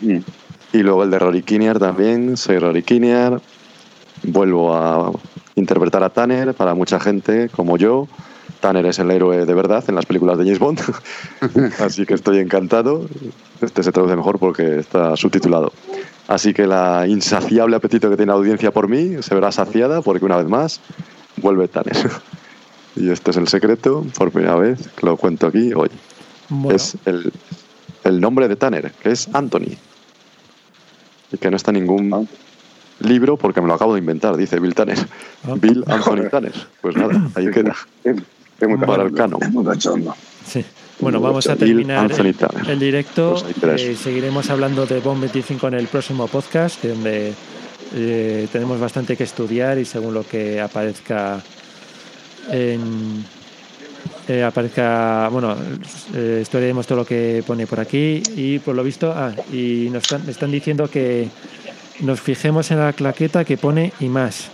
Y 0.02 0.78
luego 0.80 1.04
el 1.04 1.12
de 1.12 1.20
Rory 1.20 1.42
Kinnear 1.44 1.80
también, 1.80 2.38
soy 2.38 2.60
Rory 2.60 2.84
Kinnear, 2.84 3.42
vuelvo 4.24 4.76
a 4.76 5.12
interpretar 5.56 6.04
a 6.04 6.10
Tanner 6.10 6.54
para 6.54 6.74
mucha 6.74 7.00
gente 7.00 7.50
como 7.50 7.78
yo. 7.78 8.08
Tanner 8.68 8.86
es 8.86 9.00
el 9.00 9.10
héroe 9.12 9.46
de 9.46 9.54
verdad 9.54 9.82
en 9.88 9.96
las 9.96 10.06
películas 10.06 10.38
de 10.38 10.44
James 10.44 10.60
Bond, 10.60 10.82
así 11.80 12.06
que 12.06 12.16
estoy 12.16 12.40
encantado. 12.40 13.08
Este 13.62 13.82
se 13.82 13.94
traduce 13.94 14.18
mejor 14.18 14.40
porque 14.40 14.80
está 14.80 15.16
subtitulado. 15.16 15.72
Así 16.28 16.54
que 16.54 16.68
la 16.68 17.08
insaciable 17.08 17.78
apetito 17.78 18.10
que 18.10 18.18
tiene 18.18 18.34
la 18.34 18.38
audiencia 18.38 18.72
por 18.72 18.90
mí 18.90 19.24
se 19.24 19.34
verá 19.34 19.54
saciada 19.54 20.02
porque 20.02 20.26
una 20.26 20.36
vez 20.36 20.50
más 20.50 20.82
vuelve 21.38 21.70
Tanner. 21.70 21.96
Y 22.98 23.10
este 23.12 23.30
es 23.30 23.38
el 23.38 23.48
secreto, 23.48 24.04
por 24.18 24.32
primera 24.32 24.56
vez, 24.56 24.90
que 24.98 25.06
lo 25.06 25.16
cuento 25.18 25.46
aquí 25.48 25.72
hoy. 25.74 25.90
Bueno, 26.50 26.76
Es 26.76 26.98
el, 27.06 27.32
el 28.04 28.20
nombre 28.20 28.48
de 28.48 28.56
Tanner, 28.56 28.92
que 28.92 29.12
es 29.12 29.30
Anthony. 29.34 29.78
Y 31.32 31.38
que 31.38 31.52
no 31.52 31.56
está 31.56 31.70
en 31.70 31.76
ningún 31.76 32.28
libro 33.00 33.38
porque 33.38 33.62
me 33.62 33.68
lo 33.68 33.76
acabo 33.76 33.94
de 33.94 34.00
inventar, 34.00 34.36
dice 34.36 34.60
Bill 34.60 34.74
Tanner. 34.74 34.98
Ah. 35.46 35.54
Bill 35.56 35.86
Anthony 35.88 36.28
Tanner. 36.32 36.54
Pues 36.82 36.98
nada, 36.98 37.30
ahí 37.36 37.52
queda. 37.52 37.76
Es, 38.60 38.68
muy 38.68 38.78
Para 38.78 39.04
el 39.04 39.14
canon. 39.14 39.42
Es 39.42 39.52
muy 39.52 39.66
cachondo. 39.66 40.16
sí. 40.46 40.64
Bueno, 41.00 41.22
vamos 41.22 41.48
a 41.48 41.56
terminar 41.56 42.00
Anthony 42.00 42.34
el, 42.68 42.80
directo. 42.80 43.36
Pues 43.62 43.82
Eh, 43.82 43.96
seguiremos 43.96 44.50
hablando 44.50 44.88
de 44.88 45.00
Bomb 45.00 45.22
25 45.22 45.68
en 45.68 45.76
el 45.76 45.88
próximo 45.88 46.28
podcast, 46.28 46.84
donde 46.84 47.34
eh, 47.94 48.48
tenemos 48.52 48.80
bastante 48.80 49.16
que 49.16 49.24
estudiar 49.24 49.78
y 49.78 49.86
según 49.86 50.14
lo 50.14 50.28
que 50.28 50.60
aparezca 50.60 51.42
en 52.50 53.24
eh, 54.28 54.44
aparezca 54.44 55.30
bueno 55.32 55.56
eh, 56.14 56.40
estudiaremos 56.42 56.86
todo 56.86 57.00
lo 57.00 57.06
que 57.06 57.44
pone 57.48 57.66
por 57.66 57.80
aquí 57.80 58.22
y 58.36 58.60
por 58.60 58.76
lo 58.76 58.84
visto 58.84 59.14
ah, 59.16 59.32
y 59.54 59.90
nos 59.90 60.04
están, 60.04 60.30
están 60.30 60.52
diciendo 60.52 60.90
que 60.90 61.30
nos 62.02 62.20
fijemos 62.20 62.70
en 62.72 62.80
la 62.80 62.92
claqueta 62.92 63.46
que 63.46 63.58
pone 63.58 63.94
y 64.02 64.10
más 64.10 64.50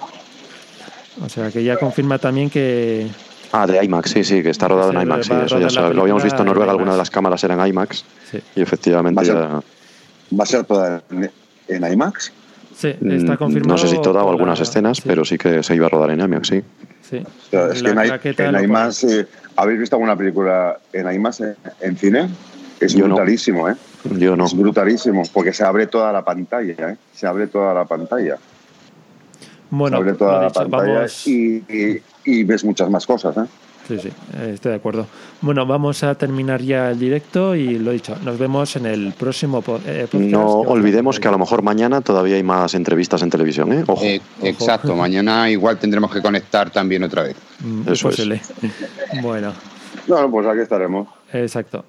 o 1.23 1.29
sea 1.29 1.49
que 1.49 1.63
ya 1.63 1.77
confirma 1.77 2.19
también 2.19 2.51
que 2.51 3.07
Ah, 3.55 3.67
de 3.67 3.85
IMAX, 3.85 4.09
sí, 4.09 4.23
sí, 4.23 4.41
que 4.41 4.49
está 4.49 4.67
rodado 4.67 4.91
en 4.91 5.01
IMAX. 5.01 5.27
Sí, 5.27 5.33
eso 5.33 5.39
ya 5.45 5.45
rodar 5.45 5.61
la 5.61 5.69
sabe. 5.69 5.93
Lo 5.93 6.01
habíamos 6.01 6.23
visto 6.23 6.41
en 6.41 6.47
Noruega, 6.47 6.65
en 6.65 6.69
alguna 6.71 6.91
de 6.93 6.97
las 6.97 7.11
cámaras 7.11 7.43
eran 7.43 7.65
IMAX. 7.67 8.03
sí, 8.31 8.39
Y 8.55 8.61
efectivamente 8.63 9.15
Va 9.15 9.21
a 9.21 9.25
ser- 9.25 9.35
ya. 9.35 10.37
¿Va 10.37 10.43
a 10.43 10.45
ser 10.47 10.63
toda 10.63 11.03
en, 11.67 11.93
IMAX? 11.93 12.31
sí, 12.75 12.87
está 12.87 13.33
Mm, 13.33 13.37
confirmado 13.37 13.73
No 13.73 13.77
sé 13.77 13.87
si 13.95 14.01
toda 14.01 14.23
o 14.23 14.29
algunas 14.31 14.57
la- 14.57 14.63
escenas, 14.63 14.97
sí, 14.97 15.03
pero 15.05 15.23
sí 15.23 15.37
que 15.37 15.61
se 15.61 15.75
iba 15.75 15.85
a 15.85 15.89
rodar 15.89 16.09
en 16.09 16.21
IMAX, 16.21 16.47
sí. 16.47 16.63
sí. 17.07 17.17
O 17.17 17.49
sea, 17.51 17.67
es 17.71 17.83
La 17.83 18.17
que 18.19 18.33
en, 18.35 18.63
IMAX, 18.63 19.03
eh, 19.03 19.27
¿habéis 19.55 19.79
visto 19.81 19.97
alguna 19.97 20.15
película 20.15 20.79
en 20.91 21.11
IMAX 21.13 21.41
en, 21.41 21.55
en 21.81 21.95
cine? 21.97 22.29
Es 22.79 22.93
Yo 22.95 23.07
no. 23.07 23.13
brutalísimo, 23.15 23.69
¿eh? 23.69 23.75
Yo 24.17 24.35
no. 24.35 24.45
Es 24.47 24.57
brutalísimo, 24.57 25.21
porque 25.31 25.53
se 25.53 25.63
abre 25.63 25.85
toda 25.85 26.11
la 26.11 26.23
pantalla, 26.25 26.73
¿eh? 26.89 26.97
Se 27.13 27.27
abre 27.27 27.45
toda 27.45 27.71
la 27.75 27.85
pantalla. 27.85 28.37
bueno 29.69 29.97
se 29.97 30.01
abre 30.01 30.13
toda 30.13 30.39
la 30.41 30.47
dicho, 30.47 30.59
pantalla 30.59 30.93
vamos 30.95 31.27
y, 31.27 31.63
y- 31.69 32.01
y 32.25 32.43
ves 32.43 32.63
muchas 32.63 32.89
más 32.89 33.05
cosas, 33.05 33.35
¿eh? 33.37 33.45
Sí, 33.87 33.99
sí, 33.99 34.09
estoy 34.53 34.69
de 34.71 34.77
acuerdo. 34.77 35.07
Bueno, 35.41 35.65
vamos 35.65 36.03
a 36.03 36.15
terminar 36.15 36.61
ya 36.61 36.91
el 36.91 36.97
directo 36.99 37.53
y 37.53 37.77
lo 37.77 37.91
dicho, 37.91 38.15
nos 38.23 38.39
vemos 38.39 38.77
en 38.77 38.85
el 38.85 39.11
próximo 39.11 39.59
eh, 39.85 40.07
podcast. 40.09 40.13
No 40.31 40.45
olvidemos 40.61 41.19
que 41.19 41.27
a 41.27 41.31
lo 41.31 41.37
mejor 41.37 41.63
mañana 41.63 41.99
todavía 41.99 42.37
hay 42.37 42.43
más 42.43 42.75
entrevistas 42.75 43.21
en 43.23 43.29
televisión, 43.29 43.73
¿eh? 43.73 43.83
Ojo. 43.85 44.01
Eh, 44.05 44.21
exacto, 44.41 44.95
mañana 44.95 45.49
igual 45.49 45.77
tendremos 45.79 46.13
que 46.13 46.21
conectar 46.21 46.69
también 46.69 47.03
otra 47.03 47.23
vez. 47.23 47.35
Mm, 47.59 47.81
es 47.81 47.87
Eso 47.99 48.07
es. 48.09 48.15
posible. 48.15 48.41
Bueno, 49.21 49.51
No, 50.07 50.31
pues 50.31 50.47
aquí 50.47 50.59
estaremos. 50.61 51.09
exacto. 51.33 51.83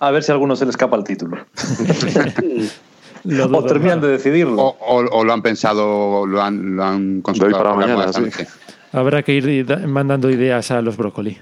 A 0.00 0.10
ver 0.10 0.24
si 0.24 0.32
a 0.32 0.34
alguno 0.34 0.56
se 0.56 0.64
le 0.64 0.70
escapa 0.72 0.96
el 0.96 1.04
título. 1.04 1.38
Lo 3.24 3.46
O 3.46 3.64
terminan 3.64 4.00
¿no? 4.00 4.06
de 4.06 4.12
decidirlo. 4.12 4.60
O, 4.62 4.76
o- 4.80 5.18
o 5.18 5.24
lo 5.24 5.32
han 5.32 5.42
pensado, 5.42 6.24
lo 6.24 6.40
han, 6.40 6.76
lo 6.76 6.84
han 6.84 7.20
consultado 7.20 7.62
para 7.64 7.74
mañana, 7.74 8.04
esta 8.06 8.22
sí. 8.30 8.44
Habrá 8.92 9.22
que 9.22 9.32
ir 9.34 9.66
da- 9.66 9.78
mandando 9.86 10.30
ideas 10.30 10.70
a 10.70 10.80
los 10.82 10.96
brócoli. 10.96 11.38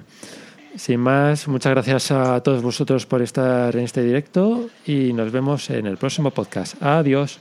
Sin 0.77 1.01
más, 1.01 1.49
muchas 1.49 1.73
gracias 1.73 2.11
a 2.11 2.43
todos 2.43 2.63
vosotros 2.63 3.07
por 3.07 3.23
estar 3.23 3.75
en 3.77 3.85
este 3.85 4.03
directo 4.03 4.69
y 4.85 5.13
nos 5.13 5.33
vemos 5.33 5.71
en 5.71 5.87
el 5.87 5.97
próximo 5.97 6.31
podcast. 6.31 6.81
Adiós. 6.83 7.39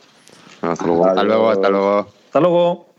Hasta 0.62 0.86
luego. 0.86 1.06
Hasta 1.06 1.24
luego, 1.24 1.50
hasta 1.50 1.70
luego. 1.70 2.00
Hasta 2.28 2.40
luego. 2.40 2.95